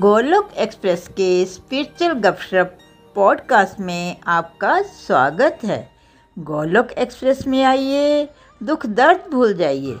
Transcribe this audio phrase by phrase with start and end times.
[0.00, 2.78] Golok express के spiritual गपशप
[3.14, 5.78] podcast में आपका स्वागत है।
[6.38, 8.28] गोलोक एक्सप्रेस में आइए,
[8.62, 9.96] दुख दर्द भूल जाइए।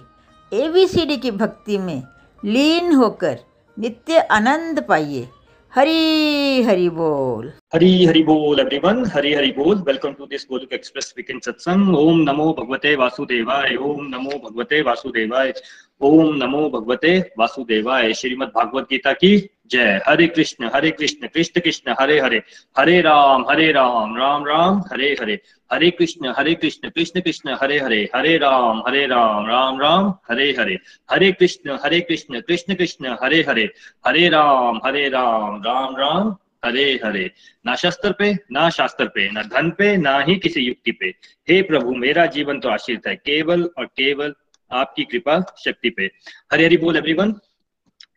[0.52, 2.02] एबीसीडी की भक्ति में
[2.44, 3.38] लीन होकर
[3.78, 5.28] नित्य आनंद पाइए।
[5.72, 11.14] हरी हरी बोल। हरी हरी बोल एवरीवन हरी हरी बोल। Welcome to this Goluk express
[11.16, 15.52] weekend सत्संग ओम नमो भगवते वासुदेवाय, ओम नमो भगवते वासुदेवाय,
[16.00, 19.36] ओम नमो भगवते वासुदेवाय। श्रीमद भागवत गीता की
[19.70, 22.42] जय। हरे कृष्ण हरे कृष्ण कृष्ण कृष्ण, हरे हरे।
[22.78, 25.40] हरे राम हरे राम राम राम, हरे हरे।
[25.72, 30.56] हरे कृष्ण हरे कृष्ण कृष्ण कृष्ण, हरे हरे। हरे राम हरे राम राम राम, हरे
[30.58, 30.78] हरे।
[31.10, 33.72] हरे कृष्ण हरे कृष्ण कृष्ण कृष्ण, हरे हरे।
[34.06, 37.30] हरे राम हरे राम राम राम, हरे हरे।
[37.66, 41.06] ना शस्त्र पे, ना शास्त्र पे, ना धन पे, ना ही किसी युक्ति पे।
[41.48, 44.34] हे प्रभु, मेरा जीवन तो आश्रित है, केवल और केवल
[44.72, 46.10] आपकी कृपा, शक्ति पे।
[46.52, 47.34] हरे हरि बोल एवरीवन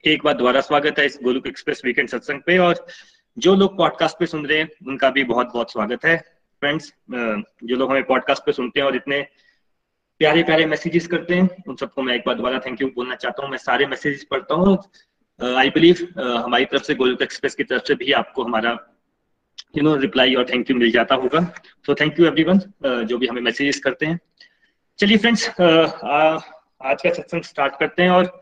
[0.04, 2.86] एक बार दोबारा स्वागत है इस गोलुक एक्सप्रेस वीकेंड सत्संग पे, और
[3.38, 6.16] जो लोग पॉडकास्ट पे सुन रहे हैं, उनका भी बहुत बहुत स्वागत है।
[6.62, 9.22] फ्रेंड्स जो लोग हमें पॉडकास्ट पे सुनते हैं और इतने
[10.22, 13.44] प्यारे प्यारे मैसेजेस करते हैं, उन सबको मैं एक बार दोबारा थैंक यू बोलना चाहता
[13.44, 14.78] हूँ। मैं सारे मैसेजेस पढ़ता हूँ
[15.40, 18.78] आई बिलीव हमारी तरफ़ से गोलुक एक्सप्रेस की तरफ़ से भी आपको हमारा
[19.78, 21.40] यू नो रिप्लाई और थैंक यू मिल जाता होगा।
[21.86, 22.60] तो थैंक यू एवरीवन
[23.06, 24.20] जो भी हमें मैसेजेस करते हैं।
[25.00, 28.40] चलिए फ्रेंड्स आज का सत्संग स्टार्ट करते हैं, और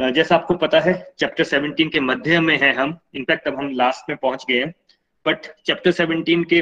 [0.00, 4.08] जैसा आपको पता है चैप्टर 17 के मध्य में है हम। इनफैक्ट अब हम लास्ट
[4.08, 4.72] में पहुँच गए हैं।
[5.26, 6.60] बट चैप्टर 17 के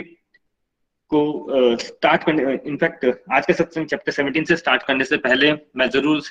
[1.10, 5.88] को स्टार्ट करने इनफैक्ट आज का सत्संग चैप्टर 17 से स्टार्ट करने से पहले मैं
[5.90, 6.22] ज़रूर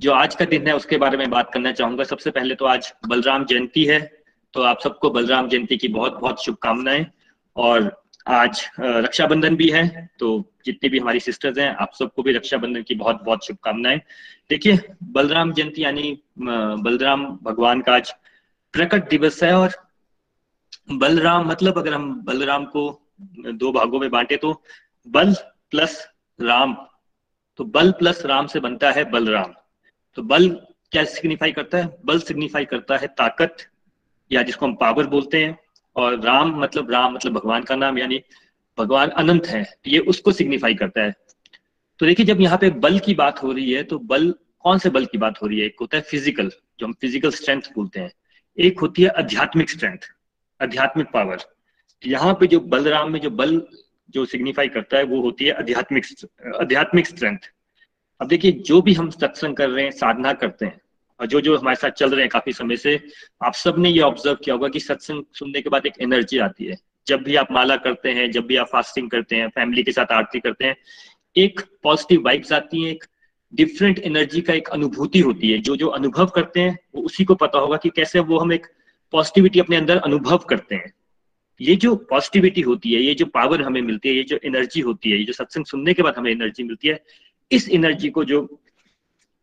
[0.00, 2.92] जो आज का दिन है उसके बारे में बात करना चाहूँगा। सबसे पहले तो आज
[3.08, 4.00] बलराम जयंती है
[4.54, 7.06] तो आप सबको बलराम जयंती की बहुत बहुत शुभकामनाएँ।
[7.56, 7.90] और
[8.26, 10.28] आज रक्षाबंधन भी है तो
[10.66, 13.98] जितनी भी हमारी सिस्टर्स हैं, आप सबको भी रक्षाबंधन की बहुत बहुत शुभकामनाएँ।
[14.50, 18.12] देखिए, बलराम जयंती यानी बलराम भगवान का आज
[18.74, 19.72] प्रकट दिवस है और
[20.92, 22.88] बलराम मतलब अगर हम बलराम को
[23.54, 24.52] दो भागों में बांटे तो
[25.06, 25.34] बल
[25.70, 26.06] प्लस
[26.38, 26.74] राम
[27.58, 29.52] तो बल प्लस राम से बनता है बलराम।
[30.16, 30.48] तो बल
[30.92, 31.96] क्या सिग्निफाई करता है?
[32.04, 33.56] बल सिग्निफाई करता है ताकत,
[34.30, 35.58] या जिसको हम पावर बोलते हैं।
[35.96, 38.20] और राम मतलब राम मतलब भगवान का नाम, यानी
[38.78, 41.14] भगवान अनंत है, ये उसको सिग्निफाई करता है।
[42.00, 44.90] तो देखिए, जब यहाँ पे बल की बात हो रही है तो बल, कौन से
[44.90, 45.66] बल की बात हो रही है?
[45.66, 46.50] एक होता है फ़िज़िकल
[46.80, 48.10] जो हम फ़िज़िकल स्ट्रेंथ बोलते हैं।
[48.58, 50.08] एक होती है आध्यात्मिक स्ट्रेंथ
[50.60, 51.38] आध्यात्मिक पावर
[52.02, 53.60] यहाँ पे जो बलराम में जो बल
[54.14, 56.04] जो सिग्निफाई करता है, वो होती है आध्यात्मिक
[56.60, 57.38] आध्यात्मिक स्ट्रेंथ
[58.20, 60.80] अब देखिए, जो भी हम सत्संग कर रहे हैं, साधना करते हैं
[61.26, 63.00] जो जो हमारे साथ चल रहे हैं काफ़ी समय से,
[63.44, 66.76] आप सबने ये ऑब्ज़र्व किया होगा कि सत्संग सुनने के बाद एक एनर्जी आती है।
[67.06, 70.12] जब भी आप माला करते हैं, जब भी आप फास्टिंग करते हैं फैमिली के साथ
[70.12, 70.76] आरती करते हैं,
[71.36, 73.04] एक पॉजिटिव वाइब्स आती है, एक
[73.54, 77.34] डिफरेंट एनर्जी का एक अनुभूति होती है। जो जो अनुभव करते हैं, वो उसी को
[77.34, 78.66] पता होगा कि कैसे वो हम एक
[79.12, 80.92] पॉजिटिविटी अपने अंदर अनुभव करते हैं।
[81.60, 85.10] ये जो पॉजिटिविटी होती है, ये जो पावर हमें मिलती है, ये जो एनर्जी होती
[85.10, 87.04] है, ये जो सत्संग सुनने के बाद हमें एनर्जी मिलती है,
[87.52, 88.60] इस एनर्जी को जो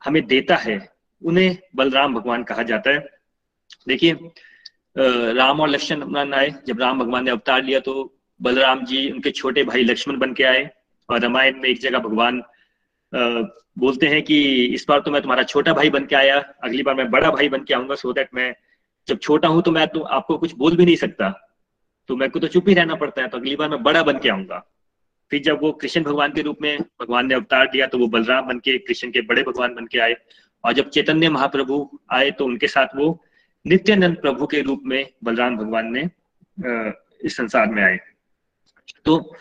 [0.06, 3.00] हमें देता है उन्हें बलराम भगवान कहा जाता है।
[3.88, 4.18] देखिए
[5.34, 7.94] राम और लक्ष्मण आए जब राम भगवान ने अवतार लिया तो
[8.40, 10.70] बलराम जी, उनके छोटे भाई लक्ष्मण बन के आए
[11.10, 12.42] और रामायण में एक जगह भगवान
[13.80, 16.96] बोलते हैं कि इस बार तो मैं तुम्हारा छोटा भाई बन के आया, अगली बार
[16.96, 18.54] मैं बड़ा भाई बन के आऊँगा सो दैट मैं
[19.08, 21.30] जब छोटा हूँ तो मैं तो आपको कुछ बोल भी नहीं सकता
[22.10, 24.18] तो मेरे को तो चुप ही रहना पड़ता है तो अगली बार मैं बड़ा बन
[24.20, 24.58] के आऊँगा।
[25.32, 28.48] फिर जब वो कृष्ण भगवान के रूप में भगवान ने अवतार दिया तो वो बलराम
[28.48, 30.16] बन के, कृष्ण के बड़े भगवान बन के आए।
[30.64, 33.24] और जब चैतन्य महाप्रभु आए तो उनके साथ वो
[33.66, 36.10] नित्यानंद प्रभु के रूप में बलराम भगवान ने
[37.26, 38.00] इस संसार में आए।
[39.06, 39.36] तो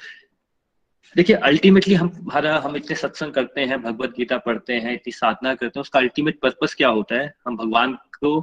[1.17, 5.55] देखिए अल्टीमेटली हम, हमारा, हम इतने सत्संग करते हैं, भगवत गीता पढ़ते हैं, इतनी साधना
[5.55, 7.33] करते हैं, उसका अल्टीमेट पर्पस क्या होता है?
[7.47, 8.41] हम भगवान को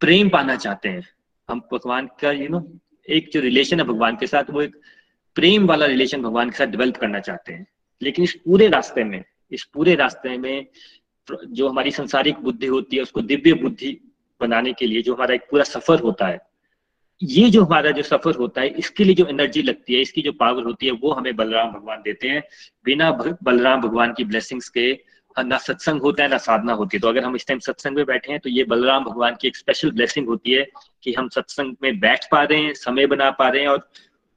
[0.00, 1.06] प्रेम पाना चाहते हैं।
[1.48, 2.60] हम भगवान का यू नो
[3.08, 4.76] एक जो रिलेशन है भगवान के साथ, वो एक
[5.36, 7.66] प्रेम वाला रिलेशन भगवान के साथ डेवलप करना चाहते हैं।
[8.02, 10.66] लेकिन इस पूरे रास्ते में, इस पूरे रास्ते में
[11.28, 13.98] जो हमारी संसारिक बुद्धि होती है, उसको दिव्य बुद्धि
[14.40, 16.38] बनाने के लिए जो हमारा एक पूरा सफ़र होता है,
[17.22, 20.32] ये जो हमारा जो सफ़र होता है, इसके लिए जो एनर्जी लगती है, इसकी जो
[20.32, 22.42] पावर होती है, वो हमें बलराम भगवान देते हैं।
[22.84, 24.92] बिना बलराम भगवान की ब्लेसिंग्स के
[25.36, 28.04] ना सत्संग होता है, ना साधना होती है। तो अगर हम इस टाइम सत्संग में
[28.06, 30.66] बैठे हैं तो ये बलराम भगवान की एक स्पेशल ब्लेसिंग होती है
[31.02, 33.88] कि हम सत्संग में बैठ पा रहे हैं, समय बना पा रहे हैं और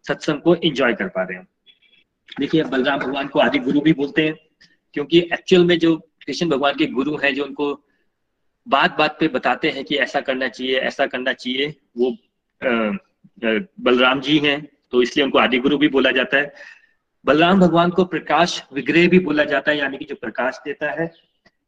[0.06, 1.48] सत्संग को एंजॉय कर पा रहे हैं।
[2.40, 4.36] देखिए, बलराम भगवान को आदि गुरु भी बोलते हैं,
[4.96, 5.96] क्योंकि एक्चुअल में जो
[6.30, 7.68] कृष्ण भगवान के गुरु हैं जो उनको
[8.68, 12.18] बात बात पे बताते हैं कि ऐसा करना चाहिए, ऐसा करना चाहिए। वो
[13.82, 14.62] बलराम जी हैं
[14.92, 16.54] तो इसलिए उनको आदि गुरु भी बोला जाता है।
[17.26, 21.08] बलराम भगवान को प्रकाश विग्रह भी बोला जाता है, यानी कि जो प्रकाश देता है।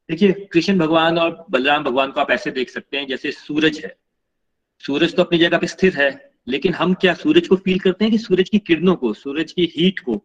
[0.10, 3.96] देखिए, कृष्ण भगवान और बलराम भगवान को आप ऐसे देख सकते हैं, जैसे सूरज है।
[4.84, 8.12] सूरज तो अपनी जगह पे स्थिर है, लेकिन हम क्या सूरज को फील करते हैं
[8.12, 10.22] कि सूरज की किरणों को, सूरज की हीट को,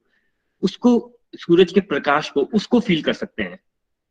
[0.62, 3.58] उसको, सूरज के प्रकाश को, उसको फील कर सकते हैं।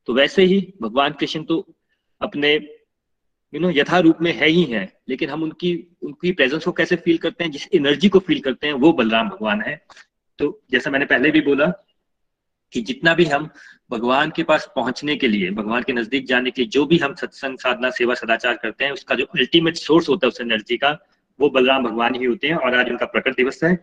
[0.08, 1.66] तो वैसे ही भगवान कृष्ण तो
[2.22, 2.54] अपने
[3.54, 5.72] यू नो यथा रूप में है ही है, लेकिन हम उनकी
[6.04, 9.30] उनकी प्रेजेंस को कैसे फील करते हैं, जिस एनर्जी को फील करते हैं, वो बलराम
[9.30, 9.76] भगवान है।
[10.40, 11.66] तो जैसा मैंने पहले भी बोला
[12.74, 13.50] कि जितना भी हम
[13.92, 17.14] भगवान के पास पहुँचने के लिए, भगवान के नज़दीक जाने के लिए जो भी हम
[17.16, 20.92] सत्संग, साधना, सेवा, सदाचार करते हैं, उसका जो अल्टीमेट सोर्स होता है उस एनर्जी का,
[21.40, 23.76] वो बलराम भगवान ही होते हैं, और आज उनका प्रकट दिवस है।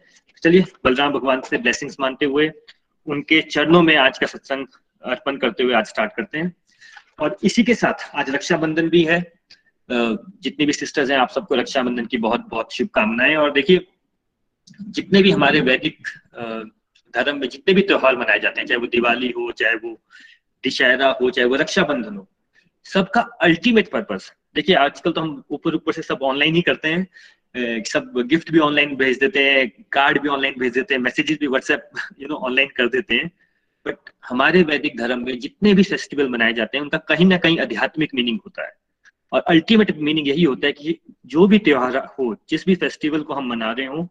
[0.43, 2.51] चलिए, बलराम भगवान से ब्लेसिंग्स मानते हुए
[3.07, 4.67] उनके चरणों में आज का सत्संग
[5.05, 6.55] अर्पण करते हुए आज स्टार्ट करते हैं।
[7.21, 9.21] और इसी के साथ आज रक्षाबंधन भी है।
[9.89, 13.87] जितनी भी सिस्टर्स हैं, आप सबको रक्षाबंधन की बहुत बहुत शुभकामनाएँ। और देखिए,
[14.81, 16.09] जितने भी हमारे वैदिक
[17.15, 19.99] धर्म में जितने भी त्योहार मनाए जाते हैं, चाहे वो दिवाली हो, चाहे वो
[20.65, 22.29] दशहरा हो, चाहे वो रक्षाबंधन हो,
[22.87, 27.83] सबका अल्टीमेट पर्पस देखिए, आजकल तो हम ऊपर ऊपर से सब ऑनलाइन ही करते हैं।
[27.85, 31.47] सब गिफ्ट भी ऑनलाइन भेज देते हैं कार्ड भी ऑनलाइन भेज देते हैं मैसेजेस भी
[31.47, 31.89] व्हाट्सएप
[32.21, 33.31] यू नो ऑनलाइन कर देते हैं।
[33.87, 37.59] बट हमारे वैदिक धर्म में जितने भी फेस्टिवल मनाए जाते हैं, उनका कहीं ना कहीं
[37.61, 38.73] आध्यात्मिक मीनिंग होता है।
[39.33, 43.35] और अल्टीमेट मीनिंग यही होता है कि जो भी त्योहार हो, जिस भी फेस्टिवल को
[43.35, 44.09] हम मना रहे हो,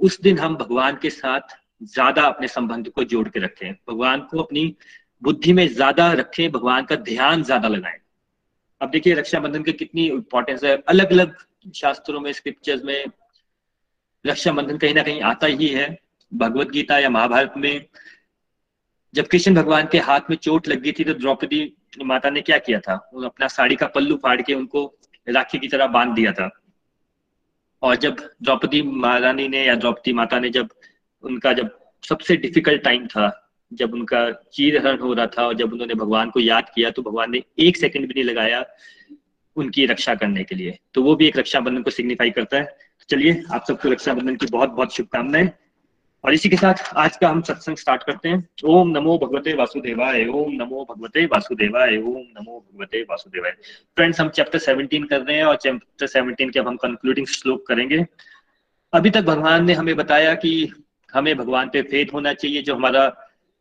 [0.00, 4.38] उस दिन हम भगवान के साथ ज़्यादा अपने संबंध को जोड़ के रखें। भगवान को
[4.38, 4.74] अपनी
[5.22, 7.98] बुद्धि में ज़्यादा रखें, भगवान का ध्यान ज़्यादा लगाएँ।
[8.80, 11.36] अब देखिए रक्षाबंधन की कितनी इंपॉर्टेंस है। अलग अलग
[11.74, 13.04] शास्त्रों में स्क्रिप्चर्स में
[14.26, 15.98] रक्षाबंधन कहीं ना कहीं आता ही है।
[16.34, 17.86] भगवत गीता या महाभारत में
[19.14, 22.58] जब कृष्ण भगवान के हाथ में चोट लग गई थी तो द्रौपदी माता ने क्या
[22.58, 22.94] किया था?
[23.24, 26.50] अपना साड़ी का पल्लू फाड़ के उनको राखी की तरह बाँध दिया था।
[27.82, 30.68] और जब द्रौपदी महारानी ने या द्रौपदी माता ने जब
[31.22, 31.70] उनका जब
[32.08, 36.30] सबसे डिफ़िकल्ट टाइम था, जब उनका चीर हरण हो रहा था और जब उन्होंने भगवान
[36.30, 38.64] को याद किया तो भगवान ने एक सेकंड भी नहीं लगाया
[39.56, 43.04] उनकी रक्षा करने के लिए। तो वो भी एक रक्षाबंधन को सिग्निफाई करता है। तो
[43.08, 45.50] चलिए, आप सबको रक्षाबंधन की बहुत बहुत शुभकामनाएँ।
[46.24, 50.26] और इसी के साथ आज का हम सत्संग स्टार्ट करते हैं। ओम नमो भगवते वासुदेवाय,
[50.26, 53.50] ओम नमो भगवते वासुदेवाय, ओम नमो भगवते वासुदेवाय।
[53.96, 57.66] फ्रेंड्स हम चैप्टर 17 कर रहे हैं और चैप्टर 17 के अब हम कंक्लूडिंग श्लोक
[57.66, 58.06] करेंगे।
[58.92, 60.72] अभी तक भगवान ने हमें बताया कि
[61.14, 63.16] हमें भगवान पे फेथ होना चाहिए, जो हमारा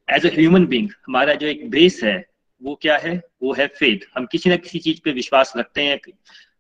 [0.10, 2.26] एज ए ह्यूमन बींग हमारा जो एक बेस है,
[2.64, 3.22] वो क्या है?
[3.44, 6.00] वो है फेथ हम किसी ना किसी चीज़ पे विश्वास रखते हैं।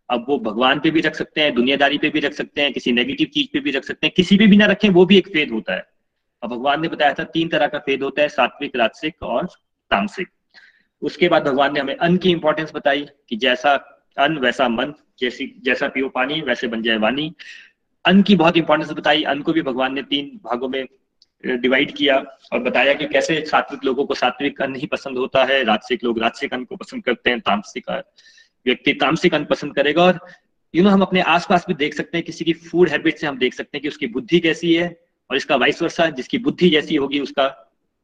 [0.09, 2.91] अब वो भगवान पे भी रख सकते हैं, दुनियादारी पे भी रख सकते हैं, किसी
[2.91, 5.27] नेगेटिव चीज़ पे भी रख सकते हैं। किसी पे भी ना रखें, वो भी एक
[5.27, 5.92] फेद होता है।
[6.43, 9.45] अब भगवान ने बताया था, तीन तरह का फेद होता है, सात्विक, राजसिक और
[9.91, 10.27] तामसिक।
[11.01, 13.73] उसके बाद भगवान ने हमें अन्न की इंपॉर्टेंस बताई कि जैसा
[14.17, 17.33] अन्न, वैसा मन, जैसी, जैसा पियो पानी, वैसे बन जाए वाणी।
[18.05, 20.85] अन्न की बहुत इंपॉर्टेंस बताई। अन्न को भी भगवान ने तीन भागों में
[21.45, 22.17] डिवाइड किया
[22.53, 26.19] और बताया कि कैसे सात्विक लोगों को सात्विक अन्न ही पसंद होता है, राजसिक लोग
[26.19, 27.89] राजसिक अन्न को पसंद करते हैं, तामसिक
[28.65, 30.19] व्यक्ति तामसिक अन्न पसंद करेगा। और
[30.75, 33.37] यू नो हम अपने आसपास भी देख सकते हैं, किसी की फ़ूड हैबिट से हम
[33.37, 35.03] देख सकते हैं कि उसकी बुद्धि कैसी है
[35.33, 37.45] और इसका वाइस वर्षा जिसकी बुद्धि जैसी होगी, उसका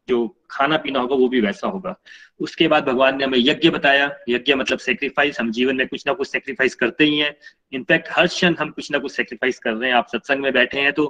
[0.07, 1.93] जो खाना पीना होगा, वो भी वैसा होगा।
[2.39, 6.13] उसके बाद भगवान ने हमें यज्ञ बताया। यज्ञ मतलब सेक्रीफाइस हम जीवन में कुछ ना
[6.13, 7.35] कुछ सेक्रीफाइस करते ही हैं।
[7.73, 10.79] इनफैक्ट हर क्षण हम कुछ ना कुछ सेक्रीफाइस कर रहे हैं। आप सत्संग में बैठे
[10.79, 11.05] हैं तो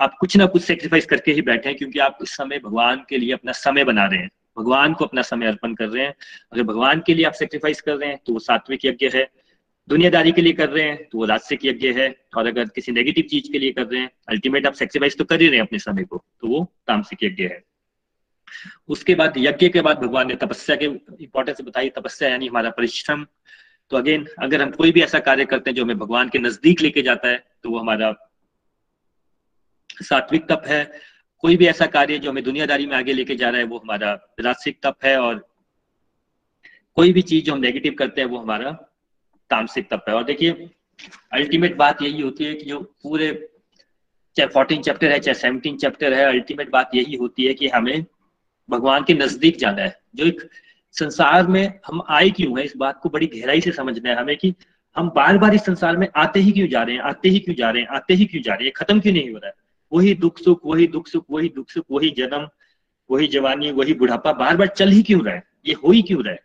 [0.00, 3.18] आप कुछ ना कुछ सेक्रीफाइस करके ही बैठे हैं, क्योंकि आप इस समय भगवान के
[3.18, 6.14] लिए अपना समय बना रहे हैं। भगवान को अपना समय अर्पण कर रहे हैं।
[6.52, 9.28] अगर भगवान के लिए आप सेक्रीफाइस कर रहे हैं तो वो सात्विक यज्ञ है।
[9.88, 13.24] दुनियादारी के लिए कर रहे हैं तो वो राजसिक यज्ञ है। और अगर किसी नेगेटिव
[13.30, 15.78] चीज़ के लिए कर रहे हैं अल्टीमेट आप सेक्रीफाइस तो कर ही रहे हैं अपने
[15.78, 17.62] समय को तो वो तामसिक यज्ञ है।
[18.88, 23.26] उसके बाद यज्ञ के बाद भगवान ने तपस्या के इंपॉर्टेंस बताई, तपस्या यानी हमारा परिश्रम।
[23.90, 26.80] तो अगेन अगर हम कोई भी ऐसा कार्य करते हैं जो हमें भगवान के नज़दीक
[26.80, 28.12] लेके जाता है तो वो हमारा
[30.02, 30.84] सात्विक तप है।
[31.38, 34.12] कोई भी ऐसा कार्य जो हमें दुनियादारी में आगे लेके जा रहा है, वो हमारा
[34.40, 35.46] राजसिक तप है। और
[36.96, 38.70] कोई भी चीज़ जो हम नेगेटिव करते हैं, वो हमारा
[39.50, 40.70] तामसिक तप है और देखिए
[41.32, 43.48] अल्टीमेट बात यही होती है कि जो पूरे
[44.36, 48.04] चाहे फोर्टीन चैप्टर है, चाहे सेवनटीन चैप्टर है अल्टीमेट बात यही होती है कि हमें
[48.70, 50.50] भगवान के नज़दीक जाना है। जो एक
[50.92, 54.36] संसार में हम आए क्यों है, इस बात को बड़ी गहराई से समझना है हमें
[54.36, 54.54] कि
[54.96, 57.56] हम बार बार इस संसार में आते ही क्यों जा रहे हैं, आते ही क्यों
[57.56, 59.54] जा रहे हैं, आते ही क्यों जा रहे हैं, खत्म क्यों नहीं हो रहा है?
[59.92, 62.48] वही दुख, सुख, वही दुख, सुख, वही दुख, सुख, वही जन्म,
[63.10, 65.42] वही जवानी, वही बुढ़ापा बार बार चल ही क्यों रहा है?
[65.66, 66.40] ये हो ही क्यों रहा है?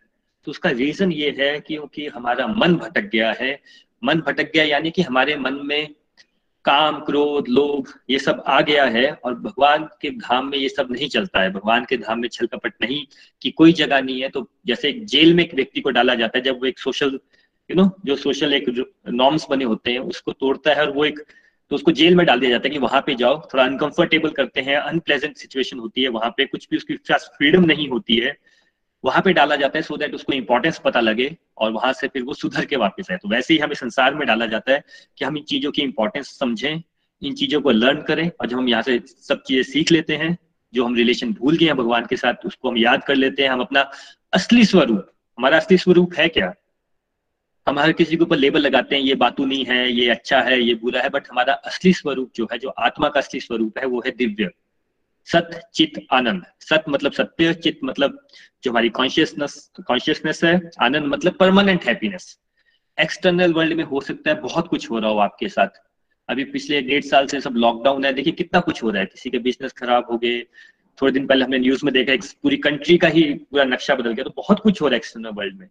[0.46, 3.58] तो उसका रीजन ये है क्योंकि हमारा मन भटक गया है।
[4.04, 5.94] मन भटक गया यानी कि हमारे मन में
[6.64, 10.88] काम, क्रोध, लोभ, ये सब आ गया है और भगवान के धाम में ये सब
[10.90, 13.04] नहीं चलता है। भगवान के धाम में छल कपट नहीं
[13.42, 16.38] कि कोई जगह नहीं है। तो जैसे एक जेल में एक व्यक्ति को डाला जाता
[16.38, 17.18] है, जब वो एक सोशल
[17.70, 18.68] यू नो जो सोशल एक
[19.08, 21.20] नॉर्म्स बने होते हैं, उसको तोड़ता है और वो एक
[21.70, 24.60] तो उसको जेल में डाल दिया जाता है कि वहाँ पे जाओ, थोड़ा अनकंफर्टेबल करते
[24.60, 28.36] हैं अनप्लेजेंट सिचुएशन होती है, वहाँ पे कुछ भी उसकी फ्रीडम नहीं होती है।
[29.04, 32.22] वहाँ पे डाला जाता है सो दैट उसको इंपॉर्टेंस पता लगे और वहाँ से फिर
[32.22, 34.82] वो सुधर के वापस आए। तो वैसे ही हमें संसार में डाला जाता है
[35.18, 36.82] कि हम इन चीज़ों की इंपॉर्टेंस समझें,
[37.22, 40.38] इन चीज़ों को लर्न करें। और जब हम यहाँ से सब चीज़ें सीख लेते हैं,
[40.74, 43.50] जो हम रिलेशन भूल गए हैं भगवान के साथ, उसको हम याद कर लेते हैं।
[43.50, 43.90] हम अपना
[44.32, 45.06] असली स्वरूप,
[45.38, 46.54] हमारा असली स्वरूप है क्या?
[47.68, 50.60] हम हर किसी के ऊपर लेबल लगाते हैं, ये बातू नहीं है, ये अच्छा है,
[50.62, 53.86] ये बुरा है बट हमारा असली स्वरूप जो है, जो आत्मा का असली स्वरूप है,
[53.86, 54.50] वो है दिव्य।
[55.26, 58.18] सत, चित, आनंद। सत मतलब सत्य, चित मतलब
[58.64, 62.38] जो हमारी कॉन्शियसनेस कॉन्शियसनेस है, आनंद मतलब परमानेंट हैप्पीनेस
[62.98, 65.80] एक्सटर्नल वर्ल्ड में हो सकता है बहुत कुछ हो रहा हो आपके साथ।
[66.28, 69.30] अभी पिछले डेढ़ साल से सब लॉकडाउन है, देखिए कितना कुछ हो रहा है। किसी
[69.30, 70.40] के बिज़नेस खराब हो गए,
[70.98, 74.24] थोड़े दिन पहले हमने न्यूज़ में देखा पूरी कंट्री का ही पूरा नक्शा बदल गया
[74.24, 75.68] तो बहुत कुछ हो रहा है एक्सटर्नल वर्ल्ड में।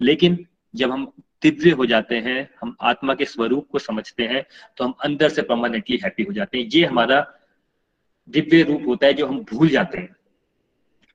[0.00, 1.12] लेकिन जब हम
[1.42, 4.44] दिव्य हो जाते हैं, हम आत्मा के स्वरूप को समझते हैं
[4.76, 7.20] तो हम अंदर से परमानेंटली हैप्पी हो जाते हैं। ये हमारा
[8.28, 10.16] दिव्य रूप होता है जो हम भूल जाते हैं।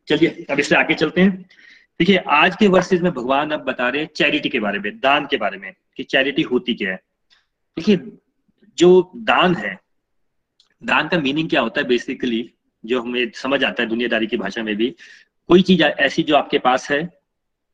[0.08, 1.42] चलिए, अब इससे आगे चलते हैं।
[2.00, 5.26] देखिए, आज के वर्सेज में भगवान अब बता रहे हैं चैरिटी के बारे में, दान
[5.26, 6.96] के बारे में, कि चैरिटी होती क्या है।
[7.78, 8.00] देखिए,
[8.78, 9.80] जो दान है,
[10.84, 12.54] दान का मीनिंग क्या होता है बेसिकली,
[12.86, 14.96] जो हमें समझ आता है दुनियादारी की भाषा में भी,
[15.48, 17.10] कोई चीज़ ऐसी जो आपके पास है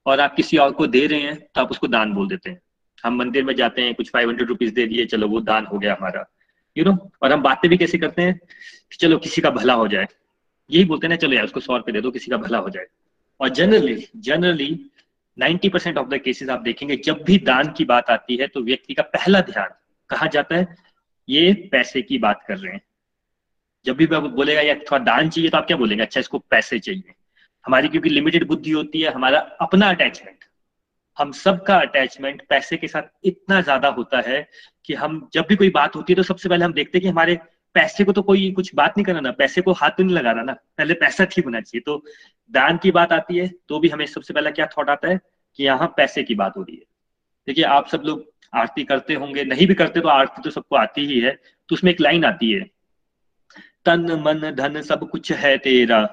[0.06, 2.62] और आप किसी और को दे रहे हैं तो आप उसको दान बोल देते हैं।
[3.04, 5.80] हम मंदिर में जाते हैं, कुछ फाइव हंड्रेड रुपीज़ दे दिए, चलो वो दान हो
[5.80, 6.26] गया हमारा।
[6.80, 8.38] यू नो और हम बातें भी कैसे करते हैं
[8.92, 10.06] कि चलो किसी का भला हो जाए।
[10.70, 12.70] यही बोलते हैं ना, चलो यार, उसको सौ रुपए दे दो, किसी का भला हो
[12.70, 12.86] जाए।
[13.40, 14.70] और generally generally
[15.38, 18.62] ninety percent of the cases आप देखेंगे, जब भी दान की बात आती है तो
[18.62, 19.70] व्यक्ति का पहला ध्यान
[20.10, 20.76] कहा जाता है?
[21.30, 22.82] ये पैसे की बात कर रहे हैं।
[23.86, 26.04] जब भी बोलेगा या थोड़ा दान चाहिए तो आप क्या बोलेंगे?
[26.04, 27.14] अच्छा इसको पैसे चाहिए।
[27.66, 30.39] हमारी क्योंकि लिमिटेड बुद्धि होती है, हमारा अपना अटैचमेंट
[31.20, 34.48] हम सबका अटैचमेंट पैसे के साथ इतना ज़्यादा होता है
[34.86, 37.08] कि हम जब भी कोई बात होती है तो सबसे पहले हम देखते हैं कि
[37.08, 37.36] हमारे
[37.76, 40.32] पैसे को तो कोई कुछ बात नहीं करना ना, पैसे को हाथ तो नहीं लगा
[40.32, 42.04] रहा ना, पहले पैसा ठीक होना चाहिए। तो
[42.52, 45.20] दान की बात आती है तो भी हमें सबसे पहला क्या थॉट आता है
[45.60, 46.84] कि यहाँ पैसे की बात हो रही है।
[47.48, 51.06] देखिए, आप सब लोग आरती करते होंगे, नहीं भी करते तो आरती तो सबको आती
[51.08, 51.32] ही है
[51.70, 52.64] तो उसमें एक लाइन आती है,
[53.86, 56.04] तन मन धन सब कुछ है तेरा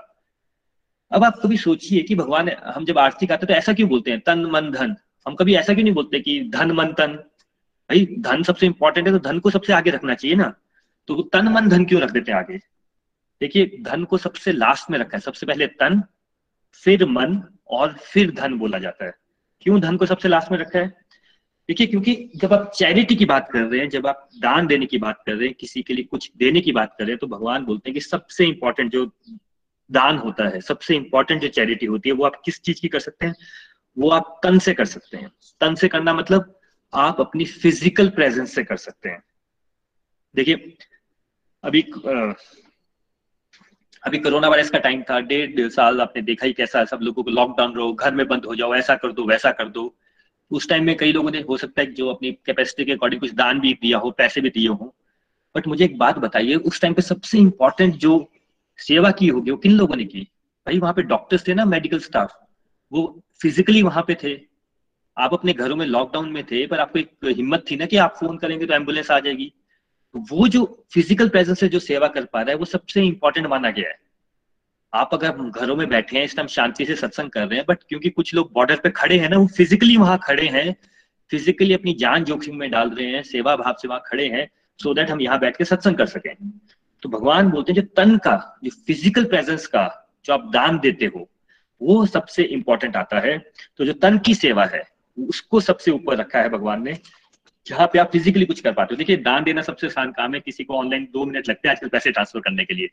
[1.10, 4.20] अब आप कभी सोचिए कि भगवान, हम जब आरती गाते तो ऐसा क्यों बोलते हैं?
[4.20, 4.96] तन, मन, धन।
[5.28, 7.12] हम कभी ऐसा क्यों नहीं बोलते कि धन, मन, तन?
[7.90, 10.54] भाई, धन सबसे इंपॉर्टेंट है तो धन को सबसे आगे रखना चाहिए ना।
[11.06, 12.58] तो तन, मन, धन क्यों रख देते हैं आगे?
[13.40, 16.02] देखिए, धन को सबसे लास्ट में रखा है। सबसे पहले तन,
[16.72, 19.14] फिर मन और फिर धन बोला जाता है।
[19.60, 20.88] क्यों धन को सबसे लास्ट में रखा है?
[21.68, 24.98] देखिए, क्योंकि जब आप चैरिटी की बात कर रहे हैं, जब आप दान देने की
[24.98, 27.26] बात कर रहे हैं, किसी के लिए कुछ देने की बात कर रहे हैं तो
[27.26, 29.12] भगवान बोलते हैं कि सबसे इंपॉर्टेंट जो
[29.92, 33.00] दान होता है, सबसे इंपॉर्टेंट जो चैरिटी होती है, वो आप किस चीज़ की कर
[33.00, 33.34] सकते हैं?
[33.98, 36.60] वो आप तन से कर सकते हैं। तन से करना मतलब
[36.94, 39.22] आप अपनी फ़िज़िकल प्रेजेंस से कर सकते हैं।
[40.34, 40.76] देखिए,
[41.64, 41.82] अभी
[44.02, 47.30] अभी कोरोना वायरस का टाइम था, डेढ़ साल आपने देखा ही कैसा सब लोगों को
[47.30, 49.94] लॉकडाउन रहो, घर में बंद हो जाओ, ऐसा कर दो, वैसा कर दो।
[50.50, 53.32] उस टाइम में कई लोगों ने, हो सकता है जो अपनी कैपेसिटी के अकॉर्डिंग कुछ
[53.32, 54.94] दान भी दिया हो, पैसे भी दिए हो।
[55.56, 58.32] बट मुझे एक बात बताइए, उस टाइम पे सबसे इंपॉर्टेंट जो
[58.78, 60.20] सेवा की होगी, वो किन लोगों ने की?
[60.66, 62.36] भाई वहाँ पे डॉक्टर्स थे ना मेडिकल स्टाफ
[62.92, 64.34] वो फिजिकली वहाँ पे थे।
[65.16, 68.16] आप अपने घरों में लॉकडाउन में थे, पर आपको एक हिम्मत थी ना कि आप
[68.20, 69.52] फ़ोन करेंगे तो एंबुलेंस आ जाएगी।
[70.14, 70.64] वो जो
[70.94, 73.98] फ़िज़िकल प्रेजेंस से जो सेवा कर पा रहा है, वो सबसे इंपॉर्टेंट माना गया है।
[74.92, 77.82] आप अगर घरों में बैठे हैं, इस टाइम शांति से सत्संग कर रहे हैं बट
[77.88, 80.74] क्योंकि कुछ लोग बॉर्डर पे खड़े हैं ना, वो फिजिकली वहाँ खड़े हैं
[81.30, 84.48] फिजिकली अपनी जान जोखिम में डाल रहे हैं, सेवा भाव से वहाँ खड़े हैं
[84.80, 86.34] सो so दैट हम यहाँ बैठ के सत्संग कर सकें।
[87.02, 89.88] तो भगवान बोलते हैं, जो तन का, जो फ़िज़िकल प्रेजेंस का
[90.24, 91.28] जो आप दान देते हो,
[91.80, 93.38] वो सबसे इंपॉर्टेंट आता है।
[93.76, 94.82] तो जो तन की सेवा है,
[95.18, 96.98] उसको सबसे ऊपर रखा है भगवान ने,
[97.66, 100.40] जहाँ पे आप फिजिकली कुछ कर पाते हो। देखिए, दान देना सबसे आसान काम है
[100.40, 102.88] किसी को ऑनलाइन दो मिनट लगते हैं आजकल पैसे ट्रांसफ़र करने के लिए।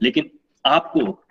[0.00, 0.30] लेकिन
[0.64, 1.24] आपको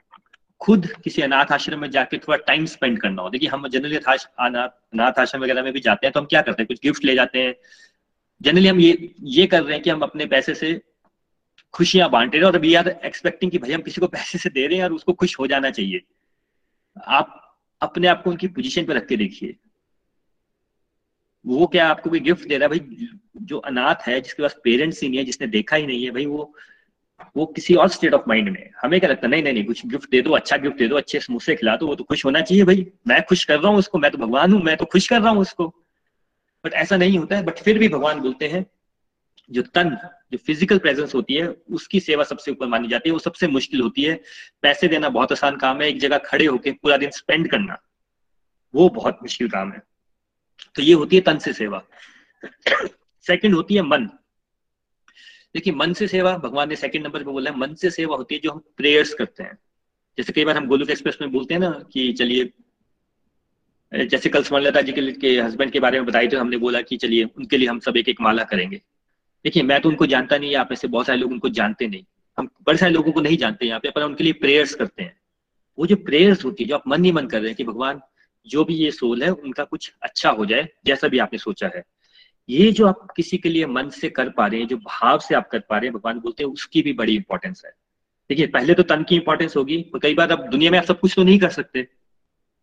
[0.62, 5.20] खुद किसी अनाथ आश्रम में जाके थोड़ा टाइम स्पेंड करना हो। देखिए, हम जनरली अनाथ
[5.20, 6.68] आश्रम वगैरह में भी जाते हैं तो हम क्या करते हैं?
[6.68, 7.54] कुछ गिफ्ट ले जाते हैं।
[8.42, 10.74] जनरली हम ये ये कर रहे हैं कि हम अपने पैसे से
[11.74, 14.50] खुशियाँ बांट रहे हैं और वी आर एक्सपेक्टिंग कि भाई हम किसी को पैसे से
[14.50, 16.02] दे रहे हैं और उसको खुश हो जाना चाहिए।
[17.08, 19.56] आप अपने आप को उनकी पोजीशन पर रख के देखिए।
[21.46, 22.80] वो क्या आपको कोई गिफ्ट दे रहा है?
[22.80, 23.08] भाई,
[23.38, 26.26] जो अनाथ है, जिसके पास पेरेंट्स ही नहीं है, जिसने देखा ही नहीं है, भाई
[26.26, 26.54] वो
[27.38, 29.32] वो किसी और स्टेट ऑफ़ माइंड में हमें क्या लगता है?
[29.32, 31.88] नहीं नहीं नहीं, कुछ गिफ्ट दे दो अच्छा गिफ्ट दे दो, अच्छे समोसे खिला दो,
[31.88, 34.54] वो तो खुश होना चाहिए भाई। मैं खुश कर रहा हूँ उसको, मैं तो भगवान
[34.54, 35.68] हूँ, मैं तो खुश कर रहा हूँ उसको।
[36.66, 38.66] बट ऐसा नहीं होता है, बट फिर भी भगवान बोलते हैं
[39.50, 39.90] जो तन
[40.32, 43.82] जो फ़िज़िकल प्रेजेंस होती है उसकी सेवा सबसे ऊपर मानी जाती है वो सबसे मुश्किल
[43.82, 44.20] होती है।
[44.62, 47.78] पैसे देना बहुत आसान काम है एक जगह खड़े होकर पूरा दिन स्पेंड करना
[48.74, 49.82] वो बहुत मुश्किल काम है।
[50.76, 51.82] तो ये होती है तन से सेवा।
[53.26, 54.06] सेकंड होती है मन।
[55.56, 58.36] देखिए मन से सेवा भगवान ने सेकंड नंबर पे बोला है मन से सेवा होती
[58.36, 59.58] है जो हम प्रेयर्स करते हैं।
[60.18, 62.52] जैसे कई बार हम गोलुक एक्सप्रेस में बोलते हैं ना कि चलिए
[63.92, 66.98] जैसे कल स्मरणलता जी के, के हस्बैंड के बारे में बताई तो हमने बोला कि
[66.98, 68.82] चलिए उनके लिए हम सब एक एक माला करेंगे।
[69.46, 72.04] देखिए, मैं तो उनको जानता नहीं आप में से बहुत सारे लोग उनको जानते नहीं।
[72.38, 75.20] हम बड़े सारे लोगों को नहीं जानते यहाँ पे, पर उनके लिए प्रेयर्स करते हैं।
[75.80, 78.02] वो जो प्रेयर्स होती है, जो आप मन ही मन कर रहे हैं कि भगवान,
[78.48, 81.84] जो भी ये सोल है, उनका कुछ अच्छा हो जाए, जैसा भी आपने सोचा है।
[82.50, 85.36] ये जो आप किसी के लिए मन से कर पा रहे हैं, जो भाव से
[85.36, 87.72] आप कर पा रहे हैं, भगवान बोलते हैं, उसकी भी बड़ी इंपॉर्टेंस है।
[88.30, 91.00] देखिए, पहले तो तन की इंपॉर्टेंस होगी, पर कई बार आप दुनिया में आप सब
[91.00, 91.88] कुछ तो नहीं कर सकते।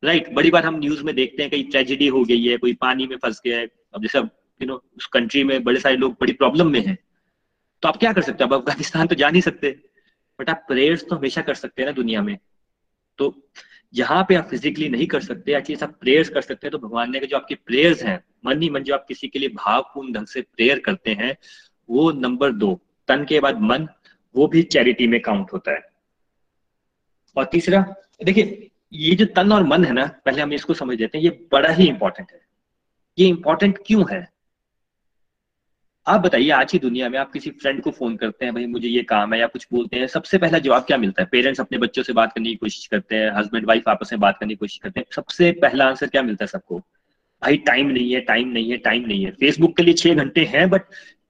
[0.04, 3.06] राइट बड़ी बार हम न्यूज़ में देखते हैं, कहीं ट्रेजिडी हो गई है, कोई पानी
[3.06, 4.18] में फंस गया है। अब जैसे
[4.62, 6.98] यू नो उस कंट्री में बड़े सारे लोग बड़ी प्रॉब्लम में हैं।
[7.82, 8.54] तो आप क्या कर सकते हो?
[8.54, 9.70] आप अफ़गानिस्तान तो जा नहीं सकते।
[10.40, 12.38] बट आप प्रेयर्स तो हमेशा कर सकते हैं ना दुनिया में।
[13.18, 13.50] तो
[13.94, 17.10] जहाँ पे आप फिजिकली नहीं कर सकते एटलीस्ट आप प्रेयर्स कर सकते हैं। तो भगवान
[17.10, 20.26] ने जो आपके प्रेयर्स हैं, मन ही मन, जो आप किसी के लिए भावपूर्ण ढंग
[20.26, 21.36] से प्रेयर करते हैं,
[21.90, 23.88] वो नंबर दो। तन के बाद मन,
[24.36, 25.88] वो भी चैरिटी में काउंट होता है।
[27.36, 27.94] और तीसरा,
[28.24, 31.48] देखिए, ये जो तन और मन है ना, पहले हम इसको समझ लेते हैं, ये
[31.52, 32.40] बड़ा ही इंपॉर्टेंट है।
[33.18, 34.33] ये इंपॉर्टेंट क्यों है?
[36.06, 38.88] आप बताइए, आज की दुनिया में आप किसी फ्रेंड को फ़ोन करते हैं, भाई, मुझे
[38.88, 41.28] ये काम है, या कुछ बोलते हैं, सबसे पहला जवाब क्या मिलता है?
[41.32, 44.36] पेरेंट्स अपने बच्चों से बात करने की कोशिश करते हैं हस्बैंड वाइफ आपस में बात
[44.40, 46.78] करने की कोशिश करते हैं, सबसे पहला आंसर क्या मिलता है सबको?
[47.42, 50.44] भाई टाइम नहीं है टाइम नहीं है टाइम नहीं है। फेसबुक के लिए छह घंटे
[50.44, 50.82] हैं बट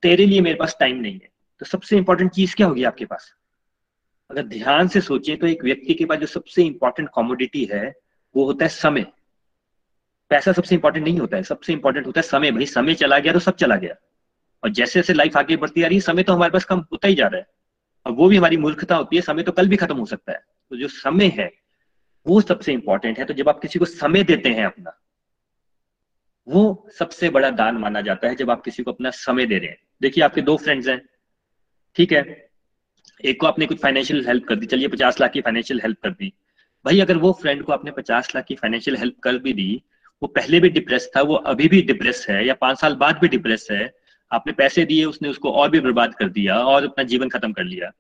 [0.03, 1.29] तेरे लिए मेरे पास टाइम नहीं है।
[1.61, 3.35] तो सबसे इंपॉर्टेंट चीज़ क्या होगी आपके पास?
[4.31, 7.95] अगर ध्यान से सोचे तो एक व्यक्ति के पास जो सबसे इंपॉर्टेंट कॉमोडिटी है,
[8.37, 9.07] वो होता है समय।
[10.31, 13.33] पैसा सबसे इंपॉर्टेंट नहीं होता है, सबसे इंपॉर्टेंट होता है समय। भाई, समय चला गया
[13.33, 13.95] तो सब चला गया।
[14.65, 17.09] और जैसे जैसे लाइफ आगे बढ़ती आ रही है, समय तो हमारे पास कम होता
[17.09, 17.47] ही जा रहा है।
[18.07, 20.45] और वो भी हमारी मूर्खता होती है, समय तो कल भी खत्म हो सकता है।
[20.71, 21.53] तो जो समय है,
[22.27, 25.01] वो सबसे इंपॉर्टेंट है। तो जब आप किसी को समय देते हैं अपना,
[26.49, 29.69] वो सबसे बड़ा दान माना जाता है जब आप किसी को अपना समय दे रहे
[29.69, 31.09] हैं। देखिए, आपके दो फ्रेंड्स हैं,
[31.97, 32.51] ठीक है?
[33.25, 36.11] एक को आपने कुछ फाइनेंशियल हेल्प कर दी, चलिए पचास लाख की फाइनेंशियल हेल्प कर
[36.11, 36.33] दी।
[36.85, 39.83] भाई, अगर वो फ्रेंड को आपने पचास लाख की फाइनेंशियल हेल्प कर भी दी,
[40.23, 43.29] वो पहले भी डिप्रेस था, वो अभी भी डिप्रेस है, या पाँच साल बाद भी
[43.29, 44.04] डिप्रेस है
[44.35, 47.65] आपने पैसे दिए, उसने उसको और भी बर्बाद कर दिया और अपना जीवन खत्म कर
[47.65, 47.91] लिया।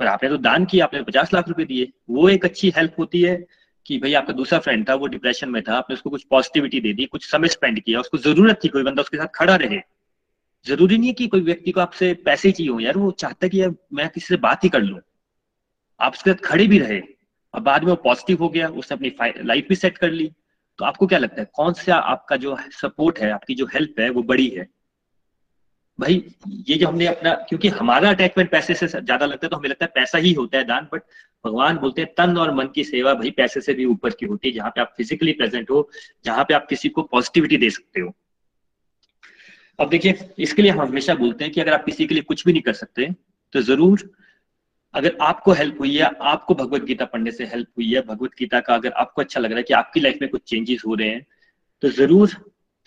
[0.00, 3.22] पर आपने तो दान किया, आपने पचास लाख रुपए दिए। वो एक अच्छी हेल्प होती
[3.22, 3.46] है
[3.86, 6.92] कि भाई आपका दूसरा फ्रेंड था, वो डिप्रेशन में था, आपने उसको कुछ पॉजिटिविटी दे
[6.92, 9.80] दी, कुछ समय स्पेंड किया, उसको ज़रूरत थी कोई बंदा उसके साथ खड़ा रहे।
[10.66, 13.46] ज़रूरी नहीं है कि कोई व्यक्ति को आपसे पैसे ही चाहिए हो, यार वो चाहता
[13.46, 15.00] है कि यार मैं किसी से बात ही कर लूँ।
[16.00, 17.00] आप उसके साथ खड़े भी रहे,
[17.54, 20.32] और बाद में वो पॉजिटिव हो गया, उसने अपनी लाइफ भी सेट कर ली।
[20.78, 24.10] तो आपको क्या लगता है, कौन सा आपका जो सपोर्ट है, आपकी जो हेल्प है,
[24.10, 24.68] वो बड़ी है?
[26.00, 26.22] भाई,
[26.68, 29.84] ये जो हमने अपना, क्योंकि हमारा अटैचमेंट पैसे से ज़्यादा लगता है तो हमें लगता
[29.84, 31.02] है पैसा ही होता है दान बट
[31.44, 34.48] भगवान बोलते हैं, तन और मन की सेवा भाई पैसे से भी ऊपर की होती
[34.48, 35.88] है, जहाँ पे आप फिजिकली प्रेजेंट हो,
[36.24, 38.12] जहाँ पे आप किसी को पॉजिटिविटी दे सकते हो।
[39.78, 42.44] अब देखिए, इसके लिए हम हमेशा बोलते हैं कि अगर आप किसी के लिए कुछ
[42.46, 43.08] भी नहीं कर सकते
[43.52, 44.10] तो ज़रूर
[44.94, 48.60] अगर आपको हेल्प हुई है, आपको भगवत गीता पढ़ने से हेल्प हुई है, भगवत गीता
[48.60, 51.08] का अगर आपको अच्छा लग रहा है कि आपकी लाइफ में कुछ चेंजेस हो रहे
[51.08, 51.26] हैं
[51.82, 52.30] तो ज़रूर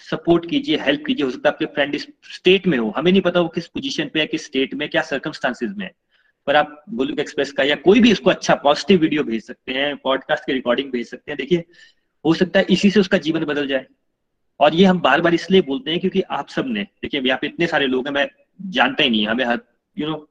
[0.04, 3.22] सपोर्ट कीजिए हेल्प कीजिए, हो सकता है आपके फ्रेंड इस स्टेट में हो। हमें नहीं
[3.22, 5.92] पता वो किस पोजीशन पे है, किस स्टेट में क्या सर्कमस्टांसिस में है।
[6.48, 9.96] पर आप गोलुक एक्सप्रेस का या कोई भी उसको अच्छा पॉजिटिव वीडियो भेज सकते हैं
[9.98, 11.64] पॉडकास्ट की रिकॉर्डिंग भेज सकते हैं। देखिए,
[12.26, 13.86] हो सकता है इसी से उसका जीवन बदल जाए।
[14.60, 17.68] और ये हम बार बार इसलिए बोलते हैं क्योंकि आप सबने, देखिए, यहाँ पे इतने
[17.68, 18.28] सारे लोग हैं, मैं
[18.60, 19.60] जानता ही नहीं, हमें हर
[19.98, 20.30] you know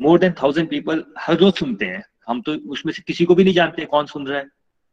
[0.00, 3.44] more than thousand people हर रोज सुनते हैं। हम तो उसमें से किसी को भी
[3.44, 4.48] नहीं जानते कौन सुन रहा है।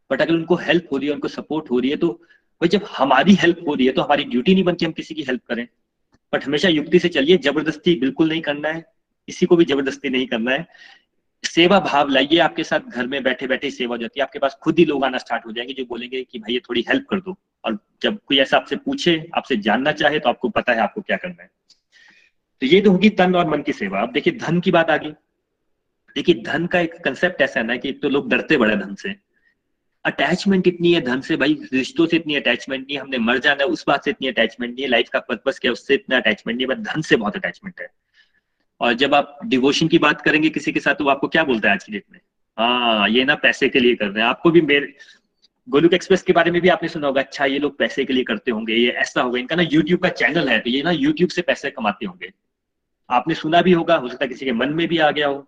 [0.10, 2.22] बट अगर उनको हेल्प हो रही है, उनको सपोर्ट हो रही है तो
[2.62, 5.24] भाई, जब हमारी हेल्प हो रही है तो हमारी ड्यूटी नहीं बनती हम किसी की
[5.24, 5.68] हेल्प करें।
[6.34, 8.82] बट हमेशा युक्ति से चलिए, ज़बरदस्ती बिल्कुल नहीं करना है,
[9.28, 10.68] किसी को भी ज़बरदस्ती नहीं करना है।
[11.44, 14.58] सेवा भाव लाइए, आपके साथ घर में बैठे बैठे सेवा हो जाती है। आपके पास
[14.62, 17.20] खुद ही लोग आना स्टार्ट हो जाएँगे जो बोलेंगे कि भाई, ये थोड़ी हेल्प कर
[17.20, 21.02] दो। और जब कोई ऐसा आपसे पूछे, आपसे जानना चाहे तो आपको पता है आपको
[21.02, 21.50] क्या करना है।
[22.62, 24.98] तो ये तो होगी तन और मन की सेवा। अब देखिए, धन की बात आ
[24.98, 25.12] गई
[26.16, 28.96] देखिए, धन का एक कंसेप्ट ऐसा है ना कि एक तो लोग डरते बड़े धन
[28.96, 29.27] से।
[30.06, 33.70] अटैचमेंट इतनी है, धन से भाई, रिश्तों से इतनी अटैचमेंट नहीं हमने मर जाना है,
[33.70, 36.68] उस बात से इतनी अटैचमेंट नहीं है लाइफ का पर्पस क्या उससे इतना अटैचमेंट नहीं
[36.70, 37.88] है धन से बहुत अटैचमेंट है।
[38.82, 41.74] और जब आप डिवोशन की बात करेंगे किसी के साथ तो आपको क्या बोलता है
[41.74, 42.20] आज की डेट में?
[42.58, 44.94] हाँ ये ना पैसे के लिए कर रहे हैं। आपको भी मेरे,
[45.68, 48.24] गोलुक एक्सप्रेस के बारे में भी आपने सुना होगा अच्छा ये लोग पैसे के लिए
[48.24, 51.30] करते होंगे, ये ऐसा होगा, इनका ना यूट्यूब का चैनल है तो ये ना यूट्यूब
[51.30, 52.32] से पैसे कमाते होंगे।
[53.10, 55.46] आपने सुना भी होगा, हो सकता है किसी के मन में भी आ गया हो।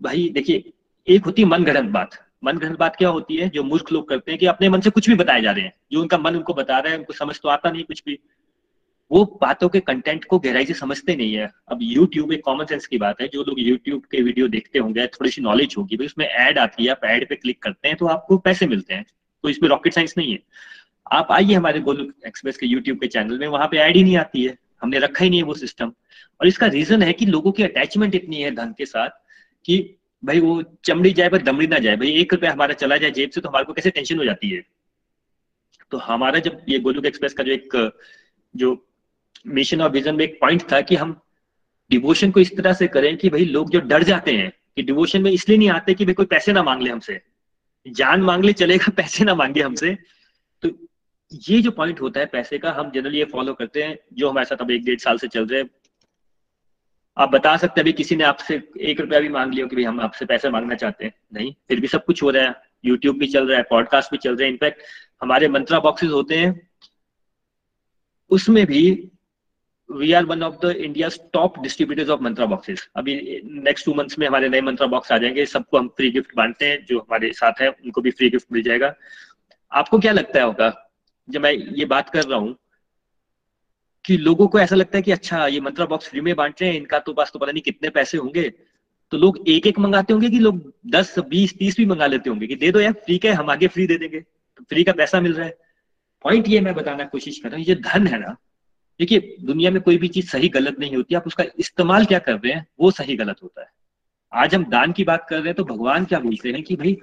[0.00, 0.72] भाई, देखिए,
[1.08, 4.08] एक होती है मन गढ़ंत बात। मन गढ़ंत बात क्या होती है, जो मूर्ख लोग
[4.08, 6.36] करते हैं कि अपने मन से कुछ भी बताए जा रहे हैं। जो उनका मन
[6.36, 8.18] उनको बता रहा है, उनको समझ तो आता नहीं कुछ भी।
[9.10, 12.86] वो बातों के कंटेंट को गहराई से समझते नहीं है। अब यूट्यूब एक कॉमन सेंस
[12.86, 16.06] की बात है। जो लोग यूट्यूब के वीडियो देखते होंगे थोड़ी सी नॉलेज होगी, भाई
[16.06, 19.04] उसमें एड आती है, आप एड पे क्लिक करते हैं तो आपको पैसे मिलते हैं।
[19.42, 20.38] तो इसमें रॉकेट साइंस नहीं है।
[21.12, 24.16] आप आइए हमारे गोलू एक्सप्रेस के यूट्यूब के चैनल में, वहाँ पे एड ही नहीं
[24.16, 25.92] आती है। हमने रखा ही नहीं है वो सिस्टम
[26.40, 29.08] और इसका रीजन है कि लोगों की अटैचमेंट इतनी है धन के साथ
[29.64, 33.10] कि भाई वो चमड़ी जाए पर दमड़ी ना जाए। भाई एक रुपया हमारा चला जाए
[33.10, 34.64] जेब से तो हमारे को कैसे टेंशन हो जाती है?
[35.90, 37.92] तो हमारा जब ये गोलुक एक्सप्रेस का जो एक,
[38.56, 38.86] जो
[39.46, 41.20] मिशन और विजन में एक पॉइंट था कि हम
[41.90, 45.22] डिवोशन को इस तरह से करें कि भाई लोग जो डर जाते हैं, कि डिवोशन
[45.22, 47.20] में इसलिए नहीं आते कि भाई कोई पैसे ना मांग ले हमसे।
[47.86, 49.96] जान मांग ले चलेगा, पैसे ना मांगे हमसे।
[50.62, 50.88] तो
[51.48, 54.44] ये जो पॉइंट होता है पैसे का, हम जनरली ये फॉलो करते हैं, जो हमारे
[54.44, 55.70] साथ अब एक डेढ़ साल से चल रहे हैं।
[57.18, 59.84] आप बता सकते हैं, अभी किसी ने आपसे एक रुपया भी मांग लिया कि भाई
[59.84, 61.12] हम आपसे पैसे मांगना चाहते हैं?
[61.34, 62.54] नहीं, फिर भी सब कुछ हो रहा है
[62.84, 64.82] यूट्यूब भी चल रहा है पॉडकास्ट भी चल रहे हैं। इनफैक्ट
[65.22, 66.68] हमारे मंत्रा बॉक्सेस होते हैं।
[68.30, 69.08] उसमें भी
[69.92, 74.18] we are one of the India top distributors of Mantra boxes अभी नेक्स्ट टू मंथ्स
[74.18, 77.32] में हमारे नए मंत्रा बॉक्स आ जाएँगे, सबको हम फ्री गिफ्ट बांटते हैं, जो हमारे
[77.32, 78.94] साथ है, उनको भी फ्री गिफ्ट मिल जाएगा।
[79.72, 80.92] आपको क्या लगता है होगा?
[81.30, 82.56] जब मैं ये बात कर रहा हूँ
[84.08, 86.70] कि लोगों को ऐसा लगता है कि अच्छा ये मंत्रा बॉक्स फ्री में बांट रहे
[86.70, 88.48] हैं, इनका तो पास तो पता नहीं कितने पैसे होंगे।
[89.12, 92.46] तो लोग एक एक मंगाते होंगे कि लोग दस, बीस, तीस भी मंगा लेते होंगे
[92.46, 95.20] कि दे दो यार फ्री का हम आगे फ्री दे देंगे। तो फ्री का पैसा
[95.20, 95.56] मिल रहा है।
[96.24, 98.36] पॉइंट ये मैं बताना कोशिश कर रहा हूँ, ये धन है ना,
[99.00, 102.32] देखिए, दुनिया में कोई भी चीज़ सही गलत नहीं होती, आप उसका इस्तेमाल क्या कर
[102.34, 103.68] रहे हैं, वो सही गलत होता है।
[104.32, 106.96] आज हम दान की बात कर रहे हैं तो भगवान क्या बोलते हैं कि भाई,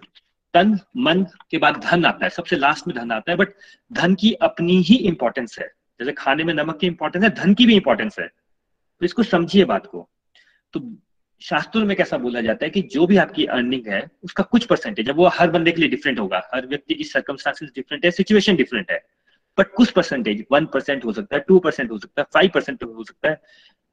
[0.53, 3.53] तन, मन के बाद धन आता है, सबसे लास्ट में धन आता है बट
[3.93, 7.65] धन की अपनी ही इंपॉर्टेंस है। जैसे खाने में नमक की इंपॉर्टेंस है, धन की
[7.65, 10.09] भी इंपॉर्टेंस है। तो इसको समझिए बात को।
[10.73, 10.81] तो
[11.41, 15.09] शास्त्रों में कैसा बोला जाता है कि जो भी आपकी अर्निंग है, उसका कुछ परसेंटेज
[15.09, 18.91] वो हर बंदे के लिए डिफरेंट होगा, हर व्यक्ति की सर्कमस्टांसेस डिफरेंट है सिचुएशन डिफरेंट
[18.91, 18.99] है।
[19.57, 22.83] बट कुछ परसेंटेज वन परसेंट हो सकता है टू परसेंट हो सकता है फाइव परसेंट
[22.83, 23.41] हो सकता है।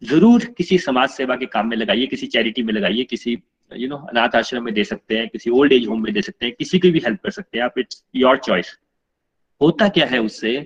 [0.03, 3.37] ज़रूर किसी समाज सेवा के काम में लगाइए, किसी चैरिटी में लगाइए, किसी
[3.73, 6.47] यू नो अनाथ आश्रम में दे सकते हैं, किसी ओल्ड एज होम में दे सकते
[6.47, 8.77] हैं, किसी की भी हेल्प कर सकते हैं। आप इट्स योर चॉइस
[9.61, 10.57] होता क्या है उससे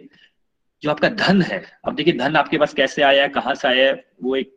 [0.86, 3.86] जो आपका धन है। अब देखिए, धन आपके पास कैसे आया है कहाँ से आया
[3.86, 4.56] है वो एक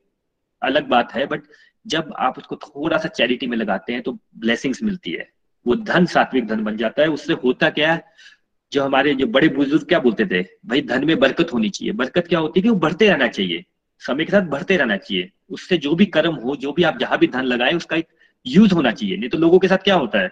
[0.63, 1.42] अलग बात है बट
[1.88, 5.30] जब आप उसको थोड़ा सा चैरिटी में लगाते हैं तो ब्लेसिंग्स मिलती है।
[5.68, 8.04] वो धन सात्विक धन बन जाता है। उससे होता क्या है,
[8.72, 12.28] जो हमारे जो बड़े बुज़ुर्ग क्या बोलते थे, भाई, धन में बरकत होनी चाहिए। बरकत
[12.28, 13.65] क्या होती है कि वो बढ़ते रहना चाहिए।
[14.00, 17.18] समय के साथ बढ़ते रहना चाहिए। उससे जो भी कर्म हो, जो भी आप जहाँ
[17.18, 18.08] भी धन लगाए, उसका एक
[18.46, 20.30] यूज़ होना चाहिए। नहीं तो लोगों के साथ क्या होता है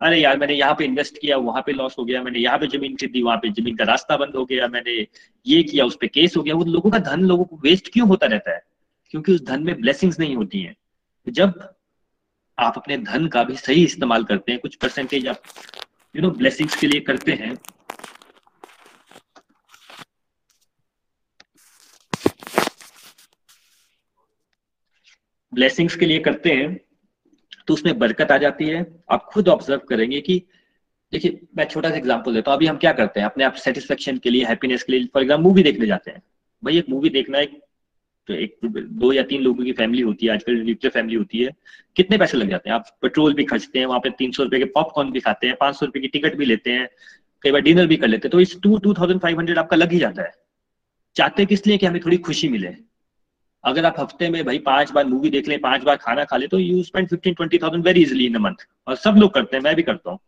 [0.00, 2.66] अरे यार, मैंने यहाँ पे इन्वेस्ट किया, वहाँ पे लॉस हो गया, मैंने यहाँ पे
[2.66, 4.92] ज़मीन खरीदी, वहाँ पे ज़मीन का रास्ता बंद हो गया, मैंने
[5.46, 8.08] ये किया, उस पर केस हो गया। वो लोगों का धन लोगों को वेस्ट क्यों
[8.08, 8.62] होता रहता है?
[9.10, 10.76] क्योंकि उस धन में ब्लेसिंग्स नहीं होती हैं।
[11.26, 11.74] जब
[12.58, 15.42] आप अपने धन का भी सही इस्तेमाल करते हैं, कुछ परसेंटेज आप
[16.14, 17.56] यू नो ब्लेसिंग्स के लिए करते हैं
[25.52, 26.80] ब्लेसिंग्स के लिए करते हैं
[27.66, 30.42] तो उसमें बरकत आ जाती है। आप खुद ऑब्ज़र्व करेंगे कि,
[31.12, 33.26] देखिए, मैं छोटा सा एग्ज़ाम्पल देता हूँ। अभी हम क्या करते हैं?
[33.26, 36.22] अपने आप सेटिस्फेक्शन के लिए हैप्पीनेस के लिए फॉर एग्ज़ाम्पल मूवी देखने जाते हैं।
[36.64, 37.60] भाई, एक मूवी देखना एक
[38.28, 41.50] तो एक, दो या तीन लोगों की फैमिली होती है। आजकल न्यूक्लियर फैमिली होती है।
[41.96, 42.74] कितने पैसे लग जाते हैं?
[42.76, 45.56] आप पेट्रोल भी खर्चते हैं, वहाँ पे तीन सौ रुपए के पॉपकॉर्न भी खाते हैं,
[45.60, 46.88] पाँच सौ रुपए की टिकट भी लेते हैं,
[47.42, 49.76] कई बार डिनर भी कर लेते हैं। तो इस two two thousand five hundred आपका
[49.76, 50.32] लग ही जाता है।
[51.16, 51.78] चाहते किस लिए?
[51.78, 52.89] कि हमें थोड़ी खुशी मिले।
[53.64, 56.46] अगर आप हफ़्ते में भाई पाँच बार मूवी देख लें, पाँच बार खाना खा ले
[56.48, 59.64] तो you spend fifteen twenty thousand very easily in month और सब लोग करते हैं,
[59.64, 60.18] मैं भी करता हूँ।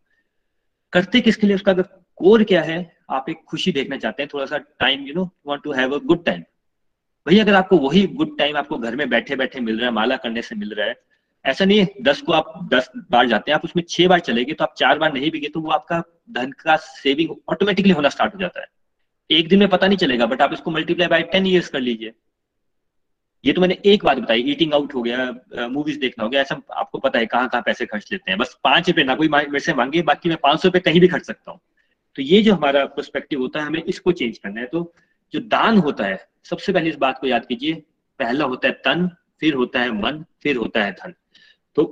[0.92, 1.56] करते किसके लिए?
[1.56, 1.82] उसका अगर
[2.20, 5.62] कोर क्या है, आप एक खुशी देखना चाहते हैं, थोड़ा सा time you know want
[5.62, 6.40] to have a good time
[7.26, 10.16] भाई अगर आपको वही गुड टाइम आपको घर में बैठे बैठे मिल रहा है, माला
[10.16, 10.94] करने से मिल रहा है,
[11.44, 14.44] ऐसा नहीं है, दस को आप दस बार जाते हैं, आप उसमें छह बार चले
[14.44, 17.92] गए तो आप चार बार नहीं भी गए तो वो आपका धन का सेविंग ऑटोमेटिकली
[17.92, 18.66] होना स्टार्ट हो जाता है।
[19.30, 22.12] एक दिन में पता नहीं चलेगा बट आप इसको मल्टीप्लाई बाय टेन ईयर्स कर लीजिए।
[23.44, 26.60] ये तो मैंने एक बात बताई ईटिंग आउट हो गया मूवीज़ देखना हो गया, ऐसा
[26.72, 29.60] आपको पता है कहाँ कहाँ पैसे खर्च लेते हैं। बस पाँच रुपए ना, कोई मेरे
[29.60, 31.60] से मांगे, बाकी मैं पाँच सौ रुपए कहीं भी खर्च सकता हूँ।
[32.16, 34.92] तो ये जो हमारा परस्पेक्टिव होता है, हमें इसको चेंज करना है। तो
[35.34, 37.74] जो दान होता है, सबसे पहले इस बात को याद कीजिए,
[38.20, 39.08] पहला होता है तन,
[39.40, 41.14] फिर होता है मन, फिर होता है धन।
[41.76, 41.84] तो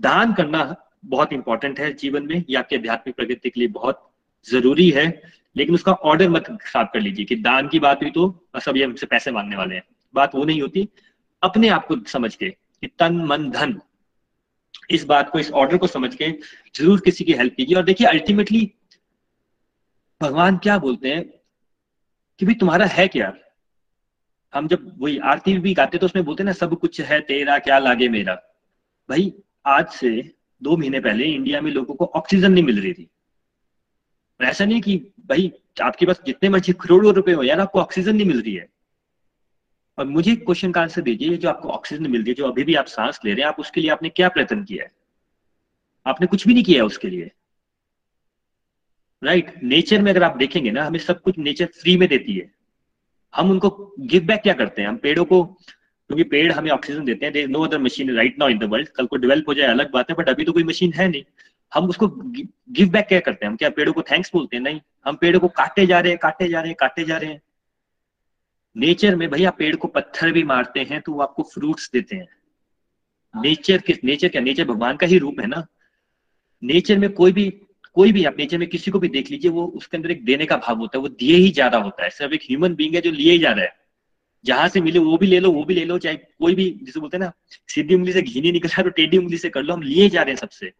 [0.00, 4.10] दान करना बहुत इंपॉर्टेंट है जीवन में, ये आपके आध्यात्मिक प्रगति के लिए बहुत
[4.46, 5.06] ज़रूरी है।
[5.56, 8.84] लेकिन उसका ऑर्डर मत साफ़ कर लीजिए कि दान की बात हुई तो सब ये
[8.84, 9.82] हमसे पैसे मांगने वाले हैं।
[10.14, 10.88] बात वो नहीं होती,
[11.42, 13.80] अपने आप को समझ के कि तन, मन, धन,
[14.90, 16.30] इस बात को, इस ऑर्डर को समझ के
[16.76, 18.72] ज़रूर किसी की हेल्प कीजिए। और देखिए अल्टीमेटली
[20.20, 21.24] भगवान क्या बोलते हैं
[22.38, 23.32] कि भाई तुम्हारा है क्या?
[24.54, 27.78] हम जब वही आरती भी गाते तो उसमें बोलते ना, सब कुछ है तेरा, क्या
[27.78, 28.34] लागे मेरा?
[29.08, 29.32] भाई,
[29.66, 33.08] आज से दो महीने पहले इंडिया में लोगों को ऑक्सीजन नहीं मिल रही थी।
[34.40, 34.96] ऐसा नहीं कि
[35.26, 38.68] भाई, आपके पास जितने मर्ज़ी करोड़ों रुपए हो, यार आपको ऑक्सीजन नहीं मिल रही है।
[39.98, 42.74] और मुझे क्वेश्चन का आंसर दीजिए जो आपको ऑक्सीजन मिल रही है, जो अभी भी
[42.74, 44.90] आप सांस ले रहे हैं, आप उसके लिए आपने क्या प्रयत्न किया है?
[46.06, 47.30] आपने कुछ भी नहीं किया है उसके लिए।
[49.24, 49.62] Right right?
[49.62, 52.50] नेचर में अगर आप देखेंगे ना, हमें सब कुछ नेचर फ्री में देती है।
[53.34, 54.88] हम उनको गिव बैक क्या करते हैं?
[54.88, 58.58] हम पेड़ों को, क्योंकि पेड़ हमें ऑक्सीजन देते हैं no other machine right now in
[58.58, 60.92] the world कल को डेवलप हो जाए, अलग बात है बट अभी तो कोई मशीन
[60.92, 61.22] है नहीं।
[61.74, 62.08] हम उसको
[62.70, 63.50] गिव बैक क्या करते हैं?
[63.50, 64.62] हम क्या पेड़ों को थैंक्स बोलते हैं?
[64.62, 67.30] नहीं। हम पेड़ों को काटे जा रहे हैं काटे जा रहे हैं काटे जा रहे
[67.30, 67.42] हैं।
[68.76, 72.28] नेचर में भैया पेड़ को पत्थर भी मारते हैं तो वो आपको फ्रूट्स देते हैं।
[73.34, 74.42] नेचर किस, नेचर क्या?
[74.42, 75.66] नेचर भगवान का ही रूप है ना?
[76.62, 77.50] नेचर में कोई भी
[77.96, 80.46] कोई भी आप नेचर में किसी को भी देख लीजिए, वो उसके अंदर एक देने
[80.46, 83.00] का भाव होता है, वो दिए ही ज़्यादा होता है। सिर्फ़ एक ह्यूमन बींग है
[83.00, 83.72] जो लिए ही जा रहा है।
[84.44, 87.00] जहाँ से मिले वो भी ले लो, वो भी ले लो, चाहे कोई भी जिसे
[87.00, 87.32] बोलते हैं ना,
[87.68, 90.22] सीधी उंगली से घी नहीं निकल तो टेढ़ी उंगली से कर लो, हम लिए जा
[90.22, 90.72] रहे हैं सबसे।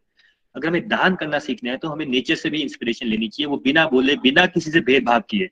[0.55, 3.57] अगर हमें दान करना सीखना है तो हमें नेचर से भी इंस्पिरेशन लेनी चाहिए। वो
[3.57, 5.49] बिना बोले, बिना किसी से भेदभाव किए।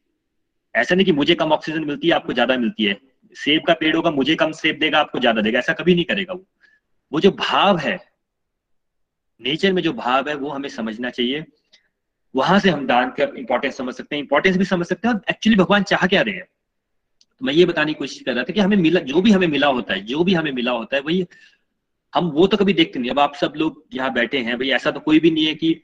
[0.78, 2.96] ऐसा नहीं कि मुझे कम ऑक्सीजन मिलती है, आपको ज़्यादा मिलती है।
[3.36, 6.32] सेब का पेड़ होगा, मुझे कम सेब देगा, आपको ज़्यादा देगा। ऐसा कभी नहीं करेगा
[6.32, 6.44] वो।
[7.12, 7.98] वो जो भाव है
[9.40, 11.44] नेचर में जो भाव है, वो हमें समझना चाहिए।
[12.34, 15.56] वहाँ से हम दान का इंपॉर्टेंस समझ सकते हैं। इंपॉर्टेंस भी समझ सकते हैं एक्चुअली
[15.56, 16.44] भगवान चाह क्या रहे हैं?
[17.40, 19.46] तो मैं ये बताने की कोशिश कर रहा था कि हमें मिला, जो भी हमें
[19.46, 21.26] मिला होता है, जो भी हमें मिला होता है, वही
[22.12, 24.90] हम, वो तो कभी देखते नहीं। अब आप सब लोग यहाँ बैठे हैं, भाई ऐसा
[24.90, 25.80] तो कोई भी नहीं है कि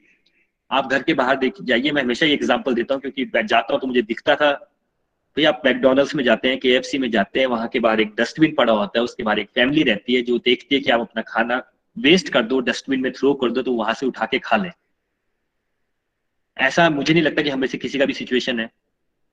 [0.71, 3.81] आप घर के बाहर देख, जाइए। मैं हमेशा ये एग्ज़ाम्पल देता हूँ, क्योंकि जाता हूँ
[3.81, 4.51] तो मुझे दिखता था।
[5.37, 8.53] भाई आप मैकडोनल्ड्स में जाते हैं के में जाते हैं, वहाँ के बाहर एक डस्टबिन
[8.55, 11.21] पड़ा होता है, उसके बाहर एक फैमिली रहती है जो देखती है कि आप अपना
[11.21, 11.61] खाना
[11.97, 14.71] वेस्ट कर दो डस्टबिन में थ्रो कर दो तो वहाँ से उठा के खा लें।
[16.57, 18.69] ऐसा मुझे नहीं लगता कि हमें से किसी का भी सिचुएशन है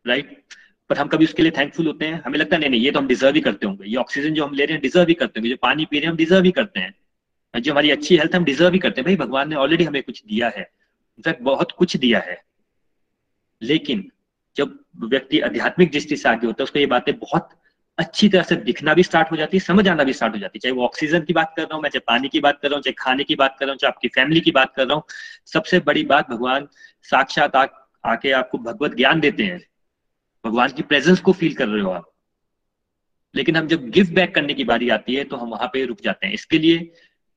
[0.07, 0.43] राइट
[0.91, 2.99] पर हम कभी उसके लिए थैंकफुल होते हैं। हमें लगता है, नहीं नहीं, ये तो
[2.99, 5.41] हम डिजर्व ही करते होंगे। ये ऑक्सीजन जो हम ले रहे हैं डिजर्व ही करते
[5.41, 8.35] होंगे। जो पानी पी रहे हैं, हम डिजर्व ही करते हैं। जो हमारी अच्छी हेल्थ
[8.35, 10.63] हम डिजर्व ही करते हैं। भाई, भगवान ने ऑलरेडी हमें कुछ दिया है।
[11.19, 12.43] इनफैक्ट बहुत कुछ दिया है।
[13.63, 14.11] लेकिन
[14.57, 17.49] जब व्यक्ति आध्यात्मिक दृष्टि से आगे होता है, उसको ये बातें बहुत
[17.99, 20.59] अच्छी तरह से दिखना भी स्टार्ट हो जाती है, समझ आना भी स्टार्ट हो जाती
[20.59, 22.69] है। चाहे वो ऑक्सीजन की बात कर रहा हूँ, मैं चाहे पानी की बात कर
[22.69, 24.87] रहा हूँ, चाहे खाने की बात कर रहा हूँ, चाहे आपकी फैमिली की बात कर
[24.87, 25.03] रहा हूँ,
[25.47, 26.69] सबसे बड़ी बात भगवान
[27.09, 27.57] साक्षात
[28.05, 29.61] आके आपको भगवत ज्ञान देते हैं।
[30.45, 32.11] भगवान की प्रेजेंस को फील कर रहे हो आप।
[33.35, 36.01] लेकिन हम जब गिव बैक करने की बारी आती है तो हम वहाँ पे रुक
[36.03, 36.93] जाते हैं। इसके लिए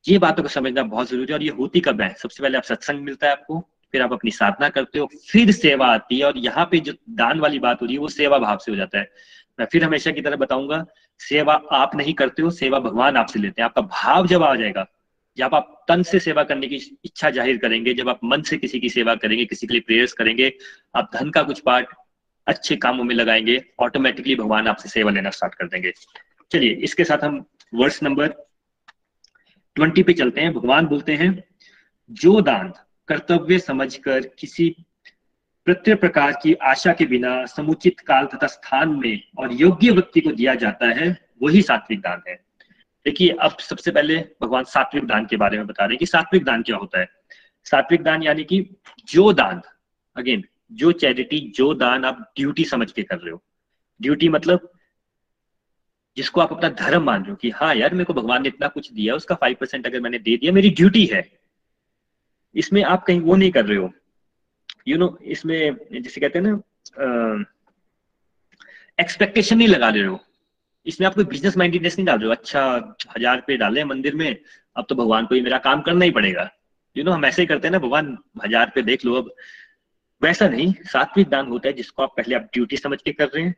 [0.06, 2.13] ये बातों को समझना बहुत ज़रूरी है, और ये होती कब है?
[2.13, 3.60] सबसे पहले आप सत्संग मिलता है आपको।
[3.95, 7.39] फिर आप अपनी साधना करते हो, फिर सेवा आती है और यहाँ पे जो दान
[7.39, 9.10] वाली बात हो रही है, वो सेवा भाव से हो जाता है।
[9.60, 10.86] मैं फिर हमेशा की तरह बताऊँगा,
[11.19, 14.86] सेवा आप नहीं करते हो, सेवा भगवान आपसे लेते हैं। आपका भाव जब आ जाएगा,
[15.38, 18.79] जब आप तन से सेवा करने की इच्छा ज़ाहिर करेंगे, जब आप मन से किसी
[18.79, 20.53] की सेवा करेंगे, किसी के लिए प्रेयर्स करेंगे,
[20.95, 21.88] आप धन का कुछ पार्ट
[22.47, 25.93] अच्छे कामों में लगाएँगे ऑटोमेटिकली भगवान आपसे सेवा लेना स्टार्ट कर देंगे।
[26.51, 28.27] चलिए, इसके साथ हम वर्ष नंबर
[29.75, 31.43] ट्वेंटी पे चलते हैं। भगवान बोलते हैं,
[32.12, 32.73] जो दान
[33.08, 34.76] कर्तव्य समझकर किसी
[35.65, 40.32] प्रत्येक प्रकार की आशा के बिना समुचित काल तथा स्थान में और योग्य व्यक्ति को
[40.32, 42.36] दिया जाता है, वही सात्विक दान है।
[43.06, 46.44] देखिए, अब सबसे पहले भगवान सात्विक दान के बारे में बता रहे हैं कि सात्विक
[46.44, 47.08] दान क्या होता है।
[47.63, 48.76] सात्विक दान यानी कि
[49.08, 49.62] जो दान
[50.15, 53.44] अगेन जो चैरिटी जो दान आप ड्यूटी समझ के कर रहे हो।
[54.02, 54.72] ड्यूटी मतलब
[56.18, 58.68] जिसको आप अपना धर्म मान रहे हो कि हाँ यार मेरे को भगवान ने इतना
[58.68, 61.44] कुछ दिया, उसका फाइव परसेंट अगर मैंने दे दिया, मेरी ड्यूटी है।
[62.56, 63.91] इसमें आप कहीं वो नहीं कर रहे हो।
[64.88, 67.46] यू नो इसमें जिसे कहते हैं ना
[69.00, 70.20] एक्सपेक्टेशन नहीं लगा रहे हो।
[70.86, 72.62] इसमें आप कोई बिज़नेस माइंडेडनेस नहीं डाल रहे हो। अच्छा
[73.18, 74.36] हज़ार रुपये डाले मंदिर में
[74.76, 77.26] अब तो भगवान को ही मेरा काम करना ही पड़ेगा। यू you नो know, हम
[77.26, 79.32] ऐसे ही करते हैं ना भगवान हज़ार रुपये देख लो अब।
[80.22, 83.44] वैसा नहीं सात्विक दान होता है जिसको आप पहले आप ड्यूटी समझ के कर रहे
[83.44, 83.56] हैं।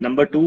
[0.00, 0.42] नंबर टू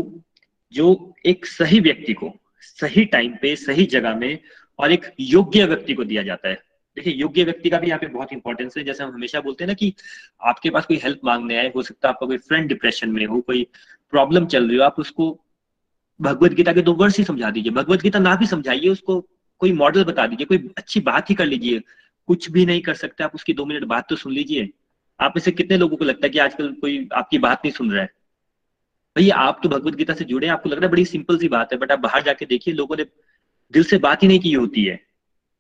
[0.73, 4.39] जो एक सही व्यक्ति को सही टाइम पे सही जगह में
[4.79, 6.61] और एक योग्य व्यक्ति को दिया जाता है।
[6.97, 9.67] देखिए, योग्य व्यक्ति का भी यहाँ पे बहुत इंपॉर्टेंस है। जैसे हम हमेशा बोलते हैं
[9.67, 9.93] ना कि
[10.41, 13.41] आपके पास कोई हेल्प मांगने आए, हो सकता है आपका कोई फ्रेंड डिप्रेशन में हो,
[13.41, 13.67] कोई
[14.11, 15.39] प्रॉब्लम चल रही हो, आप उसको
[16.21, 19.29] भगवत गीता के दो वर्ष ही समझा दीजिए। भगवत गीता ना भी समझाइए, उसको
[19.59, 21.81] कोई मॉडल बता दीजिए, कोई अच्छी बात ही कर लीजिए।
[22.27, 24.69] कुछ भी नहीं कर सकते, आप उसकी दो मिनट बात तो सुन लीजिए।
[25.21, 27.91] आप में से कितने लोगों को लगता है कि आजकल कोई आपकी बात नहीं सुन
[27.91, 28.09] रहा है?
[29.15, 31.47] भैया, आप तो भगवत गीता से जुड़े हैं, आपको लग रहा है बड़ी सिंपल सी
[31.47, 33.03] बात है बट आप बाहर जाके देखिए, लोगों ने
[33.71, 35.12] दिल से बात ही नहीं की होती है।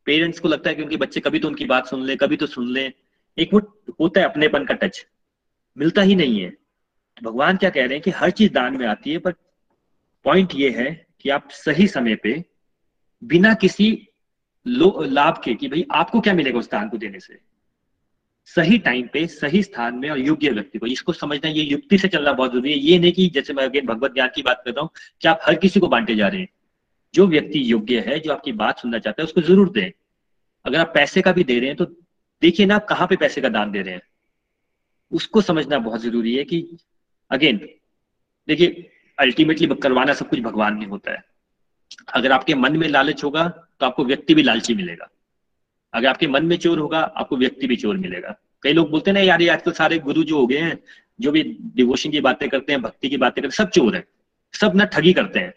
[0.05, 2.47] पेरेंट्स को लगता है कि उनके बच्चे कभी तो उनकी बात सुन ले, कभी तो
[2.47, 2.91] सुन ले।
[3.37, 3.59] एक वो
[3.99, 5.05] होता है अपनेपन का टच।
[5.77, 6.51] मिलता ही नहीं है।
[7.23, 9.31] भगवान क्या कह रहे हैं कि हर चीज़ दान में आती है पर
[10.25, 12.43] पॉइंट ये है कि आप सही समय पे
[13.23, 14.07] बिना किसी
[14.67, 17.39] लाभ के कि भाई आपको क्या मिलेगा उस दान को देने से?
[18.45, 22.07] सही टाइम पे, सही स्थान में और योग्य व्यक्ति को। इसको समझना, ये युक्ति से
[22.07, 24.71] चलना बहुत ज़रूरी है। ये नहीं कि जैसे मैं अगेन भगवत ज्ञान की बात कर
[24.71, 24.89] रहा हूँ
[25.21, 26.47] कि आप हर किसी को बांटे जा रहे हैं।
[27.13, 29.91] जो व्यक्ति योग्य है, जो आपकी बात सुनना चाहता है, उसको ज़रूर दें।
[30.65, 31.85] अगर आप पैसे का भी दे रहे हैं तो
[32.41, 34.01] देखिए ना आप कहाँ पे पैसे का दान दे रहे हैं।
[35.11, 36.77] उसको समझना बहुत ज़रूरी है कि
[37.31, 37.57] अगेन
[38.47, 41.23] देखिए अल्टीमेटली करवाना सब कुछ भगवान नहीं होता है।
[42.13, 45.09] अगर आपके मन में लालच होगा तो आपको व्यक्ति भी लालची मिलेगा।
[45.93, 49.13] अगर आपके मन में चोर होगा, आपको व्यक्ति भी चोर मिलेगा। कई लोग बोलते हैं
[49.13, 50.77] ना, यार, ये आजकल सारे गुरु जो हो गए हैं,
[51.19, 51.43] जो भी
[51.75, 54.03] डिवोशन की बातें करते हैं, भक्ति की बातें करते हैं, सब चोर है।
[54.53, 55.53] सब ना ठगी करते हैं।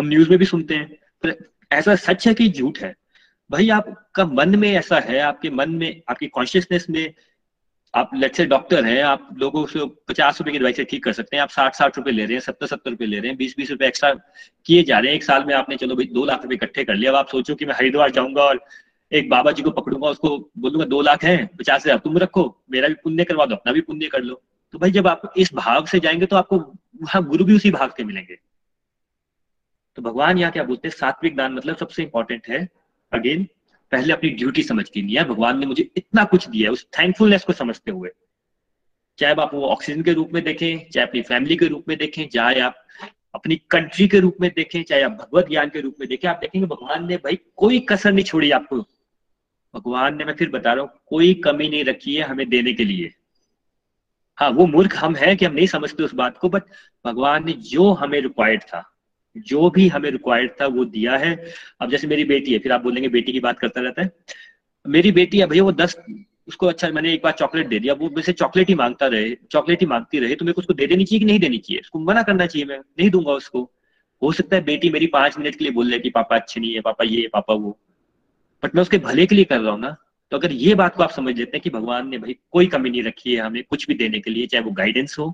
[0.00, 1.30] हम न्यूज़ में भी सुनते हैं। तो
[1.72, 2.94] ऐसा सच है कि झूठ है?
[3.50, 7.14] भाई, आपका मन में ऐसा है, आपके मन में, आपकी कॉन्शियसनेस में
[7.94, 11.36] आप से डॉक्टर हैं, आप लोगों से पचास रुपए की दवाई से ठीक कर सकते
[11.36, 13.54] हैं, आप साठ साठ रुपए ले रहे हैं सत्तर सत्तर रुपए ले रहे हैं बीस
[13.56, 14.12] बीस रुपए एक्स्ट्रा
[14.66, 16.94] किए जा रहे हैं, एक साल में आपने, चलो भाई, दो लाख रुपए इकट्ठे कर
[16.94, 18.64] लिया, अब आप सोचो कि मैं हरिद्वार जाऊँगा और
[19.12, 22.88] एक बाबा जी को पकड़ूँगा, उसको बोलूँगा, दो लाख है, पचास हज़ार, तुम रखो, मेरा
[22.88, 25.86] भी पुण्य करवा दो, अपना भी पुण्य कर लो। तो भाई, जब आप इस भाव
[25.86, 26.58] से जाएँगे तो आपको
[27.02, 28.38] वहाँ गुरु भी उसी भाव के मिलेंगे।
[29.96, 30.94] तो भगवान यहाँ क्या बोलते हैं?
[30.94, 32.68] सात्विक दान मतलब सबसे इंपॉर्टेंट है।
[33.12, 33.46] अगेन
[33.92, 37.44] पहले अपनी ड्यूटी समझ के लिया भगवान ने मुझे इतना कुछ दिया है, उस थैंकफुलनेस
[37.44, 38.10] को समझते हुए।
[39.18, 42.28] चाहे आप वो ऑक्सीजन के रूप में देखें, चाहे अपनी फैमिली के रूप में देखें,
[42.28, 42.74] चाहे आप
[43.34, 46.36] अपनी कंट्री के रूप में देखें, चाहे आप भगवत ज्ञान के रूप में देखें, आप
[46.36, 48.76] देखेंगे भगवान ने भाई कोई कसर नहीं छोड़ी आपको।
[49.74, 52.84] भगवान ने, मैं फिर बता रहा हूँ, कोई कमी नहीं रखी है हमें देने के
[52.84, 53.14] लिए।
[54.36, 56.62] हाँ वो मूर्ख हम हैं कि हम नहीं समझते उस बात को बट
[57.04, 58.96] भगवान ने जो हमें रिक्वायर्ड था
[59.36, 61.34] जो भी हमें रिक्वायर्ड था, वो दिया है।
[61.80, 64.10] अब जैसे मेरी बेटी है, फिर आप बोलेंगे, बेटी की बात करता रहता है।
[64.86, 65.96] मेरी बेटी है, भैया वो दस,
[66.48, 69.80] उसको अच्छा मैंने एक बार चॉकलेट दे दिया, वो वैसे चॉकलेट ही माँगता रहे चॉकलेट
[69.80, 71.80] ही मांगती रहे तो मेरे को उसको दे देनी चाहिए कि नहीं देनी चाहिए?
[71.80, 73.70] उसको मना करना चाहिए, मैं नहीं दूँगा उसको।
[74.22, 76.74] हो सकता है बेटी मेरी पाँच मिनट के लिए बोल रहे कि, पापा अच्छे नहीं
[76.74, 77.78] है, पापा ये, पापा वो।
[78.62, 79.96] बट मैं उसके भले के लिए कर रहा हूँ ना
[80.32, 82.90] तो अगर ये बात को आप समझ लेते हैं कि भगवान ने भाई कोई कमी
[82.90, 85.32] नहीं रखी है हमें कुछ भी देने के लिए, चाहे वो गाइडेंस हो,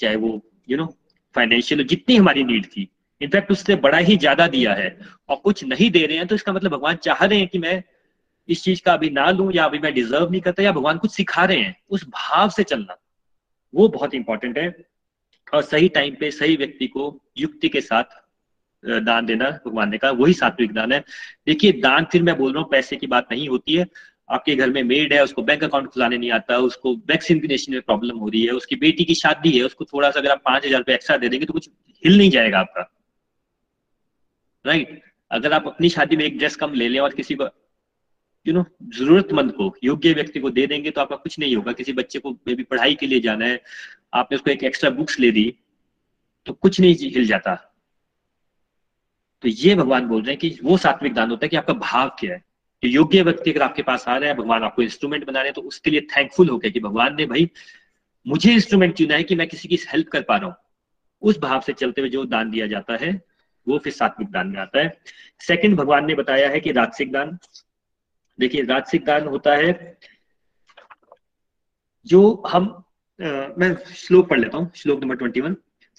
[0.00, 0.86] चाहे वो यू नो
[1.34, 2.88] फाइनेंशियल जितनी हमारी नीड थी।
[3.22, 4.96] इनफैक्ट उससे बड़ा ही ज़्यादा दिया है।
[5.28, 7.82] और कुछ नहीं दे रहे हैं तो इसका मतलब भगवान चाह रहे हैं कि मैं
[8.48, 11.10] इस चीज़ का अभी ना लू, या अभी मैं डिजर्व नहीं करता, या भगवान कुछ
[11.10, 12.96] सिखा रहे हैं। उस भाव से चलना,
[13.74, 14.74] वो बहुत इंपॉर्टेंट है।
[15.52, 18.20] और सही टाइम पे, सही व्यक्ति को युक्ति के साथ
[18.84, 20.98] दान देना भगवान ने कहा, वही सात्विक दान है।
[21.46, 23.86] देखिए, दान फिर मैं बोल रहा हूँ, पैसे की बात नहीं होती है।
[24.30, 28.18] आपके घर में मेड है, उसको बैंक अकाउंट खुलाने नहीं आता, उसको वैक्सीनेशन में प्रॉब्लम
[28.18, 30.80] हो रही है, उसकी बेटी की शादी है, उसको थोड़ा सा अगर आप पाँच हज़ार
[30.80, 31.68] रुपये एक्स्ट्रा दे देंगे तो कुछ
[32.02, 32.88] हिल नहीं जाएगा आपका।
[34.64, 37.48] राइट अगर आप अपनी शादी में एक ड्रेस कम ले लें और किसी को
[38.46, 41.92] यू नो जरूरतमंद को, योग्य व्यक्ति को दे देंगे तो आपका कुछ नहीं होगा। किसी
[41.92, 43.60] बच्चे को मे भी पढ़ाई के लिए जाना है,
[44.14, 45.44] आपने उसको एक एक्स्ट्रा बुक्स ले दी
[46.46, 47.54] तो कुछ नहीं हिल जाता।
[49.42, 52.08] तो ये भगवान बोल रहे हैं कि वो सात्विक दान होता है कि आपका भाव
[52.20, 52.42] क्या है?
[52.82, 55.54] कि योग्य व्यक्ति अगर आपके पास आ रहा है, भगवान आपको इंस्ट्रूमेंट बना रहे हैं
[55.54, 57.48] तो उसके लिए थैंकफुल हो गया कि भगवान ने भाई,
[58.26, 60.56] मुझे इंस्ट्रूमेंट चुना है कि मैं किसी की हेल्प कर पा रहा हूँ।
[61.22, 63.12] उस भाव से चलते हुए जो दान दिया जाता है
[63.66, 64.96] वो फिर सात्विक दान में आता है।
[65.40, 67.38] सेकंड भगवान ने बताया है कि राजसिक दान।
[68.38, 69.98] देखिए राजसिक दान होता है
[72.06, 72.64] जो हम
[73.20, 73.24] आ,
[73.58, 75.56] मैं श्लोक पढ़ लेता हूँ श्लोक नंबर ट्वेंटी वन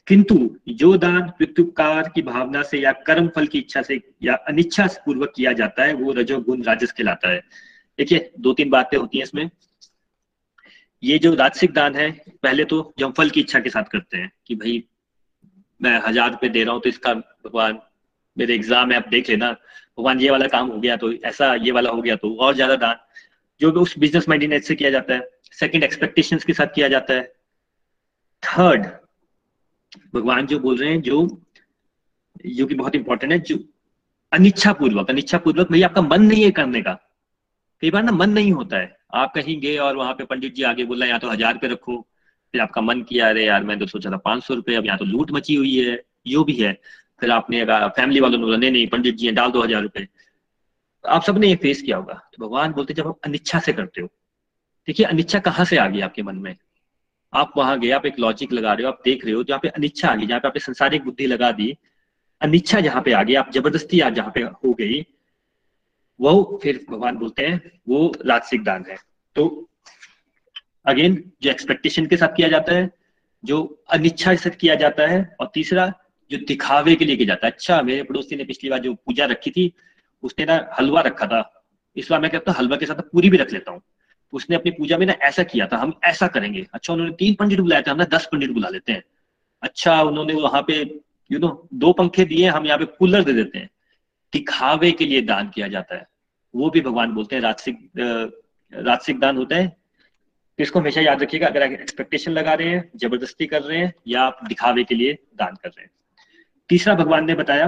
[0.08, 0.36] किंतु
[0.70, 5.02] जो दान प्रत्युपकार की भावना से या कर्म फल की इच्छा से या अनिच्छा से
[5.06, 7.40] पूर्वक किया जाता है वो रजोगुण राजस कहलाता है।
[8.00, 9.50] देखिए दो तीन बातें होती हैं इसमें।
[11.04, 12.10] ये जो राजसिक दान है
[12.44, 14.84] पहले तो जब फल की इच्छा के साथ करते हैं कि भाई
[15.80, 17.80] मैं हज़ार रुपये दे रहा हूँ तो इसका भगवान,
[18.38, 19.52] मेरे एग्ज़ाम है आप देख लेना।
[19.98, 22.76] भगवान, ये वाला काम हो गया तो ऐसा ये वाला हो गया तो और ज़्यादा
[22.78, 22.96] दान।
[23.62, 27.14] जो भी उस बिज़नेस माइंडेडनेस से किया जाता है सेकंड एक्सपेक्टेशंस के साथ किया जाता
[27.14, 27.24] है।
[28.44, 28.86] थर्ड
[30.16, 31.28] भगवान जो बोल रहे हैं, जो
[32.48, 33.58] जो कि बहुत इंपॉर्टेंट है, जो
[34.32, 36.94] अनिच्छा पूर्वक अनिच्छा पूर्वक भाई आपका मन नहीं है करने का।
[37.84, 40.64] कई बार ना मन नहीं होता है। आप कहीं गए और वहाँ पे पंडित जी
[40.64, 41.96] आगे बोला या तो हज़ार पे रखो
[42.54, 44.98] फिर आपका मन किया, अरे यार, मैं तो सोचा था पाँच सौ रुपए अब यहाँ
[44.98, 46.74] तो लूट मची हुई है, यो भी है।
[47.22, 50.08] फिर आपने अगर फैमिली वालों ने बोला, नहीं नहीं, पंडित जी डाल दो हज़ार रुपए
[51.06, 54.08] आप सबने ये फेस किया होगा। तो भगवान बोलते, जब आप अनिच्छा से करते हो,
[54.88, 56.56] देखिए अनिच्छा कहाँ से आ गई आपके मन में?
[57.34, 59.68] आप वहाँ गए, आप एक लॉजिक लगा रहे हो, आप देख रहे हो, जहाँ पे
[59.68, 61.76] अनिच्छा आ गई, जहाँ पे आपने संसारिक बुद्धि लगा दी,
[62.42, 65.02] अनिच्छा जहाँ पे आ गई, आप ज़बरदस्ती आज जहाँ पे हो गई,
[66.20, 68.98] वो फिर भगवान बोलते हैं, वो राजसिक दान है।
[69.36, 69.70] तो
[70.86, 72.90] अगेन जो एक्सपेक्टेशन के साथ किया जाता है,
[73.44, 75.92] जो अनिच्छा से किया जाता है, और तीसरा,
[76.32, 79.26] जो दिखावे के लिए किया जाता है। अच्छा मेरे पड़ोसी ने पिछली बार जो पूजा
[79.26, 79.74] रखी थी,
[80.24, 81.42] उसने ना हलवा रखा था।
[81.96, 83.82] इस बार मैं कहता हूँ, हलवा के साथ पूरी भी रख लेता हूँ।
[84.34, 87.60] उसने अपनी पूजा में ना ऐसा किया था, हम ऐसा करेंगे। अच्छा उन्होंने तीन पंडित
[87.60, 89.04] बुलाए थे हम ना दस पंडित बुला लेते हैं।
[89.64, 90.80] अच्छा उन्होंने वहाँ पे
[91.32, 93.70] यू नो दो पंखे दिए, हम यहाँ पे कूलर दे देते हैं।
[94.34, 96.08] दिखावे के लिए दान किया जाता है।
[96.54, 97.90] वो भी भगवान बोलते हैं, राजसिक
[98.74, 99.76] राजसिक दान होता है।
[100.58, 103.94] तो इसको हमेशा याद रखिएगा, अगर आप एक्सपेक्टेशन लगा रहे हैं, ज़बरदस्ती कर रहे हैं,
[104.08, 105.92] या आप दिखावे के लिए दान कर रहे हैं।
[106.70, 107.68] तीसरा भगवान ने बताया,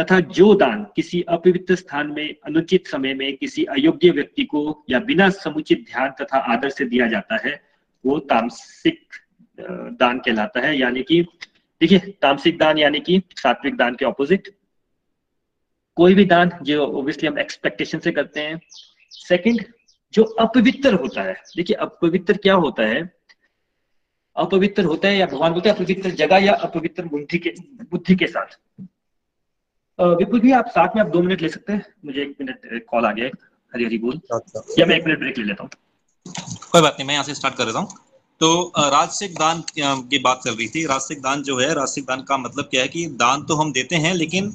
[0.00, 5.00] तथा जो दान किसी अपवित्र स्थान में, अनुचित समय में किसी अयोग्य व्यक्ति को या
[5.00, 7.62] बिना समुचित ध्यान तथा आदर से दिया जाता है,
[8.06, 9.00] वो तामसिक
[10.00, 11.22] दान कहलाता है। यानी कि,
[11.80, 14.48] देखिए, तामसिक दान यानी कि सात्विक दान के ऑपोजिट
[15.96, 18.60] कोई भी दान जो ओब्वियसली हम एक्सपेक्टेशन से करते हैं।
[19.10, 19.64] सेकंड
[20.14, 23.00] जो अपवित्र होता है। देखिए अपवित्र क्या होता है?
[24.36, 27.54] अपवित्र होता है या भगवान बोलते हैं अपवित्र जगह या अपवित्र बुद्धि के
[27.90, 28.58] बुद्धि के साथ।
[29.98, 31.84] बिल्कुल भी आप साथ में आप दो मिनट ले सकते हैं?
[32.04, 33.28] मुझे एक मिनट कॉल आ गया
[33.72, 35.70] हरी हरी बोल। अच्छा। या मैं एक मिनट ब्रेक ले लेता हूँ।
[36.72, 37.88] कोई बात नहीं मैं यहाँ से स्टार्ट कर देता हूँ।
[38.40, 42.36] तो राजसिक दान की बात चल रही थी। राजसिक दान जो है राजसिक दान का
[42.38, 44.48] मतलब क्या है कि दान तो हम देते हैं लेकिन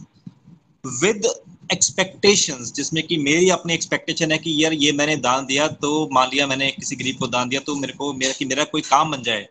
[1.01, 1.25] विद
[1.71, 6.29] एक्सपेक्टेशंस जिसमें कि मेरी अपनी एक्सपेक्टेशन है कि यार ये मैंने दान दिया तो मान
[6.33, 9.11] लिया मैंने किसी गरीब को दान दिया तो मेरे को, मेरा, कि मेरा कोई काम
[9.11, 9.47] बन जाए,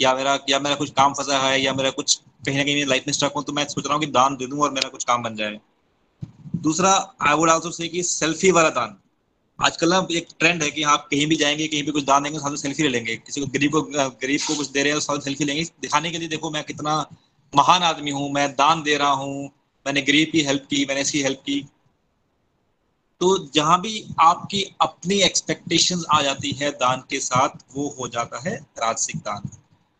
[0.00, 2.14] या मेरा या मेरा कुछ काम फंसा है, या मेरा कुछ
[2.46, 4.46] कहीं ना कहीं लाइफ में स्टक हो तो मैं सोच रहा हूँ कि दान दे
[4.46, 5.58] दूँ और मेरा कुछ काम बन जाए।
[6.56, 6.92] दूसरा
[7.22, 8.96] आई वुड आल्सो से कि सेल्फी वाला दान।
[9.58, 12.38] आजकल ना एक ट्रेंड है कि आप कहीं भी जाएँगे, कहीं भी कुछ दान देंगे,
[12.38, 13.82] साथ सेल्फी ले लेंगे। किसी को गरीब को
[14.22, 16.94] गरीब को कुछ दे रहे हैं साथ सेल्फी लेंगे। दिखाने के लिए देखो मैं कितना
[17.52, 19.50] महान आदमी हूँ, मैं दान दे रहा हूँ
[19.86, 21.68] मैंने गरीब की हेल्प की, मैंने इसकी हेल्प की।
[23.20, 28.40] तो जहाँ भी आपकी अपनी एक्सपेक्टेशंस आ जाती है दान के साथ, वो हो जाता
[28.48, 29.50] है राजसिक दान।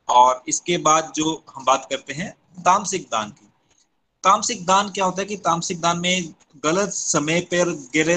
[0.09, 2.30] और इसके बाद जो हम बात करते हैं,
[2.62, 3.49] तामसिक दान की।
[4.24, 8.16] तामसिक दान क्या होता है कि तामसिक दान में गलत समय पर गिरे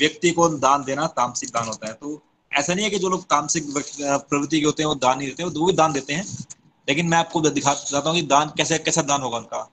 [0.00, 2.22] व्यक्ति को दान देना तामसिक दान होता है। तो
[2.52, 3.64] ऐसा नहीं है कि जो लोग तामसिक
[4.00, 6.46] प्रवृत्ति के होते हैं, वो दान नहीं देते, वो भी दान देते हैं।
[6.88, 9.70] लेकिन मैं आपको दिखा चाहता हूँ कि दान कैसे कैसा दान होगा उनका।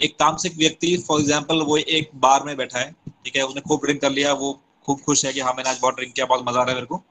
[0.00, 2.90] एक तामसिक व्यक्ति फॉर एग्ज़ाम्पल वो एक बार में बैठा है,
[3.24, 4.52] ठीक है, उसने खूब ड्रिंक कर लिया, वो
[4.86, 6.74] खूब खुश है कि हाँ मैंने आज बहुत ड्रिंक किया, बहुत मज़ा आ रहा है
[6.74, 7.02] मेरे को।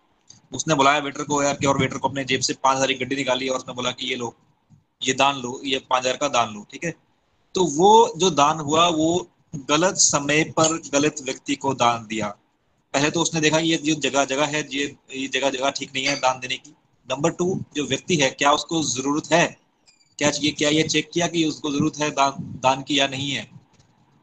[0.51, 2.93] उसने बुलाया वेटर को, यार, कि और वेटर को अपने जेब से पाँच हज़ार की
[2.95, 4.35] गड्डी निकाली और उसने बोला कि ये लो,
[5.03, 6.93] ये दान लो, ये पाँच हज़ार का दान लो, ठीक है?
[7.55, 9.27] तो वो जो दान हुआ, वो
[9.69, 12.27] गलत समय पर गलत व्यक्ति को दान दिया।
[12.93, 16.05] पहले तो उसने देखा, ये जो जगह जगह है, ये ये जगह जगह ठीक नहीं
[16.05, 16.71] है दान देने की।
[17.09, 19.45] नंबर टू जो व्यक्ति है, क्या उसको ज़रूरत है?
[20.19, 23.29] क्या चाहिए क्या ये चेक किया कि उसको ज़रूरत है दान दान की या नहीं
[23.31, 23.47] है?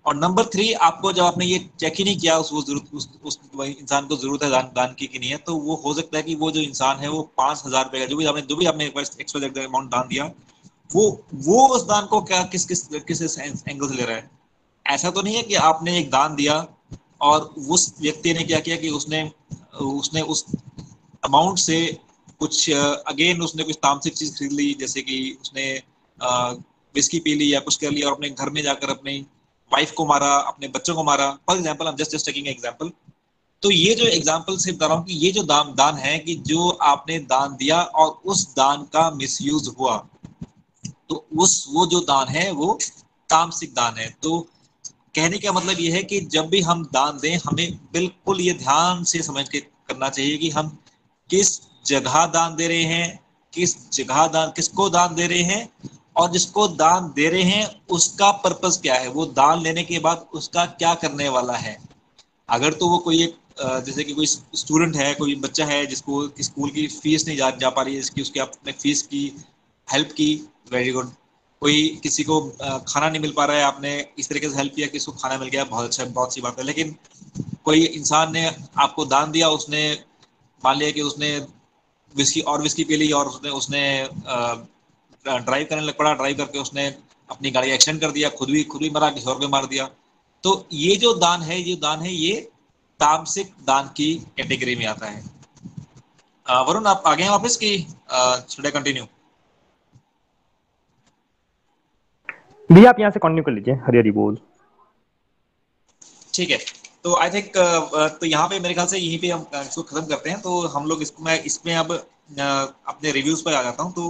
[0.07, 3.38] और नंबर थ्री आपको जब आपने ये चेक ही नहीं किया उस ज़रूरत उस, उस
[3.57, 6.22] इंसान को ज़रूरत है दान दान की कि नहीं है तो वो हो सकता है
[6.22, 8.66] कि वो जो इंसान है वो पाँच हज़ार रुपए का जो भी आपने जो भी
[8.66, 8.86] आपने
[9.64, 10.24] अमाउंट दान दिया
[10.95, 14.30] वो वो उस दान को क्या किस किस किस एंगल से ले रहा है?
[14.86, 16.66] ऐसा तो नहीं है कि आपने एक दान दिया
[17.20, 19.30] और उस व्यक्ति ने क्या किया कि उसने
[19.80, 20.45] उसने उस
[21.24, 21.99] अमाउंट से
[22.43, 25.66] कुछ अगेन उसने कुछ तामसिक चीज़ खरीद ली, जैसे कि उसने
[26.95, 29.18] विस्की पी ली या कुछ कर लिया और अपने घर में जाकर अपनी
[29.72, 32.90] वाइफ को मारा, अपने बच्चों को मारा। फॉर एग्ज़ाम्पल हम जस्ट जस्ट टेकिंग एग्ज़ाम्पल
[33.62, 36.34] तो ये जो एग्ज़ाम्पल से बता रहा हूँ कि ये जो दान दान है कि
[36.47, 39.97] जो आपने दान दिया और उस दान का मिसयूज हुआ
[41.09, 42.78] तो उस, वो जो दान है, वो
[43.30, 44.38] तामसिक दान है। तो
[45.16, 49.05] कहने का मतलब ये है कि जब भी हम दान दें, हमें बिल्कुल ये ध्यान
[49.05, 50.76] से समझ के करना चाहिए कि हम
[51.30, 53.18] किस जगह दान दे रहे हैं
[53.53, 55.68] किस जगह दान किसको दान दे रहे हैं
[56.16, 59.09] और जिसको दान दे रहे हैं उसका पर्पस क्या है?
[59.09, 61.76] वो दान लेने के बाद उसका क्या करने वाला है?
[62.49, 63.37] अगर तो वो कोई एक
[63.87, 67.70] जैसे कि कोई स्टूडेंट है कोई बच्चा है जिसको स्कूल की फ़ीस नहीं जा, जा
[67.70, 69.24] पा रही है जिसकी उसकी आपने फ़ीस की
[69.89, 70.35] हेल्प की
[70.72, 71.11] वेरी गुड
[71.62, 72.41] कोई किसी को
[72.89, 75.39] खाना नहीं मिल पा रहा है आपने इस तरीके से हेल्प किया कि उसको खाना
[75.39, 76.95] मिल गया बहुत अच्छा बहुत अच्छी बात है। लेकिन
[77.64, 79.83] कोई इंसान ने आपको दान दिया उसने
[80.64, 81.30] मान लिया कि उसने
[82.17, 83.83] विस्की और विस्की पी ली और उसने उसने
[85.25, 86.87] ड्राइव करने लग पड़ा ड्राइव करके उसने
[87.29, 89.85] अपनी गाड़ी एक्सीडेंट कर दिया खुद भी खुद भी मरा किसी और को मार दिया।
[90.45, 92.35] तो ये जो दान है ये दान है ये
[93.01, 95.23] तामसिक दान की कैटेगरी में आता है।
[96.67, 97.77] वरुण आप आगे हैं वापस की
[98.51, 99.05] शुड कंटिन्यू
[102.71, 104.39] भैया आप यहाँ से कंटिन्यू कर लीजिए। हरी हरी बोल।
[106.35, 106.59] ठीक है।
[107.05, 109.63] तो आई थिंक uh, uh, तो यहाँ पे मेरे ख्याल से यहीं पे हम uh,
[109.69, 113.63] इसको खत्म करते हैं। तो हम लोग इसको मैं इसमें अब अपने रिव्यूज़ पर आ
[113.63, 114.05] जाता हूँ। तो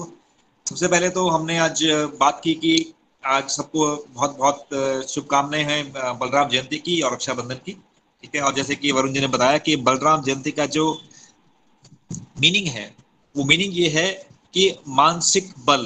[0.67, 1.83] सबसे पहले तो हमने आज
[2.21, 2.75] बात की कि
[3.23, 8.43] आज सबको बहुत बहुत शुभकामनाएँ हैं बलराम जयंती की और रक्षाबंधन की। ठीक है?
[8.43, 10.87] और जैसे कि वरुण जी ने बताया कि बलराम जयंती का जो
[12.41, 12.87] मीनिंग है
[13.35, 14.09] वो मीनिंग ये है
[14.55, 14.71] कि
[15.01, 15.85] मानसिक बल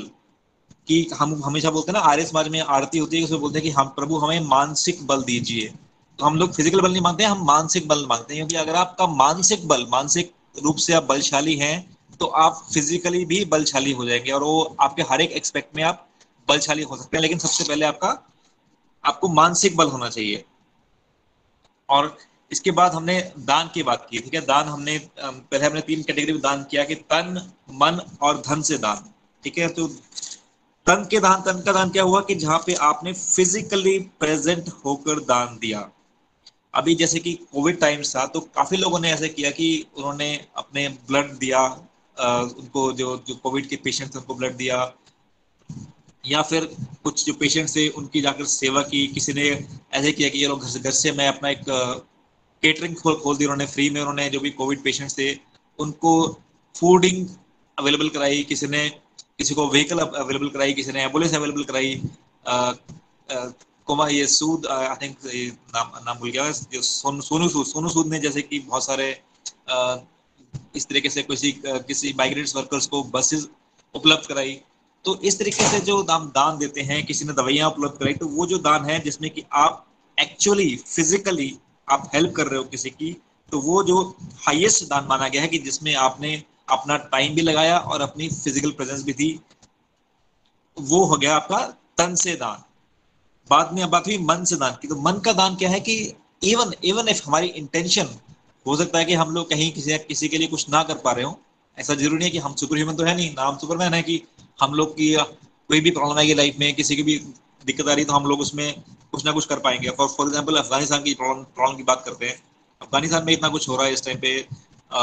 [0.88, 3.62] कि हम हमेशा बोलते हैं ना आर्य समाज में आरती होती है उसमें बोलते हैं
[3.62, 5.72] कि हम प्रभु हमें मानसिक बल दीजिए।
[6.18, 9.06] तो हम लोग फ़िज़िकल बल नहीं मांगते हम मानसिक बल मांगते हैं, क्योंकि अगर आपका
[9.06, 10.32] मानसिक बल, मानसिक
[10.64, 15.02] रूप से आप बलशाली हैं तो आप फिजिकली भी बलशाली हो जाएँगे और वो आपके
[15.02, 16.06] हर एक एक्सपेक्ट में आप
[16.48, 18.08] बलशाली हो सकते हैं, लेकिन सबसे पहले आपका,
[19.04, 20.44] आपको मानसिक बल होना चाहिए।
[21.88, 22.16] और
[22.50, 24.40] इसके बाद हमने दान की बात की, ठीक है?
[24.42, 28.78] दान हमने पहले हमने तीन कैटेगरी में दान किया कि तन, मन और धन से
[28.78, 29.04] दान,
[29.42, 29.68] ठीक है?
[29.68, 29.86] तो
[30.86, 35.20] तन के दान, तन का दान क्या हुआ कि जहाँ पे आपने फिजिकली प्रेजेंट होकर
[35.24, 35.80] दान दिया।
[36.76, 40.88] अभी जैसे कि कोविड टाइम्स था तो काफ़ी लोगों ने ऐसे किया कि उन्होंने अपने
[41.08, 41.60] ब्लड दिया
[42.16, 44.76] आ, उनको जो जो कोविड के पेशेंट थे उनको ब्लड दिया।
[46.24, 46.64] या फिर
[47.04, 49.48] कुछ जो पेशेंट थे उनकी जाकर सेवा की। किसी ने
[49.94, 51.64] ऐसे किया कि ये लोग घर से घर से मैं अपना एक
[52.62, 55.28] केटरिंग खोल खोल दी उन्होंने फ्री में उन्होंने जो भी कोविड पेशेंट थे
[55.78, 56.12] उनको
[56.74, 57.26] फूडिंग
[57.78, 58.88] अवेलेबल कराई। किसी ने
[59.38, 61.94] किसी को व्हीकल अवेलेबल कराई किसी ने एंबुलेंस अवेलेबल कराई।
[63.88, 65.16] कोमा ये सूद आई थिंक
[65.74, 69.10] नाम नाम भूल गया जो सोनू सूद सोनू सूद ने जैसे कि बहुत सारे
[70.76, 73.46] इस तरीके से किसी किसी माइग्रेंट्स वर्कर्स को बसेस
[73.94, 74.54] उपलब्ध कराई।
[75.04, 78.26] तो इस तरीके से जो दान दान देते हैं, किसी ने दवाइयाँ उपलब्ध कराई तो
[78.28, 79.86] वो जो दान है, जिसमें कि आप
[80.18, 81.50] एक्चुअली फिजिकली
[81.88, 83.12] आप हेल्प कर रहे हो किसी की
[83.52, 83.98] तो वो जो
[84.46, 88.70] हाईएस्ट दान माना गया है कि जिसमें आपने अपना टाइम भी लगाया और अपनी फ़िज़िकल
[88.72, 89.28] प्रेजेंस भी थी,
[90.76, 91.60] वो हो गया आपका
[91.98, 92.62] तन से दान।
[93.50, 95.94] बाद में बात हुई मन से दान की तो मन का दान क्या है कि
[96.44, 98.08] इवन इवन इफ़ हमारी इंटेंशन
[98.66, 101.12] हो सकता है कि हम लोग कहीं किसी किसी के लिए कुछ ना कर पा
[101.12, 101.38] रहे हो,
[101.78, 104.20] ऐसा ज़रूरी है कि हम सुपर ह्यूमन तो है नहीं नाम सुपरमैन है कि
[104.58, 107.16] हम लोग की कोई भी प्रॉब्लम आएगी लाइफ में, किसी की भी
[107.64, 108.82] दिक्कत आ रही तो हम लोग उसमें
[109.12, 112.36] कुछ ना कुछ कर पाएँगे। फॉर फॉर एग्ज़ाम्पल अफ़गानिस्तान की प्रॉब्लम की बात करते हैं।
[112.80, 114.36] अफ़गानिस्तान में इतना कुछ हो रहा है इस टाइम पे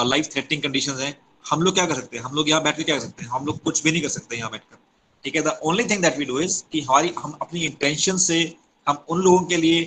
[0.06, 2.24] लाइफ थ्रेटनिंग कंडीशन है। हम लोग क्या कर सकते हैं?
[2.24, 3.32] हम लोग यहाँ बैठ के क्या कर सकते हैं?
[3.32, 4.78] हम लोग कुछ भी नहीं कर सकते यहाँ बैठकर
[5.26, 8.40] ठीक है the only thing that we do is कि हमारी, हम अपनी इंटेंशन से
[8.88, 9.84] हम उन लोगों के लिए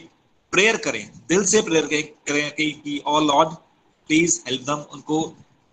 [0.53, 1.87] प्रेयर करें, दिल से प्रेयर
[2.29, 3.49] करें कि all Lord
[4.11, 5.19] please help them उनको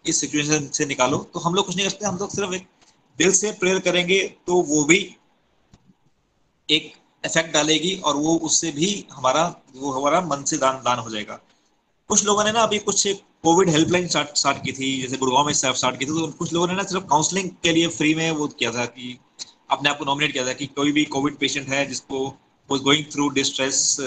[0.05, 2.68] इस सिचुएशन से निकालो। तो हम लोग कुछ नहीं करते, हम लोग सिर्फ़ एक
[3.20, 4.99] दिल से प्रेयर करेंगे तो वो भी
[6.70, 6.91] एक
[7.24, 9.43] इफ़ेक्ट डालेगी और वो उससे भी हमारा,
[9.76, 11.39] वो हमारा मन से दान दान हो जाएगा।
[12.09, 13.07] कुछ लोगों ने ना अभी कुछ
[13.43, 16.74] कोविड हेल्पलाइन स्टार्ट की थी, जैसे गुड़गांव में स्टार्ट की थी तो कुछ लोगों ने
[16.74, 19.18] ना सिर्फ़ काउंसलिंग के लिए फ्री में वो किया था कि
[19.70, 22.26] अपने आप को नॉमिनेट किया था कि कोई भी कोविड पेशेंट है जिसको
[22.70, 23.97] was going through distress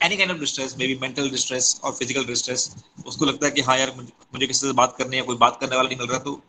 [0.00, 2.74] any kind of distress maybe mental distress और फ़िज़िकल डिस्ट्रेस
[3.06, 5.76] उसको लगता है कि हाँ यार, मुझे किसी से बात करनी है, कोई बात करने
[5.76, 6.40] वाला नहीं मिल रहा तो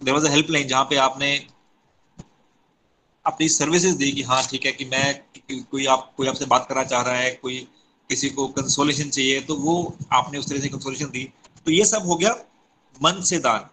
[0.00, 1.34] देर वॉज़ अ हेल्पलाइन जहाँ पे आपने
[3.26, 5.14] अपनी सर्विसेज़ दी कि हाँ ठीक है कि मैं
[5.50, 7.58] कोई आप, कोई आपसे बात करना चाह रहा है, कोई
[8.10, 9.74] किसी को कंसोलेशन चाहिए तो वो
[10.12, 11.24] आपने उस तरह से कंसोलेशन दी।
[11.66, 12.32] तो ये सब हो गया
[13.02, 13.68] मन से दान।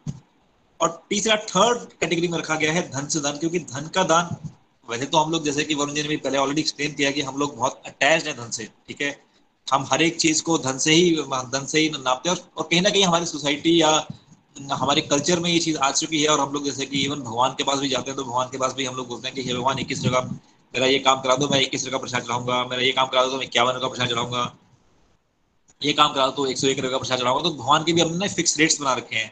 [0.79, 4.35] और तीसरा थर्ड कैटेगरी में रखा गया है धन से दान, क्योंकि धन का दान,
[4.87, 7.21] वैसे तो हम लोग, जैसे कि वरुण जी ने भी पहले ऑलरेडी एक्सप्लेन किया कि
[7.21, 9.15] हम लोग बहुत अटैच है धन से, ठीक है?
[9.67, 11.11] हम हर एक चीज़ को धन से ही,
[11.47, 13.89] धन से ही नापते हैं और कहीं ना कहीं हमारी सोसाइटी या
[14.73, 17.55] हमारे कल्चर में ये चीज़ आ चुकी है और हम लोग, जैसे कि इवन भगवान
[17.57, 19.43] के पास भी जाते हैं तो भगवान के पास भी हम लोग बोलते हैं कि,
[19.43, 20.29] हे भगवान, इक्कीस जगह,
[20.73, 23.31] मेरा ये काम करा दो, मैं इक्कीस जगह प्रसाद चढ़ाऊँगा, मेरा ये काम करा दो
[23.31, 24.53] तो मैं इक्यावन का प्रसाद चढ़ाऊँगा,
[25.81, 28.01] ये काम करा दो तो एक सौ एक का प्रसाद चढ़ाऊँगा। तो भगवान के भी
[28.01, 29.31] हमने फिक्स रेट्स बना रखे हैं।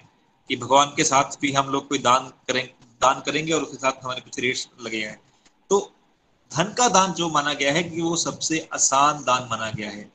[0.50, 2.66] कि भगवान के साथ भी हम लोग कोई दान करें,
[3.02, 5.20] दान करेंगे और उसके साथ हमारे कुछ रेट्स लगे हैं।
[5.70, 5.80] तो
[6.52, 10.12] धन का दान जो माना गया है कि वो सबसे आसान दान माना गया है।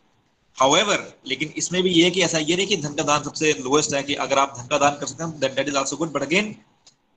[0.58, 3.94] हाउएवर लेकिन इसमें भी ये कि ऐसा ये नहीं कि धन का दान सबसे लोएस्ट
[3.94, 6.22] है कि अगर आप धन का दान कर सकते हैं that is also good but
[6.22, 6.54] again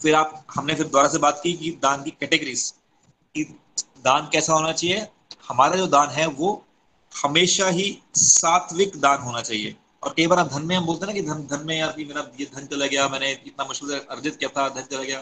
[0.02, 2.74] फिर आप, हमने फिर दोबारा से बात की कि दान की कैटेगरीज
[3.36, 3.44] कि
[4.04, 5.08] दान कैसा होना चाहिए?
[5.48, 6.66] हमारा जो दान है वो
[7.12, 11.14] हमेशा ही सात्विक दान होना चाहिए। और कई बार हम धन में, हम बोलते हैं
[11.14, 14.36] ना कि धन धन में यार मेरा ये धन चला गया, मैंने इतना मशहूर अर्जित
[14.36, 15.20] किया था, धन चला गया।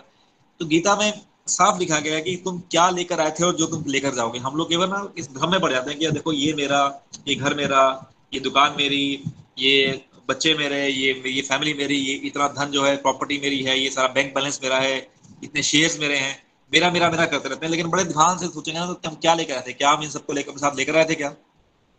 [0.59, 3.83] तो गीता में साफ़ लिखा गया कि तुम क्या लेकर आए थे और जो तुम
[3.87, 6.53] लेकर जाओगे। हम लोग केवल ना इस भ्रम में पड़ जाते हैं कि देखो, ये
[6.53, 6.81] मेरा,
[7.27, 7.81] ये घर मेरा,
[8.33, 9.23] ये दुकान मेरी,
[9.59, 13.79] ये बच्चे मेरे, ये ये फैमिली मेरी, ये इतना धन जो है प्रॉपर्टी मेरी है,
[13.79, 14.95] ये सारा बैंक बैलेंस मेरा है,
[15.43, 16.35] इतने शेयर्स मेरे हैं,
[16.71, 19.33] मेरा मेरा मेरा करते रहते हैं। लेकिन बड़े ध्यान से सोचेंगे ना तो हम क्या
[19.33, 21.33] लेकर आए थे, क्या हम इन सबको लेकर, साथ लेकर आए थे क्या?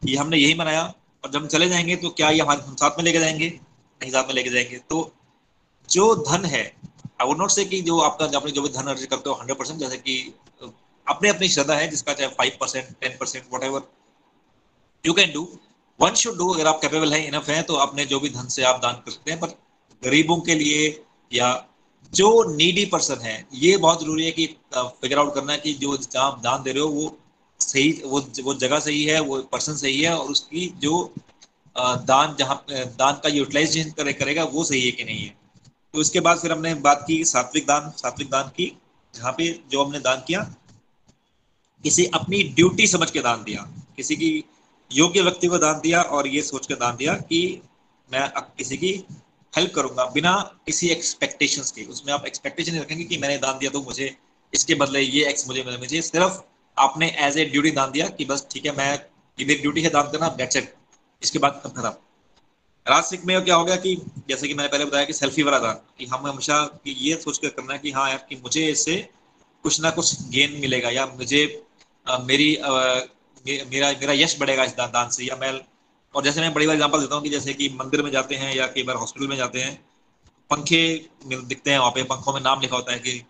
[0.02, 0.92] ये हमने यही मनाया।
[1.24, 3.48] और जब हम चले जाएँगे तो क्या ये हमारे हम साथ में लेके जाएँगे?
[4.00, 5.12] नहीं साथ में लेके जाएँगे। तो
[5.88, 6.62] जो धन है
[7.20, 9.34] आई वुड नॉट से कि जो आपका, जो अपने जो भी धन अर्जित करते हो
[9.36, 10.34] हंड्रेड परसेंट जैसे कि
[11.06, 13.82] अपने अपनी श्रद्धा है, जिसका चाहे five percent ten percent whatever
[15.04, 15.48] you can do
[16.00, 18.62] one should do अगर आप कैपेबल है इनफ है तो अपने जो भी धन से
[18.64, 19.48] आप दान कर सकते हैं। पर
[20.02, 20.88] गरीबों के लिए
[21.32, 21.48] या
[22.12, 24.46] जो नीडी पर्सन है, ये बहुत ज़रूरी है कि
[24.76, 27.18] फिगर आउट करना है कि जो जहाँ आप दान दे रहे हो, वो
[27.62, 30.94] सही वो वो जगह सही है वो पर्सन सही है और उसकी जो
[31.76, 35.34] दान जहाँ दान का यूटिलाइजेशन करे, करेगा वो सही है कि नहीं है।
[35.94, 38.66] तो इसके बाद फिर हमने बात की सात्विक दान सात्विक दान की
[39.14, 40.40] जहाँ पे जो हमने दान किया
[41.84, 43.62] किसी अपनी ड्यूटी समझ के दान दिया
[43.96, 44.32] किसी की
[44.90, 47.40] योग्य व्यक्ति को दान दिया और ये सोच कर दान दिया कि
[48.10, 48.92] मैं अब किसी की
[49.52, 50.32] हेल्प करूँगा बिना
[50.66, 54.14] किसी एक्सपेक्टेशंस के। उसमें आप एक्सपेक्टेशन रखेंगे कि मैंने दान दिया तो मुझे
[54.52, 56.40] इसके बदले ये एक्स मुझे मुझे सिर्फ़
[56.76, 58.92] आपने एज ए ड्यूटी दान दिया कि बस ठीक है मैं
[59.38, 60.74] ये मेरी ड्यूटी है दान करना दैट्स इट
[61.22, 61.92] इसके बाद खत्म
[62.86, 63.94] राजसिक में क्या हो गया कि
[64.28, 67.38] जैसे कि मैंने पहले बताया कि सेल्फी वाला दान कि हम हमेशा कि ये सोच
[67.38, 68.96] कर करना है कि हाँ यार कि मुझे इससे
[69.64, 71.42] कुछ ना कुछ गेन मिलेगा या मुझे
[72.06, 72.70] आ, मेरी आ,
[73.46, 75.52] मेरा मेरा यश बढ़ेगा इस दान दान से। या मैं
[76.14, 78.54] और जैसे मैं बड़ी बार एग्ज़ाम्पल देता हूँ कि जैसे कि मंदिर में जाते हैं
[78.54, 79.74] या कई बार हॉस्पिटल में जाते हैं
[80.50, 80.82] पंखे
[81.26, 83.24] दिखते हैं वहाँ पे पंखों में नाम लिखा होता है कि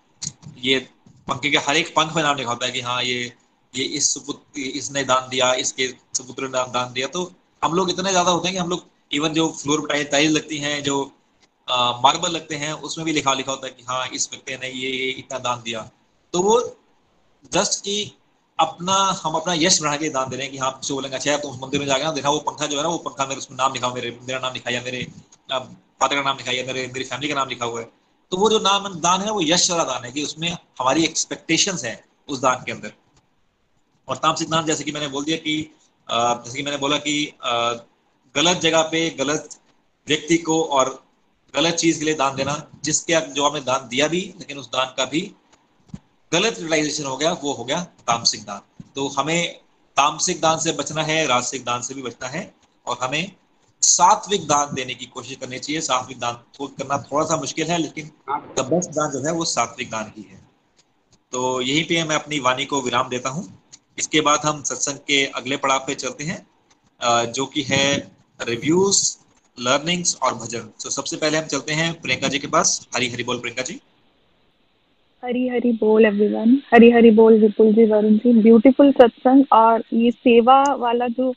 [0.59, 0.87] ये
[1.29, 3.33] पंखे के हर एक पंख में नाम लिखा होता है कि हाँ ये
[3.75, 7.21] ये इस सुपुत्र इसने दान दिया इसके सुपुत्र ने दान दिया। तो
[7.63, 10.59] हम लोग इतने ज़्यादा होते हैं कि हम लोग इवन जो फ्लोर पर टाइल लगती
[10.59, 10.97] हैं जो
[11.69, 14.91] मार्बल लगते हैं उसमें भी लिखा लिखा होता है कि हाँ इस व्यक्ति ने ये,
[14.91, 15.81] ये इतना दान दिया।
[16.35, 16.59] तो वो
[17.53, 17.97] जस्ट की
[18.59, 21.37] अपना हम अपना यश बढ़ा के दान दे रहे हैं कि हाँ किसी बोलेंगे अच्छा
[21.39, 23.73] तुम मंदिर में जाएगा देखा वो पंखा जो है ना वो पंखा मेरे उसमें नाम
[23.75, 25.03] लिखा मेरे मेरा नाम लिखा है मेरे
[25.51, 27.89] फादर का नाम लिखा है मेरे मेरी फैमिली का नाम लिखा हुआ है।
[28.33, 31.79] तो वो जो नाम दान है, वो यश वाला दान है कि उसमें हमारी एक्सपेक्टेशन
[31.85, 31.93] है
[32.29, 32.93] उस दान के अंदर।
[34.09, 35.57] और तामसिक दान जैसे कि मैंने बोल दिया कि
[36.09, 37.15] जैसे कि मैंने बोला कि
[38.35, 39.59] गलत जगह पे गलत
[40.09, 40.91] व्यक्ति को और
[41.55, 42.55] गलत चीज़ के लिए दान देना,
[42.85, 45.21] जिसके जो आपने दान दिया भी, लेकिन उस दान का भी
[46.33, 48.61] गलत यूटिलाइजेशन हो गया, वो हो गया तामसिक दान।
[48.97, 49.61] तो हमें
[49.97, 52.55] तामसिक दान से बचना है, राजसिक दान से भी बचना है,
[52.87, 53.33] और हमें
[53.83, 57.79] सात्विक दान देने की कोशिश करनी चाहिए। सात्विक दान तो करना थोड़ा सा मुश्किल है,
[57.79, 58.11] लेकिन
[58.59, 60.41] द बेस्ट दान जो है वो सात्विक दान ही है।
[61.33, 63.45] तो यहीं पे मैं अपनी वाणी को विराम देता हूँ।
[63.99, 67.87] इसके बाद हम सत्संग के अगले पड़ाव पे चलते हैं जो कि है
[68.41, 69.01] रिव्यूज़,
[69.59, 73.25] लर्निंग्स और भजन। तो सबसे पहले हम चलते हैं प्रियंका जी के पास। हरी हरी
[73.25, 73.81] बोल प्रियंका जी।
[75.23, 80.11] हरी हरी बोल एवरीवन हरी हरी बोल विपुल जी, वरुण जी। ब्यूटीफुल सत्संग और ये
[80.11, 81.33] सेवा वाला जो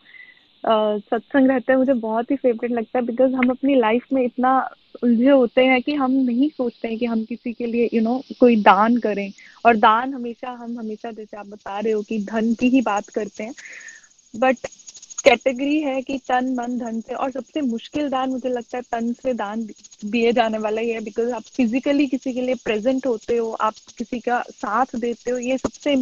[0.67, 4.69] सत्संग रहता है मुझे बहुत ही फेवरेट लगता है बिकॉज़ हम अपनी लाइफ में इतना
[5.03, 8.03] उलझे होते हैं कि हम नहीं सोचते हैं कि हम किसी के लिए यू you
[8.03, 9.31] नो know, कोई दान करें।
[9.65, 13.09] और दान हमेशा हम हमेशा जैसे आप बता रहे हो कि धन की ही बात
[13.09, 13.53] करते हैं।
[14.33, 14.57] बट
[15.23, 19.11] कैटेगरी है कि तन मन धन से। और सबसे मुश्किल दान मुझे लगता है तन
[19.13, 19.67] से दान
[20.05, 23.73] दिए जाने वाला ही है बिकॉज़ आप फिजिकली किसी के लिए प्रेजेंट होते हो आप
[23.97, 25.95] किसी का साथ देते हो ये सबसे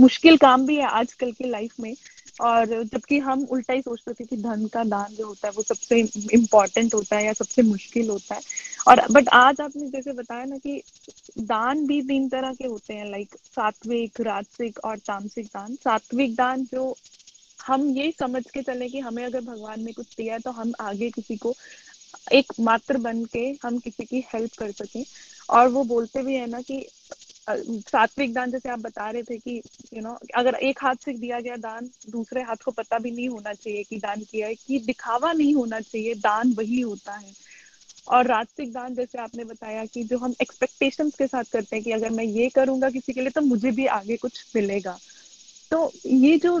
[0.00, 1.94] मुश्किल काम भी है आजकल की लाइफ में।
[2.40, 5.62] और जबकि हम उल्टा ही सोचते थे कि धन का दान जो होता है वो
[5.62, 6.00] सबसे
[6.34, 8.40] इम्पोर्टेंट होता है या सबसे मुश्किल होता है।
[8.88, 10.82] और बट आज आपने जैसे बताया ना कि
[11.38, 16.64] दान भी तीन तरह के होते हैं लाइक सात्विक राजसिक और तामसिक दान। सात्विक दान
[16.64, 16.96] जो
[17.60, 20.72] हम ये समझ के चले कि हमें अगर भगवान ने कुछ दिया है तो हम
[20.80, 21.54] आगे किसी को
[22.32, 25.04] एक मात्र बन के हम किसी की हेल्प कर सकें।
[25.48, 26.86] और वो बोलते भी है ना कि
[27.46, 30.94] सात्विक दान जैसे आप बता रहे थे कि यू you नो know, अगर एक हाथ
[31.04, 34.46] से दिया गया दान दूसरे हाथ को पता भी नहीं होना चाहिए कि दान किया
[34.46, 37.32] है कि दिखावा नहीं होना चाहिए दान वही होता है।
[38.08, 41.92] और राजसिक दान जैसे आपने बताया कि जो हम एक्सपेक्टेशंस के साथ करते हैं कि
[41.92, 44.98] अगर मैं ये करूँगा किसी के लिए तो मुझे भी आगे कुछ मिलेगा।
[45.70, 46.58] तो ये जो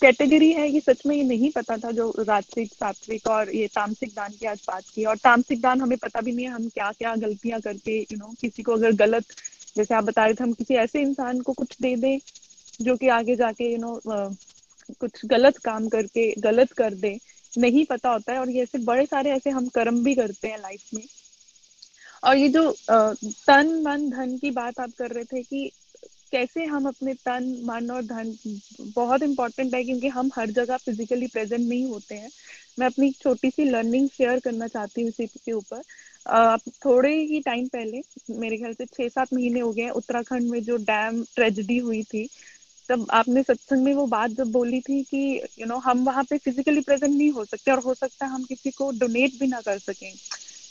[0.00, 4.10] कैटेगरी है ये सच में ये नहीं पता था जो राजसिक सात्विक और ये तामसिक
[4.16, 6.90] दान की आज बात की। और तामसिक दान हमें पता भी नहीं है हम क्या
[6.92, 9.24] क्या गलतियाँ करके यू नो किसी को अगर गलत
[9.76, 12.18] जैसे आप बता रहे थे, हम किसी ऐसे इंसान को कुछ दे दें
[12.80, 14.00] जो कि आगे जाके यू नो
[15.00, 17.18] कुछ गलत काम करके, गलत कर दे।
[17.54, 20.58] नहीं पता होता है, और ये ऐसे बड़े सारे ऐसे हम कर्म भी करते हैं
[20.60, 21.02] लाइफ में।
[22.22, 25.70] और ये जो तन, मन, धन की बात आप कर रहे थे कि
[26.32, 28.34] कैसे हम अपने तन, मन और धन
[28.80, 32.30] बहुत इंपॉर्टेंट है, क्योंकि हम हर जगह फिजिकली प्रेजेंट नहीं होते हैं।
[32.78, 35.82] मैं अपनी छोटी सी लर्निंग शेयर करना चाहती हूँ इसी के ऊपर।
[36.26, 40.76] थोड़े ही टाइम पहले मेरे ख्याल से छह सात महीने हो गए उत्तराखंड में जो
[40.84, 42.28] डैम ट्रेजिडी हुई थी
[42.88, 46.04] तब आपने सत्संग में वो बात जब बोली थी कि यू you नो know, हम
[46.04, 49.34] वहाँ पे फिजिकली प्रेजेंट नहीं हो सकते और हो सकता है हम किसी को डोनेट
[49.34, 50.12] भी ना कर सकें।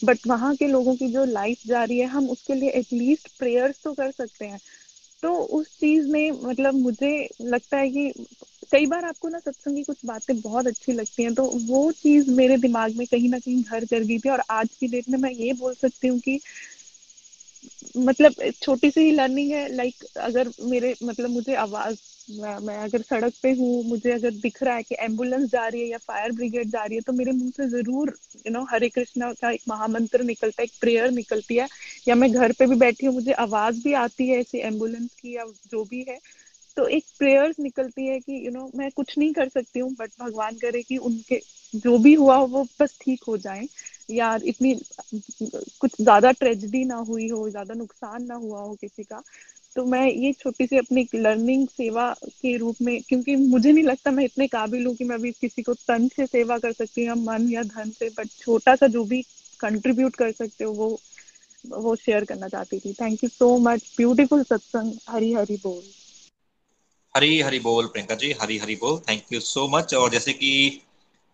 [0.01, 3.75] बट वहाँ के लोगों की जो लाइफ जा रही है हम उसके लिए एटलीस्ट प्रेयर्स
[3.83, 4.59] तो कर सकते हैं।
[5.23, 7.11] तो उस चीज़ में मतलब मुझे
[7.43, 8.13] लगता है कि
[8.73, 12.29] कई बार आपको ना सत्संग की कुछ बातें बहुत अच्छी लगती हैं तो वो चीज़
[12.31, 15.17] मेरे दिमाग में कहीं ना कहीं घर कर गई थी और आज की डेट में
[15.19, 16.39] मैं ये बोल सकती हूँ कि
[17.97, 21.95] मतलब छोटी सी ही लर्निंग है लाइक अगर मेरे मतलब मुझे आवाज़
[22.27, 25.81] मैं, मैं अगर सड़क पे हूँ मुझे अगर दिख रहा है कि एंबुलेंस जा रही
[25.81, 28.89] है या फायर ब्रिगेड जा रही है तो मेरे मुँह से ज़रूर यू नो हरे
[28.89, 31.67] कृष्णा का एक महामंत्र निकलता है एक प्रेयर निकलती है
[32.07, 35.35] या मैं घर पे भी बैठी हूँ मुझे आवाज़ भी आती है ऐसी एंबुलेंस की
[35.35, 36.19] या जो भी है
[36.77, 39.79] तो एक प्रेयर्स निकलती है कि यू you नो know, मैं कुछ नहीं कर सकती
[39.79, 41.41] हूँ बट भगवान करे कि उनके
[41.73, 43.67] जो भी हुआ हो वो बस ठीक हो जाए।
[44.09, 44.73] या इतनी
[45.43, 49.21] कुछ ज़्यादा ट्रेजिडी ना हुई हो ज़्यादा नुकसान ना हुआ हो किसी का।
[49.75, 54.11] तो मैं ये छोटी सी अपनी लर्निंग सेवा के रूप में क्योंकि मुझे नहीं लगता
[54.11, 57.07] मैं इतने काबिल हूँ कि मैं अभी किसी को तन से सेवा कर सकती हूँ
[57.07, 59.21] या मन या धन से बट छोटा सा जो भी
[59.59, 60.99] कंट्रीब्यूट कर सकते हो वो
[61.65, 65.83] वो शेयर करना चाहती थी। Thank you so much beautiful सत्संग हरी हरी बोल।
[67.15, 70.49] हरी हरी बोल, प्रियंका जी, हरी हरी बोल थैंक यू सो मच और जैसे कि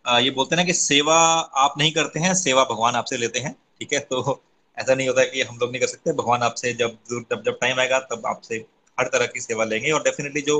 [0.06, 1.16] ये बोलते हैं ना कि सेवा
[1.64, 4.00] आप नहीं करते हैं, सेवा भगवान आपसे लेते हैं, ठीक है?
[4.02, 4.42] तो
[4.78, 7.80] ऐसा नहीं होता कि हम लोग नहीं कर सकते, भगवान आपसे जब जब जब टाइम
[7.80, 8.56] आएगा, तब आपसे
[8.98, 10.60] हर तरह की सेवा लेंगे। और डेफिनेटली जो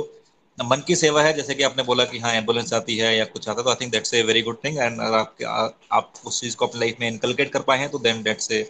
[0.58, 3.48] मन की सेवा है, जैसे कि आपने बोला कि हाँ एंबुलेंस आती है या कुछ
[3.48, 6.40] आता है तो I think that's a very good thing and अगर आप आप उस
[6.40, 8.62] चीज़ को अपनी लाइफ में इनकलकेट कर पाए हैं तो then that's a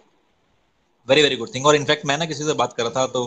[1.09, 3.25] very very good thing और इनफैक्ट मैं ना किसी से बात कर रहा था तो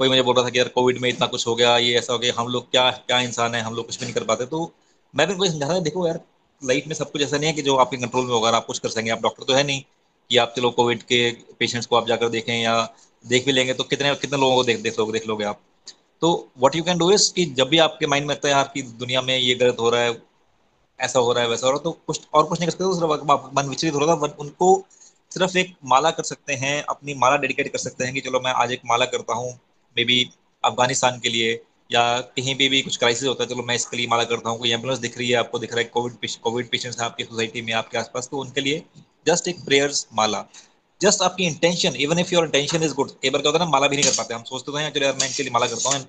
[0.00, 2.12] कोई मुझे बोल रहा था कि यार कोविड में इतना कुछ हो गया, ये ऐसा
[2.12, 4.46] हो गया, हम लोग क्या क्या इंसान है, हम लोग कुछ भी नहीं कर पाते।
[4.46, 4.72] तो
[5.14, 6.20] मैं भी कोई समझा था देखो यार
[6.62, 8.78] लाइफ में सब कुछ ऐसा नहीं है कि जो आपके कंट्रोल में होगा आप कुछ
[8.78, 9.82] कर सकेंगे। आप डॉक्टर तो है नहीं
[10.30, 12.76] कि आप चलो कोविड के पेशेंट्स को आप जाकर देखें या
[13.24, 15.60] देख भी लेंगे तो कितने कितने लोगों को देख देख लोगे देख लोगे आप?
[16.22, 18.70] तो what you can do is कि जब भी आपके माइंड में लगता है यार
[18.74, 20.16] कि दुनिया में ये गलत हो रहा है,
[20.98, 22.94] ऐसा हो रहा है, वैसा हो रहा है तो कुछ और कुछ नहीं कर सकते
[22.94, 24.68] सिर्फ़ मन विचलित हो रहा था उनको
[25.32, 28.52] सिर्फ़ एक माला कर सकते हैं, अपनी माला डेडिकेट कर सकते हैं कि चलो मैं
[28.54, 29.52] आज एक माला करता हूँ
[29.96, 30.18] मे बी
[30.64, 32.02] अफ़गानिस्तान के लिए या
[32.36, 34.72] कहीं भी भी कुछ क्राइसिस होता है, चलो मैं इसके लिए माला करता हूँ, कोई
[34.72, 37.72] एंबुलेंस दिख रही है, आपको दिख रहा है कोविड कोविड पेशेंट्स हैं आपकी सोसाइटी में,
[37.72, 38.82] आपके आसपास तो उनके लिए
[39.26, 40.44] जस्ट एक प्रेयर्स माला।
[41.00, 43.70] जस्ट आपकी intention even if your intention is good कई बार क्या होता है ना,
[43.70, 45.66] माला भी नहीं कर पाते। हम सोचते तो हैं, चलो यार मैं इनके लिए माला
[45.66, 46.06] करता हूँ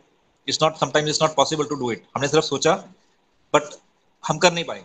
[0.47, 2.73] it's not sometimes it's not possible to do it हमने सिर्फ़ सोचा
[3.53, 3.73] बट
[4.23, 4.83] हम कर नहीं पाए।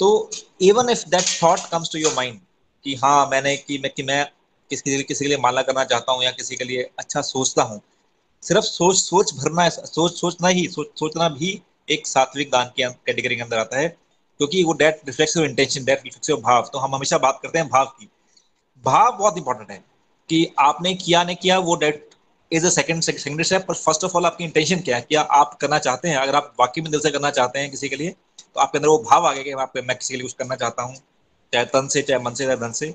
[0.00, 0.30] तो
[0.62, 2.38] even if that thought comes to your mind
[2.84, 4.24] कि हाँ मैंने कि मैं कि मैं
[4.70, 7.20] किसी के लिए किसी के लिए माला करना चाहता हूँ या किसी के लिए अच्छा
[7.22, 7.80] सोचता हूँ
[8.44, 13.36] सिर्फ़ सोच सोच भरना, सोच, सोचना ही, सोच, सोचना भी एक सात्विक दान के कैटेगरी
[13.36, 13.88] के अंदर आता है,
[14.40, 17.84] क्योंकि वो that reflects intention that reflects भाव। तो हम हमेशा बात करते हैं भाव
[17.98, 18.08] की।
[18.84, 19.82] भाव बहुत इंपॉर्टेंट है
[20.28, 22.08] कि आपने किया, नहीं किया, वो that
[22.52, 25.02] is a second secondary step पर फ़र्स्ट ऑफ़ ऑल आपकी इंटेंशन क्या है?
[25.02, 26.16] क्या आप करना चाहते हैं?
[26.16, 28.88] अगर आप वाकई में दिल से करना चाहते हैं किसी के लिए तो आपके अंदर
[28.88, 30.96] वो भाव आ गया कि मैं किसी के लिए कुछ करना चाहता हूँ,
[31.52, 32.94] चाहे तन से, चाहे मन से, चाहे धन से।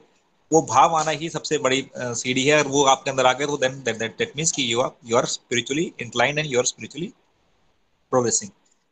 [0.51, 3.57] वो भाव आना ही सबसे बड़ी सीढ़ी है और वो आपके अंदर आ गए तो
[3.57, 7.13] देन दैट मींस कि you are you are spiritually inclined and you are spiritually
[8.11, 8.51] progressing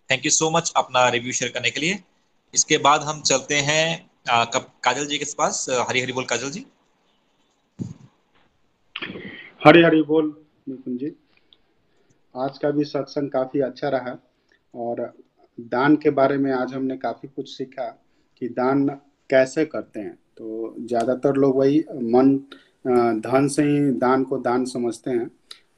[0.10, 2.00] thank you so much अपना रिव्यू शेयर करने के लिए।
[2.54, 6.66] इसके बाद हम चलते हैं आ, काजल जी के पास हरी हरी बोल काजल जी।
[9.66, 11.12] हरी हरी बोल निकुंज जी।
[12.36, 14.18] आज का भी सत्संग काफ़ी अच्छा रहा
[14.76, 15.02] और
[15.60, 17.90] दान के बारे में आज हमने काफ़ी कुछ सीखा
[18.38, 18.88] कि दान
[19.30, 22.36] कैसे करते हैं। तो ज़्यादातर लोग वही मन
[23.22, 25.30] धन से ही दान को दान समझते हैं।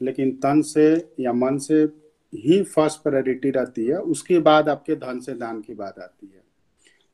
[0.01, 0.89] लेकिन तन से
[1.20, 1.82] या मन से
[2.34, 6.43] ही फ़र्स्ट प्रायोरिटी रहती है, उसके बाद आपके धन से दान की बात आती है।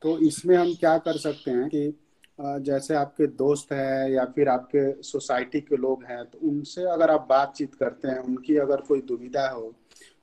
[0.02, 1.92] तो इसमें हम क्या कर सकते हैं कि
[2.38, 7.26] जैसे आपके दोस्त हैं या फिर आपके सोसाइटी के लोग हैं तो उनसे अगर आप
[7.30, 9.72] बातचीत करते हैं, उनकी अगर कोई दुविधा हो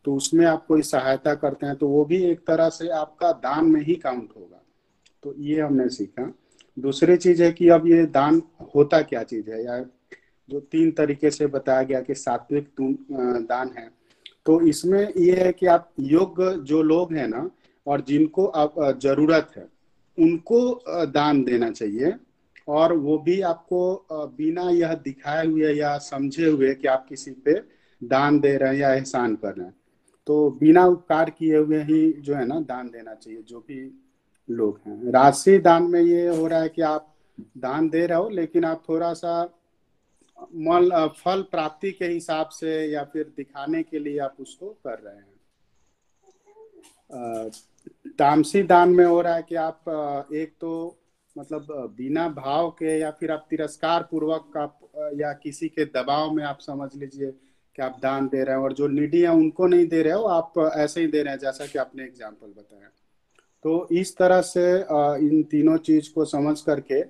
[0.05, 3.65] तो उसमें आप कोई सहायता करते हैं तो वो भी एक तरह से आपका दान
[3.65, 4.61] में ही काउंट होगा।
[5.23, 6.31] तो ये हमने सीखा।
[6.77, 8.41] दूसरी चीज़ है कि अब ये दान
[8.75, 9.63] होता क्या चीज़ है?
[9.65, 9.79] या
[10.49, 12.69] जो तीन तरीके से बताया गया कि सात्विक
[13.41, 13.89] दान है।
[14.45, 17.49] तो इसमें ये है कि आप योग्य जो लोग हैं ना,
[17.87, 19.67] और जिनको आप ज़रूरत है,
[20.17, 22.13] उनको दान देना चाहिए।
[22.67, 24.05] और वो भी आपको
[24.37, 27.53] बिना यह दिखाए हुए या समझे हुए कि आप किसी पे
[28.01, 29.75] दान दे रहे हैं या एहसान कर रहे हैं।
[30.27, 34.02] तो बिना उपकार किए हुए ही जो है ना, दान देना चाहिए, जो भी
[34.49, 37.13] लोग हैं। राशि दान में ये हो रहा है कि आप
[37.57, 39.43] दान दे रहे हो, लेकिन आप थोड़ा सा
[40.57, 45.15] मल फल प्राप्ति के हिसाब से या फिर दिखाने के लिए आप उसको कर रहे
[45.15, 45.31] हैं।
[48.19, 50.97] तामसी दान में हो रहा है कि आप एक तो
[51.35, 51.67] मतलब
[51.97, 54.79] बिना भाव के या फिर आप तिरस्कार पूर्वक आप
[55.15, 57.31] या किसी के दबाव में आप समझ लीजिए
[57.75, 60.23] कि आप दान दे रहे हैं और जो निडी है उनको नहीं दे रहे हो,
[60.23, 62.89] आप ऐसे ही दे रहे हैं, जैसा कि आपने एग्ज़ाम्पल बताया।
[63.63, 64.63] तो इस तरह से
[65.27, 67.01] इन तीनों चीज़ को समझ करके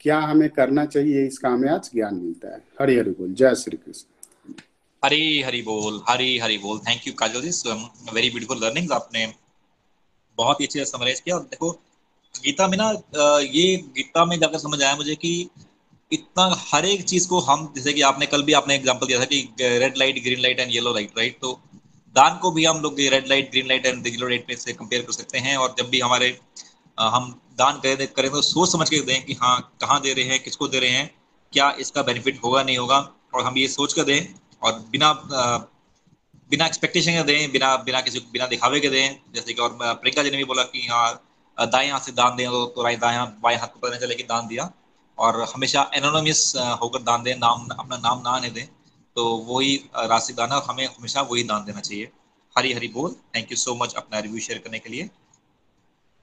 [0.00, 3.76] क्या हमें करना चाहिए इसका हमें आज ज्ञान मिलता है। हरी हरि बोल। जय श्री
[3.76, 4.54] कृष्ण।
[5.02, 7.50] हरी हरी बोल, हरी हरी बोल। Thank you Kajal ji.
[8.12, 9.26] Very beautiful learning आपने
[10.38, 11.70] बहुत ही अच्छे से समराइज किया। और देखो,
[12.34, 12.88] गीता में ना
[13.42, 15.48] ये गीता में जाकर समझ आया मुझे कि
[16.12, 19.24] इतना हर एक चीज़ को हम, जैसे कि आपने, कल भी आपने एग्जांपल दिया था
[19.24, 21.58] कि red light green light and yellow light right तो
[22.14, 25.02] दान को भी हम लोग red light green light and yellow light में से कंपेयर
[25.02, 26.28] कर सकते हैं और जब भी हमारे
[26.98, 30.42] हम दान करें करें तो सोच समझ के दें कि हाँ कहाँ दे रहे हैं
[30.42, 31.10] किसको दे रहे हैं
[31.52, 32.98] क्या इसका बेनिफिट होगा नहीं होगा
[33.34, 34.20] और हम ये सोच कर दें
[34.62, 35.12] और बिना
[36.50, 40.22] बिना एक्सपेक्टेशन के दें बिना बिना किसी बिना दिखावे के दें जैसे कि और प्रियंका
[40.22, 41.06] जी ने भी बोला कि हाँ
[41.58, 42.96] दाएँ हाथ से दान दें तो, तो दाएँ
[43.42, 44.70] बाएँ हाथ को पता नहीं चले कि दान दिया
[45.18, 46.52] और हमेशा एनोनोमियस
[46.82, 48.66] होकर दान दें नाम अपना नाम ना आने दें
[49.16, 49.74] तो वही
[50.06, 52.08] राशि दान है हमें हमेशा वही दान देना चाहिए।
[52.56, 55.08] हरी हरी बोल। थैंक यू सो मच अपना रिव्यू शेयर करने के लिए।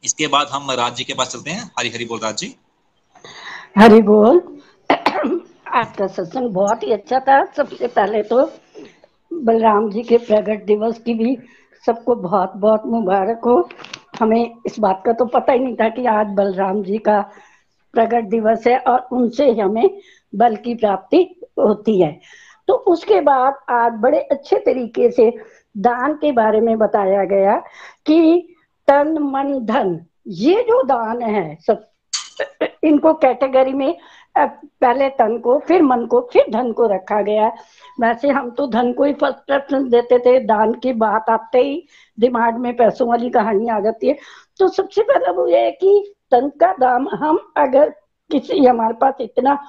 [0.03, 2.55] इसके बाद हम राज जी के पास चलते हैं। हरी हरी बोल राज जी
[3.77, 4.41] हरी बोल।
[4.89, 8.45] आपका सत्संग बहुत ही अच्छा था। सबसे पहले तो
[9.31, 11.37] बलराम जी के प्रगट दिवस की भी
[11.85, 13.69] सबको बहुत बहुत मुबारक हो।
[14.19, 17.19] हमें इस बात का तो पता ही नहीं था कि आज बलराम जी का
[17.93, 19.89] प्रगट दिवस है और उनसे हमें
[20.33, 21.23] बल की प्राप्ति
[21.59, 22.11] होती है।
[22.71, 25.29] तो उसके बाद आज बड़े अच्छे तरीके से
[25.77, 27.55] दान के बारे में बताया गया
[28.05, 28.55] कि
[28.87, 31.83] तन, मन, धन, ये जो दान है सब,
[32.83, 33.97] इनको कैटेगरी में
[34.37, 37.51] पहले तन को, फिर मन को, फिर धन को रखा गया।
[38.01, 41.85] वैसे हम तो धन को ही फ़र्स्ट प्रेफरेंस देते थे। दान की बात आते ही
[42.17, 44.17] दिमाग में पैसों वाली कहानी आ जाती है।
[44.59, 47.89] तो सबसे पहला वो ये है कि तन का दाम हम अगर
[48.31, 49.59] किसी, हमारे पास इतना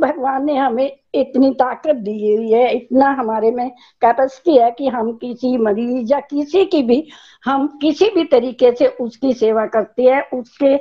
[0.00, 3.70] भगवान ने हमें इतनी ताकत दी हुई है, इतना हमारे में
[4.00, 7.08] कैपेसिटी है कि हम किसी मरीज़ या किसी की भी,
[7.44, 10.76] हम किसी भी तरीके से उसकी सेवा करते हैं, उसके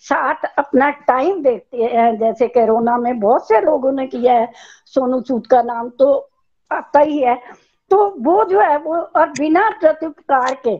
[0.00, 4.52] साथ अपना टाइम देते हैं। जैसे कोरोना में बहुत से लोगों ने किया है,
[4.86, 6.30] सोनू सूद का नाम तो
[6.72, 7.34] आता ही है।
[7.90, 10.76] तो वो जो है, वो और बिना प्रत्युपकार के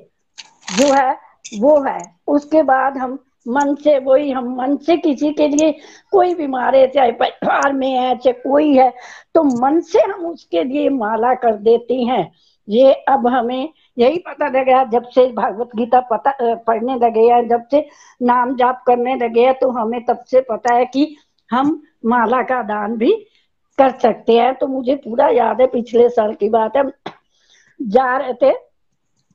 [0.77, 1.17] जो है,
[1.59, 3.19] वो है। उसके बाद हम
[3.51, 5.71] मन से, वही हम मन से किसी के लिए
[6.13, 8.93] कोई बीमार है, चाहे परिवार में है, चाहे कोई है
[9.35, 12.31] तो मन से हम उसके लिए माला कर देते हैं।
[12.69, 17.67] ये अब हमें यही पता लगा, जब से भागवत गीता पता पढ़ने लगे हैं जब
[17.71, 17.87] से
[18.21, 21.15] नाम जाप करने लगे हैं तो हमें तब से पता है कि
[21.51, 23.13] हम माला का दान भी
[23.79, 26.83] कर सकते हैं। तो मुझे पूरा याद है, पिछले साल की बात है
[27.81, 28.51] जा रहे थे,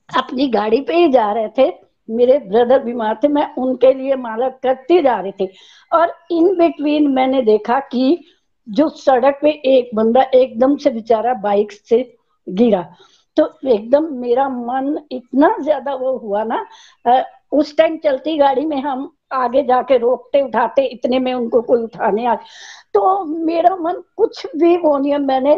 [0.10, 1.70] अपनी गाड़ी पे ही जा रहे थे
[2.10, 5.50] मेरे ब्रदर बीमार थे, मैं उनके लिए माला करती जा रही थी।
[5.92, 8.18] और इन बिटवीन मैंने देखा कि
[8.68, 12.02] जो सड़क पे एक बंदा एकदम से बेचारा बाइक से
[12.48, 12.82] गिरा।
[13.38, 16.66] तो एकदम मेरा मन इतना ज़्यादा वो हुआ ना
[17.52, 22.26] उस टाइम चलती गाड़ी में हम आगे जाके रोकते उठाते, इतने में उनको कोई उठाने
[22.26, 22.36] आ
[22.94, 25.56] तो मेरा मन कुछ भी वो नहीं मैंने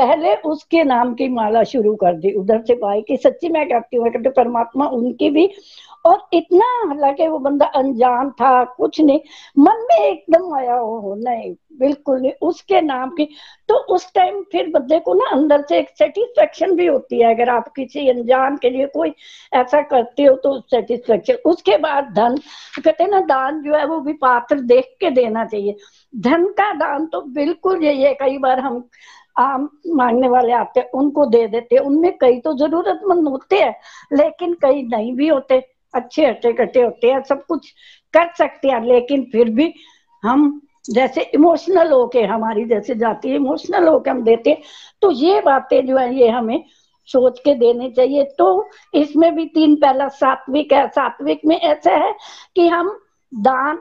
[0.00, 3.96] पहले उसके नाम की माला शुरू कर दी, उधर से भाई की सच्ची मैं कहती
[3.96, 5.48] हूँ, कहती परमात्मा उनकी भी।
[6.04, 9.20] और इतना, हालाँकि वो बंदा अनजान था, कुछ नहीं,
[9.58, 13.24] मन में एकदम आया हो नहीं, बिल्कुल नहीं, उसके नाम की।
[13.68, 17.48] तो उस टाइम फिर बंदे को ना अंदर से एक सेटिस्फेक्शन भी होती है, अगर
[17.48, 19.12] आप किसी अनजान के लिए कोई
[19.52, 22.36] ऐसा करते हो तो सेटिस्फेक्शन उसके बाद धन,
[22.84, 25.76] कहते ना, दान जो है वो भी पात्र देख के देना चाहिए।
[26.14, 28.84] धन का दान तो बिल्कुल यही है, कई बार हम
[29.40, 33.74] आम मांगने वाले आते उनको दे देते उनमें कई तो जरूरतमंद होते हैं,
[34.12, 35.62] लेकिन कई नहीं भी होते।
[35.94, 37.70] अच्छे अच्छे कटे होते हैं, सब कुछ
[38.14, 39.72] कर सकते हैं। लेकिन फिर भी
[40.22, 40.60] हम
[40.90, 44.56] जैसे इमोशनल होके हमारी जैसे जाती है इमोशनल होके हम देते
[45.02, 46.64] तो ये बातें जो है, ये हमें
[47.08, 52.12] सोच के देने चाहिए। तो इसमें भी तीन पहला सात्विक है। सात्विक में ऐसा है
[52.56, 52.90] कि हम
[53.32, 53.78] दान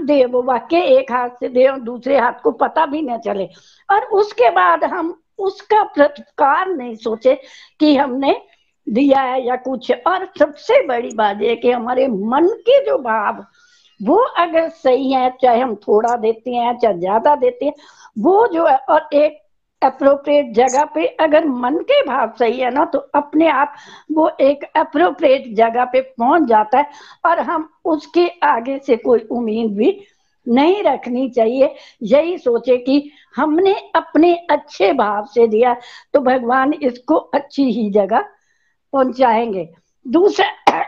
[0.00, 3.48] दे वो वाक्य एक हाथ से दे और दूसरे हाथ को पता भी ना चले।
[3.88, 7.34] और उसके बाद हम उसका प्रतिकार नहीं सोचे
[7.80, 8.34] कि हमने
[8.86, 13.44] दिया है या कुछ। और सबसे बड़ी बात यह कि हमारे मन के जो भाव,
[14.00, 17.74] वो अगर सही है, चाहे हम थोड़ा देते हैं, चाहे ज़्यादा देते हैं,
[18.18, 19.41] वो जो है, और एक
[19.84, 23.74] अप्रोप्रिएट जगह पे अगर मन के भाव सही है ना तो अपने आप
[24.12, 26.90] वो एक अप्रोप्रिएट जगह पे पहुँच जाता है
[27.26, 29.98] और हम उसके आगे से कोई उम्मीद भी
[30.46, 35.74] नहीं रखनी चाहिए। यही सोचे कि हमने अपने अच्छे भाव से दिया
[36.14, 38.24] तो भगवान इसको अच्छी ही जगह
[38.92, 39.68] पहुंचाएँगे।
[40.06, 40.46] दूसरा,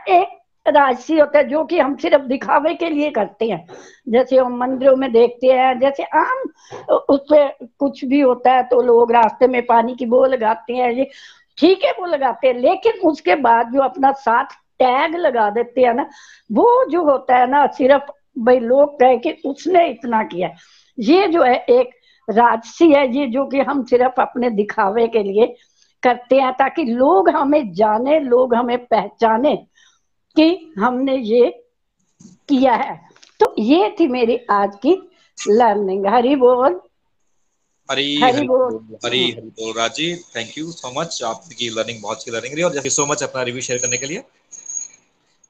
[0.08, 3.66] एक राजसी होता है, जो कि हम सिर्फ़ दिखावे के लिए करते हैं।
[4.08, 6.42] जैसे हम मंदिरों में देखते हैं, जैसे आम,
[6.90, 10.90] उस पर कुछ भी होता है तो लोग रास्ते में पानी की वो लगाते हैं,
[10.92, 11.10] ये
[11.58, 14.44] ठीक है, वो लगाते हैं। लेकिन उसके बाद जो अपना साथ
[14.78, 16.08] टैग लगा देते हैं ना,
[16.52, 20.50] वो जो होता है ना, सिर्फ़ भाई लोग कहे कि उसने इतना किया।
[20.98, 21.90] ये जो है, एक
[22.28, 25.54] राजसी है, ये जो कि हम सिर्फ़ अपने दिखावे के लिए
[26.02, 29.54] करते हैं, ताकि लोग हमें जाने, लोग हमें पहचाने।
[30.36, 31.50] कि हमने ये
[32.48, 32.96] किया है।
[33.40, 34.92] तो ये थी मेरी आज की
[35.38, 36.80] लर्निंग हरी बोल।
[37.90, 40.14] हरी हरी बोल। हरी हरी बोल Raji.
[40.16, 43.42] Thank you so much आपकी लर्निंग बहुत अच्छी लर्निंग रही और थैंक सो मच अपना
[43.42, 44.22] रिव्यू शेयर करने के लिए।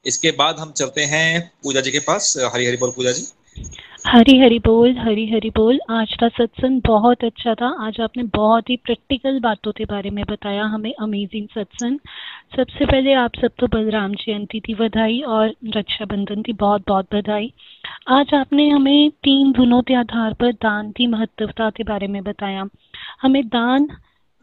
[0.06, 3.26] इसके बाद हम चलते हैं पूजा जी के पास। हरी हरी बोल पूजा जी।
[4.04, 8.70] हरी हरी बोल हरी हरी बोल। आज का सत्संग बहुत अच्छा था। आज आपने बहुत
[8.70, 11.98] ही प्रैक्टिकल बातों के बारे में बताया, हमें अमेजिंग सत्संग।
[12.56, 17.52] सबसे पहले आप सब तो बलराम जयंती थी बधाई और रक्षाबंधन की बहुत बहुत बधाई।
[18.08, 22.68] आज आपने हमें तीन धुनों के आधार पर दान की महत्वता के बारे में बताया।
[23.22, 23.88] हमें दान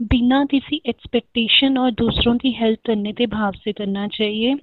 [0.01, 4.55] बिना किसी एक्सपेक्टेशन और दूसरों की हेल्प करने के भाव से करना चाहिए।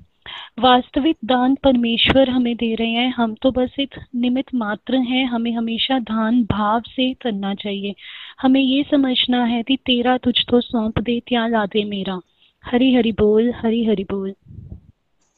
[0.59, 5.53] वास्तविक दान परमेश्वर हमें दे रहे हैं। हम तो बस एक निमित मात्र हैं। हमें
[5.53, 7.95] हमेशा दान भाव से करना चाहिए।
[8.41, 12.21] हमें ये समझना है कि तेरा तुझ तो सौंप दे त्या ला दे मेरा।
[12.65, 14.35] हरी हरी बोल हरी हरी बोल।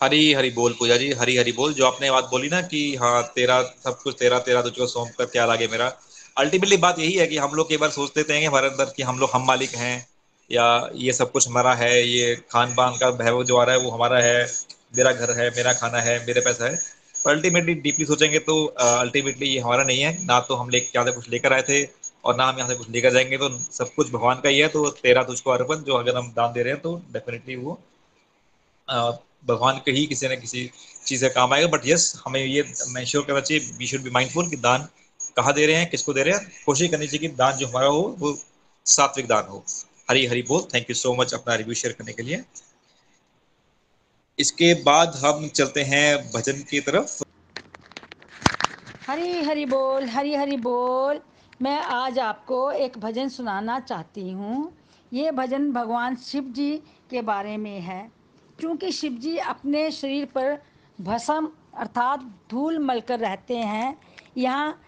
[0.03, 3.22] हरी हरी बोल पूजा जी हरी हरी बोल। जो आपने बात बोली ना कि हाँ
[3.34, 5.93] तेरा सब कुछ, तेरा तेरा तुझको सौंप कर, क्या लागे मेरा।
[6.38, 9.18] अल्टीमेटली बात यही है कि हम लोग कई बार सोचते थे हमारे अंदर कि हम
[9.18, 10.07] लोग हम मालिक हैं
[10.51, 13.80] या ये सब कुछ हमारा है, ये खान पान का भय जो आ रहा है
[13.80, 14.47] वो हमारा है।
[14.95, 16.76] मेरा घर है, मेरा खाना है, मेरे पैसा है।
[17.16, 21.05] पर अल्टीमेटली डीपली सोचेंगे तो अल्टीमेटली ये हमारा नहीं है। ना तो हम ले यहाँ
[21.07, 21.84] से कुछ लेकर आए थे
[22.24, 24.68] और ना हम यहाँ से कुछ लेकर जाएँगे। तो सब कुछ भगवान का ही है
[24.68, 27.80] तो तेरा तुझको अर्पण, जो अगर हम दान दे रहे हैं तो डेफिनेटली वो
[28.88, 30.70] भगवान के ही किसी न किसी
[31.07, 34.11] चीज़ का काम आएगा। बट यस हमें ये मैं श्योर करना चाहिए वी शुड बी
[34.11, 34.86] माइंडफुल कि दान
[35.36, 37.86] कहाँ दे रहे हैं, किसको दे रहे हैं। कोशिश करनी चाहिए कि दान जो हमारा
[37.88, 38.38] हो, वो
[38.86, 39.64] सात्विक दान हो।
[40.11, 42.43] हरी हरी बोल। थैंक यू सो मच अपना रिव्यू शेयर करने के लिए।
[44.41, 47.22] इसके बाद हम चलते हैं भजन की तरफ़।
[49.07, 51.20] हरी हरी बोल, हरी हरी बोल।
[51.62, 54.72] मैं आज आपको एक भजन सुनाना चाहती हूँ।
[55.12, 56.70] ये भजन भगवान शिव जी
[57.11, 58.01] के बारे में है।
[58.59, 60.59] क्योंकि शिव जी अपने शरीर पर
[60.99, 62.20] भस्म अर्थात
[62.51, 63.97] धूल मलकर रहते हैं।
[64.36, 64.80] यहाँ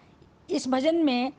[0.49, 1.31] इस भजन में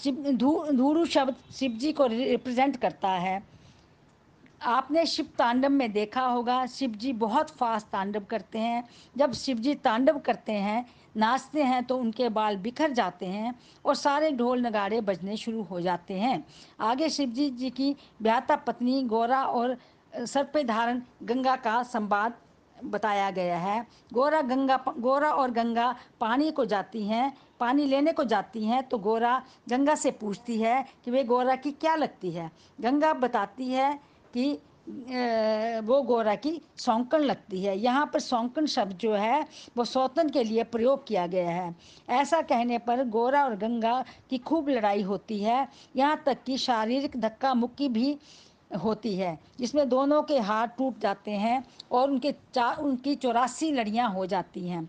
[0.00, 3.42] शिव, धू शब्द शिव जी को रिप्रेजेंट करता है।
[4.64, 8.84] आपने शिव तांडव में देखा होगा शिव जी बहुत फास्ट तांडव करते हैं।
[9.16, 10.84] जब शिव जी तांडव करते हैं,
[11.16, 13.54] नाचते हैं तो उनके बाल बिखर जाते हैं
[13.84, 16.44] और सारे ढोल नगाड़े बजने शुरू हो जाते हैं।
[16.80, 19.76] आगे शिव जी जी की ब्याता पत्नी गौरा और
[20.12, 22.34] सर पे धारण गंगा का संवाद
[22.76, 28.24] बताया गया है। गोरा गंगा गोरा और गंगा पानी को जाती हैं, पानी लेने को
[28.24, 32.50] जाती हैं तो गोरा गंगा से पूछती है कि वे गोरा की क्या लगती है?
[32.80, 33.98] गंगा बताती है
[34.34, 34.52] कि
[35.82, 40.42] वो गोरा की सौंकन लगती है। यहाँ पर सौंकन शब्द जो है, वो सौतन के
[40.44, 41.74] लिए प्रयोग किया गया है।
[42.10, 45.66] ऐसा कहने पर गोरा और गंगा की खूब लड़ाई होती है।
[45.96, 48.16] यहाँ तक कि शारीरिक धक्का मुक्की भी
[48.78, 54.10] होती है, जिसमें दोनों के हाथ टूट जाते हैं और उनके चार उनकी चौरासी लड़ियाँ
[54.12, 54.88] हो जाती हैं।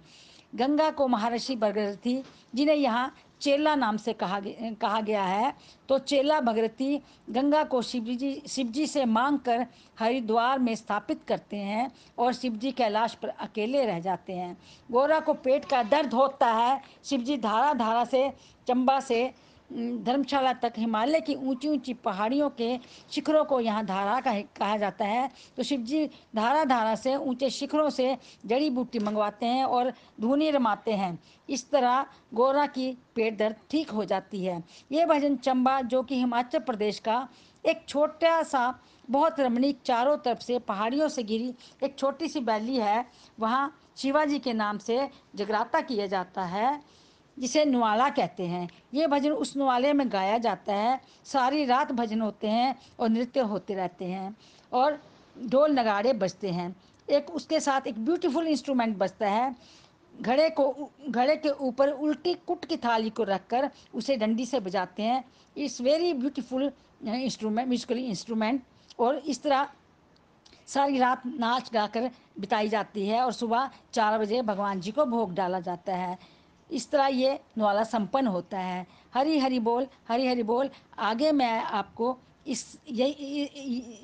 [0.55, 2.21] गंगा को महर्षि भगीरथी
[2.55, 3.13] जिन्हें यहाँ
[3.45, 4.39] चेला नाम से कहा
[4.81, 5.53] कहा गया है।
[5.89, 6.97] तो चेला भगरती
[7.29, 9.65] गंगा को शिव जी शिव जी से मांग कर
[9.99, 14.57] हरिद्वार में स्थापित करते हैं और शिव जी कैलाश पर अकेले रह जाते हैं।
[14.91, 18.29] गोरा को पेट का दर्द होता है। शिव जी धारा धारा से,
[18.67, 19.31] चंबा से
[19.75, 22.77] धर्मशाला तक हिमालय की ऊँची ऊँची पहाड़ियों के
[23.11, 26.05] शिखरों को यहाँ धारा का कहा जाता है। तो शिव जी
[26.35, 28.15] धारा धारा से ऊँचे शिखरों से
[28.45, 31.17] जड़ी बूटी मंगवाते हैं और धुनी रमाते हैं।
[31.49, 36.15] इस तरह गोरा की पेट दर्द ठीक हो जाती है। ये भजन चंबा, जो कि
[36.15, 37.27] हिमाचल प्रदेश का
[37.65, 41.53] एक छोटा सा बहुत रमणीक चारों तरफ़ से पहाड़ियों से घिरी
[41.83, 43.05] एक छोटी सी वैली है।
[43.39, 46.79] वहाँ शिवाजी के नाम से जगराता किया जाता है।
[47.37, 52.21] जिसे नुआला कहते हैं। ये भजन उस नुआले में गाया जाता है। सारी रात भजन
[52.21, 54.35] होते हैं और नृत्य होते रहते हैं
[54.71, 54.99] और
[55.35, 56.75] ढोल नगाड़े बजते हैं।
[57.07, 59.55] एक उसके साथ एक ब्यूटीफुल इंस्ट्रूमेंट बजता है।
[60.13, 65.03] घड़े को घड़े के ऊपर उल्टी कुट की थाली को रखकर उसे डंडी से बजाते
[65.03, 65.23] हैं।
[65.57, 66.71] It's very beautiful
[67.05, 68.61] instrument musical instrument
[68.99, 69.67] और इस तरह
[70.67, 72.09] सारी रात नाच गाकर
[72.39, 76.17] बिताई जाती है और सुबह चार बजे भगवान जी को भोग डाला जाता है।
[76.71, 81.63] इस तरह ये न्वाला संपन्न होता है। हरी हरी बोल, हरी हरी बोल। आगे मैं
[81.63, 83.43] आपको इस यही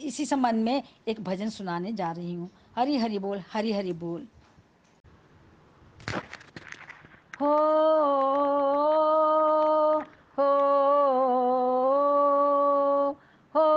[0.02, 4.28] इसी संबंध में एक भजन सुनाने जा रही हूँ। हरी हरी बोल, हरी हरी बोल।
[7.42, 7.56] हो
[10.38, 10.50] हो
[13.56, 13.68] हो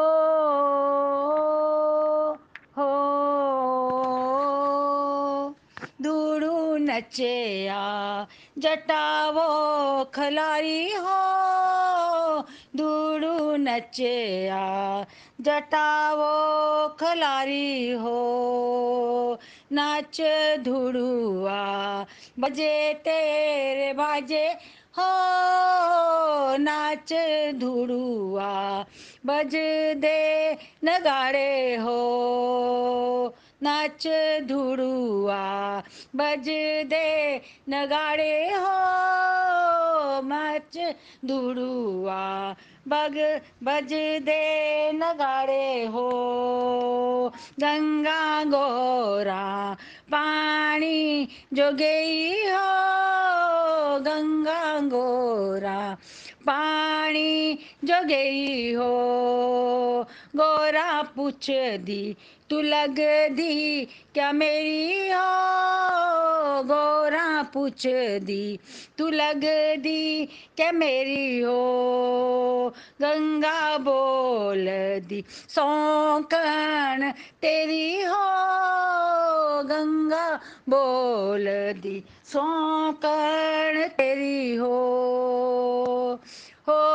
[2.77, 2.89] हो।
[6.03, 7.83] दूड़ू नचया
[8.65, 11.35] जटावो खलारी हो
[12.77, 15.07] दूड़ू नचया।
[15.41, 16.33] जटावो
[16.89, 18.19] खलारी हो,
[19.73, 20.21] नाच
[20.61, 22.07] धुड़ुआ।
[22.41, 24.49] बजे तेरे बाजे
[24.99, 25.11] हो,
[26.57, 27.13] नाच
[27.55, 28.85] धुड़ुआ।
[29.27, 29.57] बज
[29.97, 30.53] दे
[30.85, 32.01] नगाड़े हो।
[33.65, 34.07] नाच
[34.43, 35.43] धुड़ुआ,
[36.17, 36.49] बज
[36.87, 37.37] दे
[37.69, 38.75] नगाड़े हो
[40.23, 40.79] नाच
[41.25, 42.55] धुड़ुआ,
[42.89, 43.17] बग
[43.63, 43.93] बज
[44.23, 46.09] दे नगाड़े हो।
[47.61, 49.77] गंगा गोरा
[50.11, 52.69] पानी जो गई हो,
[54.01, 55.97] गंगा गोरा
[56.43, 58.93] पानी जो गई हो।
[60.37, 61.51] गोरा पूछ
[61.81, 62.17] दी
[62.55, 62.95] तू लग
[63.33, 66.63] दी, क्या मेरी हो?
[66.63, 67.87] गोरा पूछ
[68.23, 68.59] दी।
[68.99, 69.41] तू लग
[69.79, 70.27] दी,
[70.57, 72.75] क्या मेरी हो?
[73.03, 74.67] गंगा बोल
[75.09, 78.45] दी सौकन तेरी हो।
[79.63, 81.45] गंगा बोल
[81.81, 84.95] दी सौकन तेरी हो।
[86.69, 86.95] हो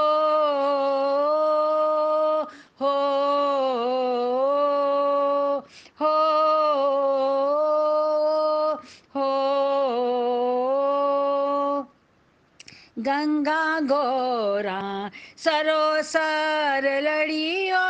[16.09, 17.81] सरोसर लड़ियो,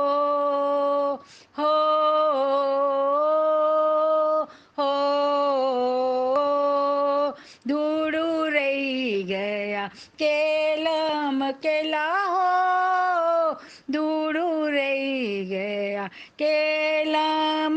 [16.40, 17.68] केला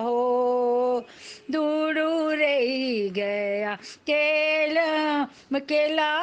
[0.00, 1.00] हो
[1.52, 3.74] धूड़ू रही गया
[4.10, 5.24] केला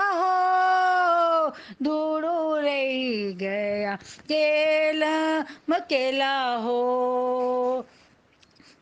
[0.10, 1.50] हो
[1.84, 3.96] धूड़ू रही गया
[4.32, 5.36] केला
[6.56, 7.86] हो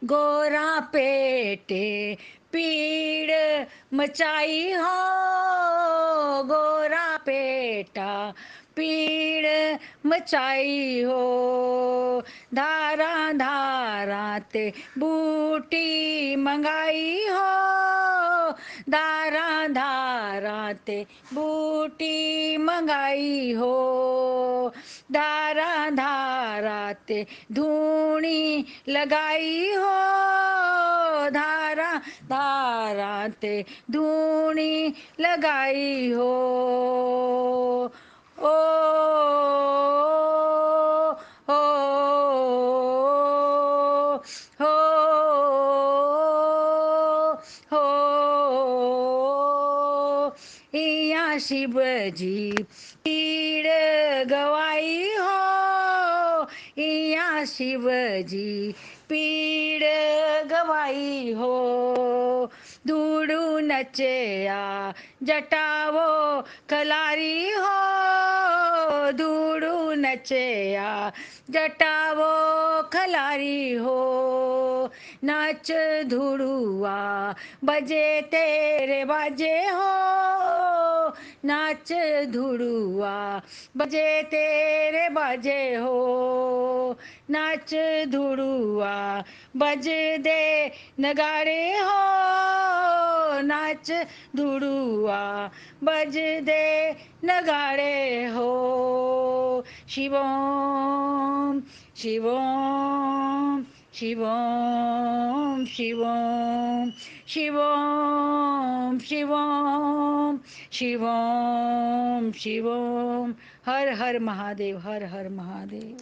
[0.04, 2.16] गोरा पेटे
[2.54, 8.34] पीड़ मचाई हो, गोरा पेटा
[8.82, 12.24] पीड़ मचाई हो।
[12.54, 17.62] धारा धारा ते बूटी मंगाई हो।
[18.90, 24.74] धारा धारा ते बूटी मंगाई हो।
[25.12, 30.12] धारा धारा ते धूणी लगाई हो।
[31.30, 36.32] धारा धारा ते धूणी लगाई हो।
[38.42, 38.58] ओ
[51.40, 52.64] शिव जी
[53.04, 53.68] पीड़
[54.26, 56.48] गवाई हो।
[56.80, 57.90] या शिव
[58.22, 58.72] जी
[59.10, 59.84] पीड़
[60.48, 62.50] गवाई हो।
[62.88, 71.12] दूड़ू नचया जटावो कलारी हो, धूड़ू नचया।
[71.50, 72.32] जटावो
[72.84, 74.00] खलारी हो,
[75.24, 75.72] नाच
[76.06, 77.00] धुड़ुआ,
[77.64, 79.92] बजे तेरे बाजे हो,
[81.46, 81.94] नाच
[82.32, 83.42] धुड़ुआ,
[83.78, 86.98] बजे तेरे बाजे हो,
[87.30, 87.74] नाच
[88.08, 89.24] धुड़ुआ,
[89.58, 89.88] बज
[90.20, 92.02] दे नगाड़े हो,
[93.42, 93.92] नाच
[94.36, 95.11] धुड़ुआ।
[95.84, 96.92] बज दे
[97.26, 98.52] नगाड़े हो।
[99.90, 101.62] शिवोम
[101.98, 106.90] शिवोम शिवोम शिवोम
[107.28, 110.40] शिवोम शिवोम
[110.72, 113.34] शिवोम शिवोम।
[113.68, 115.98] हर हर महादेव, हर हर महादेव।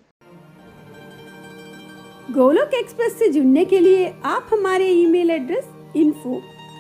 [2.33, 6.41] गोलोक एक्सप्रेस से जुड़ने के लिए आप हमारे email address info